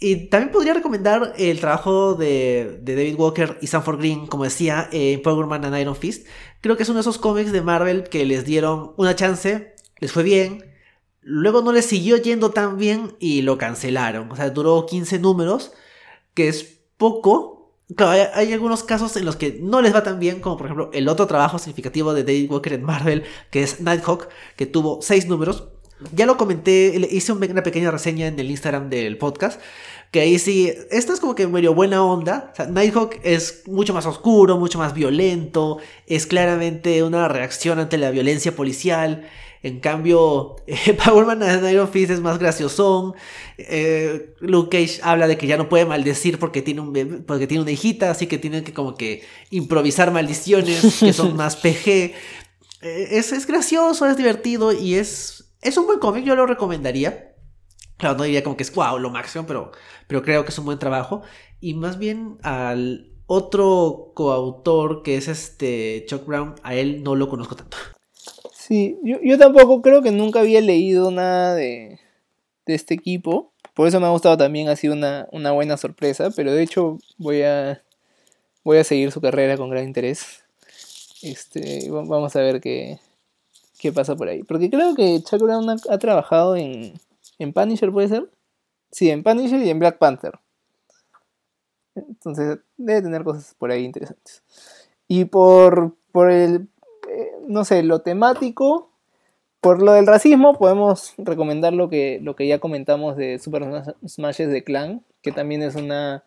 Y 0.00 0.28
también 0.28 0.52
podría 0.52 0.74
recomendar 0.74 1.32
el 1.38 1.60
trabajo 1.60 2.14
de, 2.14 2.80
David 2.82 3.16
Walker 3.16 3.58
y 3.60 3.66
Sanford 3.66 3.98
Green, 3.98 4.26
como 4.26 4.44
decía, 4.44 4.88
en 4.92 5.22
Power 5.22 5.46
Man 5.46 5.64
and 5.64 5.78
Iron 5.78 5.96
Fist. 5.96 6.26
Creo 6.60 6.76
que 6.76 6.82
es 6.82 6.88
uno 6.88 6.98
de 6.98 7.02
esos 7.02 7.18
cómics 7.18 7.52
de 7.52 7.62
Marvel 7.62 8.04
que 8.04 8.24
les 8.26 8.44
dieron 8.44 8.92
una 8.98 9.16
chance, 9.16 9.74
les 9.98 10.12
fue 10.12 10.22
bien, 10.22 10.64
luego 11.22 11.62
no 11.62 11.72
les 11.72 11.86
siguió 11.86 12.18
yendo 12.18 12.50
tan 12.50 12.76
bien 12.76 13.16
y 13.18 13.42
lo 13.42 13.56
cancelaron. 13.56 14.30
O 14.30 14.36
sea, 14.36 14.50
duró 14.50 14.84
15 14.84 15.18
números, 15.18 15.72
que 16.34 16.48
es 16.48 16.80
poco, 16.96 17.56
Claro, 17.96 18.30
hay, 18.34 18.52
algunos 18.52 18.84
casos 18.84 19.16
en 19.16 19.24
los 19.24 19.34
que 19.34 19.58
no 19.60 19.82
les 19.82 19.92
va 19.92 20.04
tan 20.04 20.20
bien, 20.20 20.38
como 20.40 20.56
por 20.56 20.66
ejemplo 20.66 20.90
el 20.92 21.08
otro 21.08 21.26
trabajo 21.26 21.58
significativo 21.58 22.14
de 22.14 22.22
David 22.22 22.48
Walker 22.48 22.72
en 22.74 22.84
Marvel, 22.84 23.24
que 23.50 23.64
es 23.64 23.80
Nighthawk, 23.80 24.28
que 24.54 24.66
tuvo 24.66 25.00
seis 25.02 25.26
números. 25.26 25.70
Ya 26.14 26.26
lo 26.26 26.36
comenté, 26.36 27.08
hice 27.10 27.32
una 27.32 27.62
pequeña 27.62 27.90
reseña 27.90 28.26
en 28.26 28.38
el 28.38 28.50
Instagram 28.50 28.88
del 28.88 29.18
podcast, 29.18 29.60
que 30.10 30.20
ahí 30.20 30.38
sí, 30.38 30.72
esto 30.90 31.12
es 31.12 31.20
como 31.20 31.34
que 31.34 31.46
medio 31.46 31.74
buena 31.74 32.04
onda. 32.04 32.52
O 32.58 32.64
Nighthawk 32.66 33.20
es 33.22 33.62
mucho 33.66 33.94
más 33.94 34.06
oscuro, 34.06 34.56
mucho 34.58 34.78
más 34.78 34.94
violento, 34.94 35.78
es 36.06 36.26
claramente 36.26 37.02
una 37.02 37.28
reacción 37.28 37.78
ante 37.78 37.98
la 37.98 38.10
violencia 38.10 38.54
policial. 38.56 39.28
En 39.62 39.80
cambio, 39.80 40.56
eh, 40.66 40.94
Power 40.94 41.26
Man 41.26 41.42
and 41.42 41.70
Iron 41.70 41.88
Fist 41.88 42.10
es 42.10 42.20
más 42.20 42.38
graciosón. 42.38 43.14
Eh, 43.58 44.34
Luke 44.40 44.76
Cage 44.76 45.00
habla 45.02 45.28
de 45.28 45.36
que 45.36 45.46
ya 45.46 45.56
no 45.56 45.68
puede 45.68 45.84
maldecir 45.84 46.38
porque 46.38 46.62
tiene, 46.62 46.80
un 46.80 47.24
porque 47.26 47.46
tiene 47.46 47.62
una 47.62 47.70
hijita, 47.70 48.10
así 48.10 48.26
que 48.26 48.38
tiene 48.38 48.64
que 48.64 48.72
como 48.72 48.94
que 48.94 49.22
improvisar 49.50 50.12
maldiciones 50.12 51.00
que 51.00 51.12
son 51.12 51.36
más 51.36 51.56
PG. 51.56 52.14
Eh, 52.82 53.08
es, 53.10 53.32
es, 53.32 53.46
gracioso, 53.46 54.06
es 54.06 54.16
divertido 54.16 54.72
y 54.72 54.94
es, 54.94 55.39
es 55.62 55.76
un 55.76 55.86
buen 55.86 55.98
cómic, 55.98 56.24
yo 56.24 56.34
lo 56.34 56.46
recomendaría. 56.46 57.34
Claro, 57.96 58.16
no 58.16 58.24
diría 58.24 58.42
como 58.42 58.56
que 58.56 58.62
es 58.62 58.74
wow, 58.74 58.98
lo 58.98 59.10
máximo, 59.10 59.46
pero, 59.46 59.72
pero 60.06 60.22
creo 60.22 60.44
que 60.44 60.50
es 60.50 60.58
un 60.58 60.64
buen 60.64 60.78
trabajo. 60.78 61.22
Y 61.60 61.74
más 61.74 61.98
bien 61.98 62.38
al 62.42 63.12
otro 63.26 64.12
coautor 64.14 65.02
que 65.02 65.16
es 65.16 65.28
este 65.28 66.04
Chuck 66.08 66.24
Brown, 66.26 66.54
a 66.62 66.74
él 66.74 67.02
no 67.02 67.14
lo 67.14 67.28
conozco 67.28 67.56
tanto. 67.56 67.76
Sí, 68.54 68.98
yo, 69.02 69.18
yo 69.22 69.36
tampoco 69.36 69.82
creo 69.82 70.02
que 70.02 70.10
nunca 70.12 70.40
había 70.40 70.60
leído 70.60 71.10
nada 71.10 71.54
de, 71.54 72.00
de 72.66 72.74
este 72.74 72.94
equipo. 72.94 73.52
Por 73.74 73.86
eso 73.88 74.00
me 74.00 74.06
ha 74.06 74.10
gustado 74.10 74.36
también, 74.36 74.68
ha 74.68 74.76
sido 74.76 74.94
una, 74.94 75.28
una, 75.32 75.52
buena 75.52 75.76
sorpresa. 75.76 76.30
Pero 76.30 76.52
de 76.52 76.62
hecho 76.62 76.98
voy 77.18 77.42
a, 77.42 77.82
voy 78.64 78.78
a 78.78 78.84
seguir 78.84 79.12
su 79.12 79.20
carrera 79.20 79.56
con 79.56 79.70
gran 79.70 79.84
interés. 79.84 80.42
Este, 81.22 81.90
vamos 81.90 82.34
a 82.34 82.40
ver 82.40 82.60
qué, 82.60 82.98
qué 83.80 83.92
pasa 83.92 84.14
por 84.14 84.28
ahí. 84.28 84.42
Porque 84.42 84.70
creo 84.70 84.94
que 84.94 85.22
Chuck 85.22 85.40
Brown 85.40 85.68
ha, 85.70 85.98
trabajado 85.98 86.56
en, 86.56 86.94
en 87.38 87.52
Punisher, 87.52 87.90
¿puede 87.90 88.08
ser? 88.08 88.30
Sí, 88.90 89.10
en 89.10 89.22
Punisher 89.22 89.60
y 89.62 89.70
en 89.70 89.78
Black 89.78 89.98
Panther. 89.98 90.38
Entonces 91.94 92.58
debe 92.76 93.02
tener 93.02 93.24
cosas 93.24 93.54
por 93.58 93.70
ahí 93.70 93.84
interesantes. 93.84 94.42
Y 95.08 95.24
por, 95.24 95.96
por 96.12 96.30
el 96.30 96.68
no 97.46 97.64
sé, 97.64 97.82
lo 97.82 98.00
temático, 98.00 98.90
por 99.60 99.82
lo 99.82 99.92
del 99.92 100.06
racismo, 100.06 100.54
podemos 100.54 101.14
recomendar 101.18 101.72
lo 101.72 101.88
que, 101.88 102.20
lo 102.22 102.36
que 102.36 102.46
ya 102.46 102.58
comentamos 102.58 103.16
de 103.16 103.38
Super 103.38 103.64
Smashes 104.06 104.50
de 104.50 104.64
Clan, 104.64 105.04
que 105.22 105.32
también 105.32 105.62
es 105.62 105.74
una, 105.74 106.24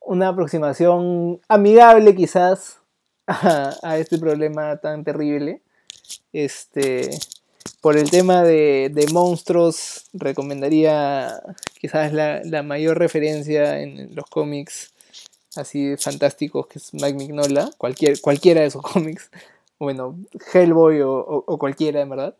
una 0.00 0.28
aproximación 0.28 1.40
amigable 1.48 2.14
quizás 2.14 2.80
a, 3.26 3.96
este 3.96 4.18
problema 4.18 4.76
tan 4.76 5.04
terrible. 5.04 5.62
Este, 6.32 7.10
por 7.80 7.96
el 7.96 8.10
tema 8.10 8.42
de, 8.42 9.06
monstruos, 9.12 10.06
recomendaría 10.12 11.42
quizás 11.80 12.12
la, 12.12 12.42
la, 12.44 12.62
mayor 12.62 12.98
referencia 12.98 13.80
en 13.80 14.14
los 14.14 14.26
cómics 14.26 14.92
así 15.56 15.96
fantásticos 15.96 16.68
que 16.68 16.78
es 16.78 16.94
Mike 16.94 17.14
Mignola, 17.14 17.70
cualquier, 17.76 18.20
cualquiera 18.20 18.60
de 18.60 18.68
esos 18.68 18.82
cómics 18.92 19.30
bueno, 19.80 20.18
Hellboy 20.52 21.00
o, 21.02 21.58
cualquiera, 21.58 22.02
en 22.02 22.10
verdad. 22.10 22.36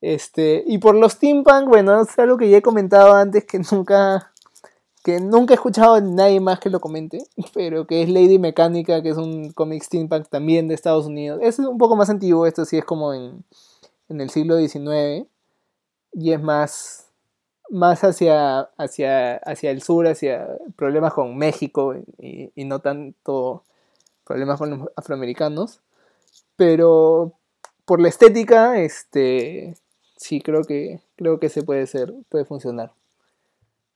Este, 0.00 0.64
y 0.66 0.78
por 0.78 0.94
los 0.94 1.12
steampunk, 1.12 1.68
bueno, 1.68 2.02
es 2.02 2.18
algo 2.18 2.38
que 2.38 2.48
ya 2.48 2.56
he 2.56 2.62
comentado 2.62 3.14
antes 3.14 3.44
que 3.44 3.60
nunca, 3.70 4.32
que 5.02 5.20
nunca 5.20 5.54
he 5.54 5.56
escuchado 5.56 5.94
a 5.94 6.00
nadie 6.00 6.40
más 6.40 6.60
que 6.60 6.70
lo 6.70 6.80
comente, 6.80 7.24
pero 7.54 7.86
que 7.86 8.02
es 8.02 8.08
Lady 8.08 8.38
Mecánica, 8.38 9.02
que 9.02 9.10
es 9.10 9.16
un 9.16 9.52
cómic 9.52 9.82
steampunk 9.82 10.28
también 10.28 10.68
de 10.68 10.74
Estados 10.74 11.06
Unidos. 11.06 11.40
Es 11.42 11.58
un 11.58 11.78
poco 11.78 11.96
más 11.96 12.10
antiguo, 12.10 12.46
esto 12.46 12.64
sí 12.64 12.78
es 12.78 12.84
como 12.84 13.14
en, 13.14 13.44
en 14.08 14.20
el 14.20 14.30
siglo 14.30 14.58
XIX, 14.58 15.26
y 16.12 16.32
es 16.32 16.42
más, 16.42 17.08
más 17.70 18.04
hacia, 18.04 18.60
hacia, 18.76 19.36
hacia 19.36 19.70
el 19.70 19.82
sur, 19.82 20.06
hacia 20.06 20.48
problemas 20.76 21.14
con 21.14 21.36
México 21.36 21.94
y, 22.18 22.50
no 22.64 22.80
tanto 22.80 23.64
problemas 24.24 24.58
con 24.58 24.70
los 24.70 24.88
afroamericanos. 24.96 25.80
Pero 26.56 27.32
por 27.84 28.00
la 28.00 28.08
estética, 28.08 28.80
este 28.80 29.76
sí 30.16 30.40
creo 30.40 30.64
que 30.64 31.00
creo 31.16 31.40
que 31.40 31.48
se 31.48 31.62
puede 31.62 31.86
ser, 31.86 32.14
puede 32.28 32.44
funcionar 32.44 32.92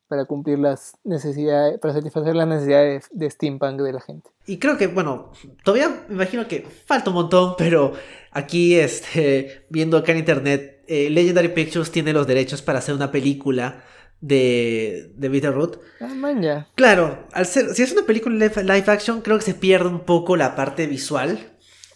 para 0.09 0.25
cumplir 0.25 0.59
las 0.59 0.97
necesidades, 1.05 1.79
para 1.79 1.95
satisfacer 1.95 2.35
las 2.35 2.47
necesidades 2.47 3.09
de, 3.11 3.31
steampunk 3.31 3.81
de 3.81 3.93
la 3.93 4.01
gente. 4.01 4.31
Y 4.47 4.59
creo 4.59 4.77
que, 4.77 4.87
bueno, 4.87 5.33
todavía 5.63 6.05
me 6.09 6.15
imagino 6.15 6.47
que 6.47 6.67
falta 6.87 7.11
un 7.11 7.17
montón, 7.17 7.55
pero 7.59 7.93
aquí, 8.31 8.77
este, 8.77 9.67
viendo 9.71 9.97
acá 9.97 10.13
en 10.13 10.19
internet, 10.19 10.85
eh, 10.87 11.09
Legendary 11.11 11.49
Pictures 11.49 11.91
tiene 11.91 12.13
los 12.13 12.27
derechos 12.27 12.63
para 12.63 12.79
hacer 12.79 12.95
una 12.95 13.11
película 13.11 13.83
de, 14.21 15.13
de 15.17 15.29
Bitterroot. 15.29 15.81
Ah, 16.01 16.67
Claro, 16.75 17.27
al 17.33 17.47
ser, 17.47 17.75
si 17.75 17.83
es 17.83 17.93
una 17.93 18.03
película 18.03 18.37
live 18.37 18.85
action, 18.87 19.21
creo 19.21 19.39
que 19.39 19.45
se 19.45 19.55
pierde 19.55 19.89
un 19.89 20.01
poco 20.01 20.37
la 20.37 20.55
parte 20.55 20.87
visual 20.87 21.55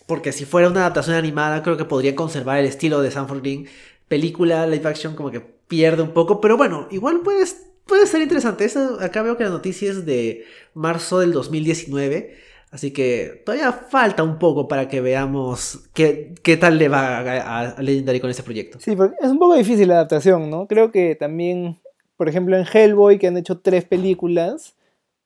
porque 0.09 0.33
si 0.33 0.47
fuera 0.47 0.71
una 0.71 0.81
adaptación 0.81 1.17
animada, 1.17 1.63
creo 1.63 1.77
que 1.77 1.85
podría 1.85 2.17
conservar 2.17 2.59
el 2.59 2.65
estilo 2.65 3.03
de 3.03 3.11
Sanford 3.11 3.43
Green. 3.43 3.69
Película, 4.09 4.67
live 4.67 4.89
action, 4.89 5.15
como 5.15 5.31
que 5.31 5.41
pierde 5.41 6.01
un 6.01 6.15
poco. 6.15 6.41
Pero 6.41 6.57
bueno, 6.57 6.89
igual 6.91 7.21
puede, 7.21 7.45
puede 7.89 8.07
ser 8.07 8.22
interesante. 8.22 8.70
acá 9.01 9.22
veo 9.22 9.36
que 9.36 9.45
la 9.45 9.51
noticia 9.51 9.91
es 9.91 10.07
de 10.07 10.45
marzo 10.74 11.18
del 11.18 11.32
2019. 11.32 12.36
Así 12.70 12.93
que 12.93 13.43
todavía 13.47 13.72
falta 13.72 14.22
un 14.22 14.39
poco 14.39 14.68
para 14.68 14.89
que 14.89 15.01
veamos 15.01 15.89
qué, 15.95 16.34
qué 16.43 16.59
tal 16.59 16.76
le 16.78 16.89
va 16.89 17.18
a, 17.18 17.82
Legendary 17.82 18.20
con 18.20 18.30
este 18.30 18.43
proyecto. 18.43 18.78
Sí, 18.78 18.95
porque 18.95 19.16
es 19.20 19.30
un 19.30 19.39
poco 19.39 19.55
difícil 19.55 19.89
la 19.89 19.95
adaptación, 19.95 20.51
¿no? 20.51 20.66
Creo 20.66 20.93
que 20.93 21.14
también, 21.14 21.78
por 22.16 22.28
ejemplo, 22.28 22.57
en 22.59 22.66
Hellboy, 22.70 23.18
que 23.18 23.26
han 23.26 23.39
hecho 23.39 23.59
tres 23.61 23.84
películas, 23.86 24.76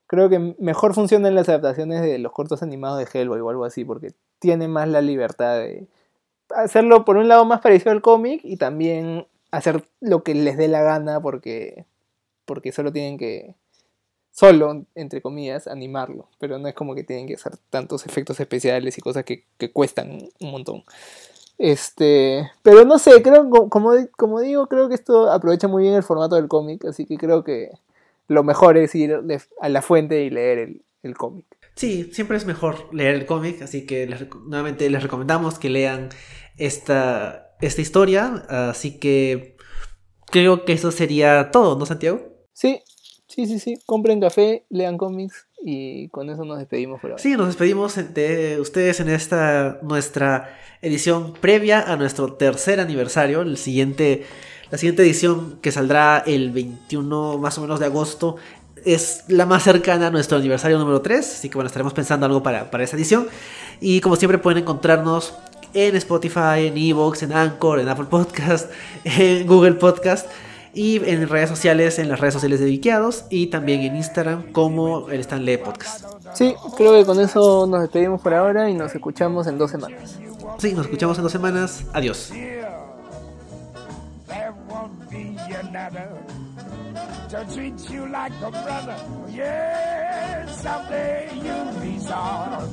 creo 0.06 0.28
que 0.28 0.54
mejor 0.60 0.94
funcionan 0.94 1.34
las 1.34 1.48
adaptaciones 1.48 2.00
de 2.00 2.18
los 2.18 2.30
cortos 2.30 2.62
animados 2.62 2.98
de 2.98 3.08
Hellboy 3.12 3.40
o 3.40 3.50
algo 3.50 3.64
así, 3.64 3.84
porque 3.84 4.12
tiene 4.38 4.68
más 4.68 4.88
la 4.88 5.00
libertad 5.00 5.58
de 5.58 5.88
hacerlo 6.54 7.04
por 7.04 7.16
un 7.16 7.28
lado 7.28 7.44
más 7.44 7.60
parecido 7.60 7.90
al 7.90 8.02
cómic 8.02 8.40
y 8.44 8.56
también 8.56 9.26
hacer 9.50 9.84
lo 10.00 10.22
que 10.22 10.34
les 10.34 10.56
dé 10.56 10.68
la 10.68 10.82
gana 10.82 11.20
porque, 11.20 11.86
porque 12.52 12.70
solo 12.70 12.92
tienen 12.92 13.16
que, 13.16 13.54
solo, 14.30 14.84
entre 14.94 15.22
comillas, 15.22 15.66
animarlo, 15.66 16.28
pero 16.38 16.58
no 16.58 16.68
es 16.68 16.74
como 16.74 16.94
que 16.94 17.02
tienen 17.02 17.26
que 17.26 17.36
hacer 17.36 17.56
tantos 17.70 18.04
efectos 18.04 18.38
especiales 18.40 18.98
y 18.98 19.00
cosas 19.00 19.24
que, 19.24 19.46
que 19.56 19.72
cuestan 19.72 20.28
un 20.38 20.50
montón. 20.50 20.84
Este, 21.56 22.50
pero 22.62 22.84
no 22.84 22.98
sé, 22.98 23.22
creo, 23.22 23.48
como, 23.48 23.94
como 24.18 24.40
digo, 24.40 24.66
creo 24.66 24.90
que 24.90 24.96
esto 24.96 25.32
aprovecha 25.32 25.66
muy 25.66 25.84
bien 25.84 25.94
el 25.94 26.02
formato 26.02 26.34
del 26.34 26.46
cómic, 26.46 26.84
así 26.84 27.06
que 27.06 27.16
creo 27.16 27.42
que 27.42 27.70
lo 28.28 28.44
mejor 28.44 28.76
es 28.76 28.94
ir 28.94 29.18
a 29.62 29.68
la 29.70 29.80
fuente 29.80 30.24
y 30.24 30.28
leer 30.28 30.58
el, 30.58 30.82
el 31.02 31.16
cómic. 31.16 31.46
Sí, 31.74 32.10
siempre 32.12 32.36
es 32.36 32.44
mejor 32.44 32.94
leer 32.94 33.14
el 33.14 33.24
cómic, 33.24 33.62
así 33.62 33.86
que 33.86 34.06
nuevamente 34.44 34.90
les 34.90 35.02
recomendamos 35.02 35.58
que 35.58 35.70
lean 35.70 36.10
esta, 36.58 37.54
esta 37.62 37.80
historia, 37.80 38.44
así 38.68 38.98
que 38.98 39.56
creo 40.26 40.64
que 40.64 40.72
eso 40.72 40.90
sería 40.90 41.50
todo, 41.50 41.78
¿no, 41.78 41.86
Santiago? 41.86 42.31
Sí, 42.52 42.80
sí, 43.28 43.46
sí, 43.46 43.58
sí, 43.58 43.78
compren 43.86 44.20
café, 44.20 44.64
lean 44.68 44.98
cómics 44.98 45.46
y 45.64 46.08
con 46.08 46.28
eso 46.30 46.44
nos 46.44 46.58
despedimos 46.58 47.00
por 47.00 47.18
Sí, 47.20 47.36
nos 47.36 47.46
despedimos 47.46 47.96
de 48.14 48.58
ustedes 48.60 49.00
en 49.00 49.08
esta 49.08 49.78
nuestra 49.82 50.58
edición 50.82 51.32
previa 51.34 51.80
a 51.80 51.96
nuestro 51.96 52.34
tercer 52.34 52.80
aniversario, 52.80 53.42
el 53.42 53.56
siguiente 53.56 54.24
la 54.70 54.78
siguiente 54.78 55.02
edición 55.02 55.58
que 55.60 55.70
saldrá 55.70 56.22
el 56.26 56.50
21 56.50 57.36
más 57.36 57.58
o 57.58 57.60
menos 57.60 57.78
de 57.78 57.86
agosto 57.86 58.36
es 58.86 59.24
la 59.28 59.44
más 59.44 59.62
cercana 59.62 60.06
a 60.06 60.10
nuestro 60.10 60.38
aniversario 60.38 60.78
número 60.78 61.02
3, 61.02 61.18
así 61.20 61.48
que 61.48 61.56
bueno, 61.56 61.66
estaremos 61.66 61.92
pensando 61.92 62.24
algo 62.26 62.42
para, 62.42 62.70
para 62.70 62.82
esa 62.82 62.96
edición. 62.96 63.28
Y 63.80 64.00
como 64.00 64.16
siempre 64.16 64.38
pueden 64.38 64.62
encontrarnos 64.62 65.34
en 65.74 65.94
Spotify, 65.96 66.68
en 66.68 66.76
Evox, 66.76 67.22
en 67.22 67.32
Anchor, 67.32 67.80
en 67.80 67.88
Apple 67.88 68.06
Podcast, 68.06 68.70
en 69.04 69.46
Google 69.46 69.74
Podcast 69.74 70.26
y 70.74 70.96
en 71.08 71.28
redes 71.28 71.48
sociales, 71.48 71.98
en 71.98 72.08
las 72.08 72.20
redes 72.20 72.34
sociales 72.34 72.60
de 72.60 72.66
Viqueados 72.66 73.24
y 73.30 73.48
también 73.48 73.82
en 73.82 73.96
Instagram 73.96 74.52
como 74.52 75.08
el 75.10 75.20
Stanley 75.20 75.58
Podcast. 75.58 76.04
Sí, 76.34 76.54
creo 76.76 76.94
que 76.94 77.04
con 77.04 77.20
eso 77.20 77.66
nos 77.66 77.82
despedimos 77.82 78.20
por 78.20 78.34
ahora 78.34 78.70
y 78.70 78.74
nos 78.74 78.94
escuchamos 78.94 79.46
en 79.46 79.58
dos 79.58 79.70
semanas. 79.70 80.18
Sí, 80.58 80.72
nos 80.72 80.86
escuchamos 80.86 81.16
en 81.18 81.22
dos 81.24 81.32
semanas. 81.32 81.84
Adiós. 81.92 82.32
to 87.32 87.46
treat 87.54 87.90
you 87.90 88.06
like 88.08 88.32
a 88.42 88.50
brother. 88.50 88.96
Yes, 89.30 90.60
someday 90.60 91.30
you'll 91.42 91.72
be 91.80 91.98
sorry. 91.98 92.68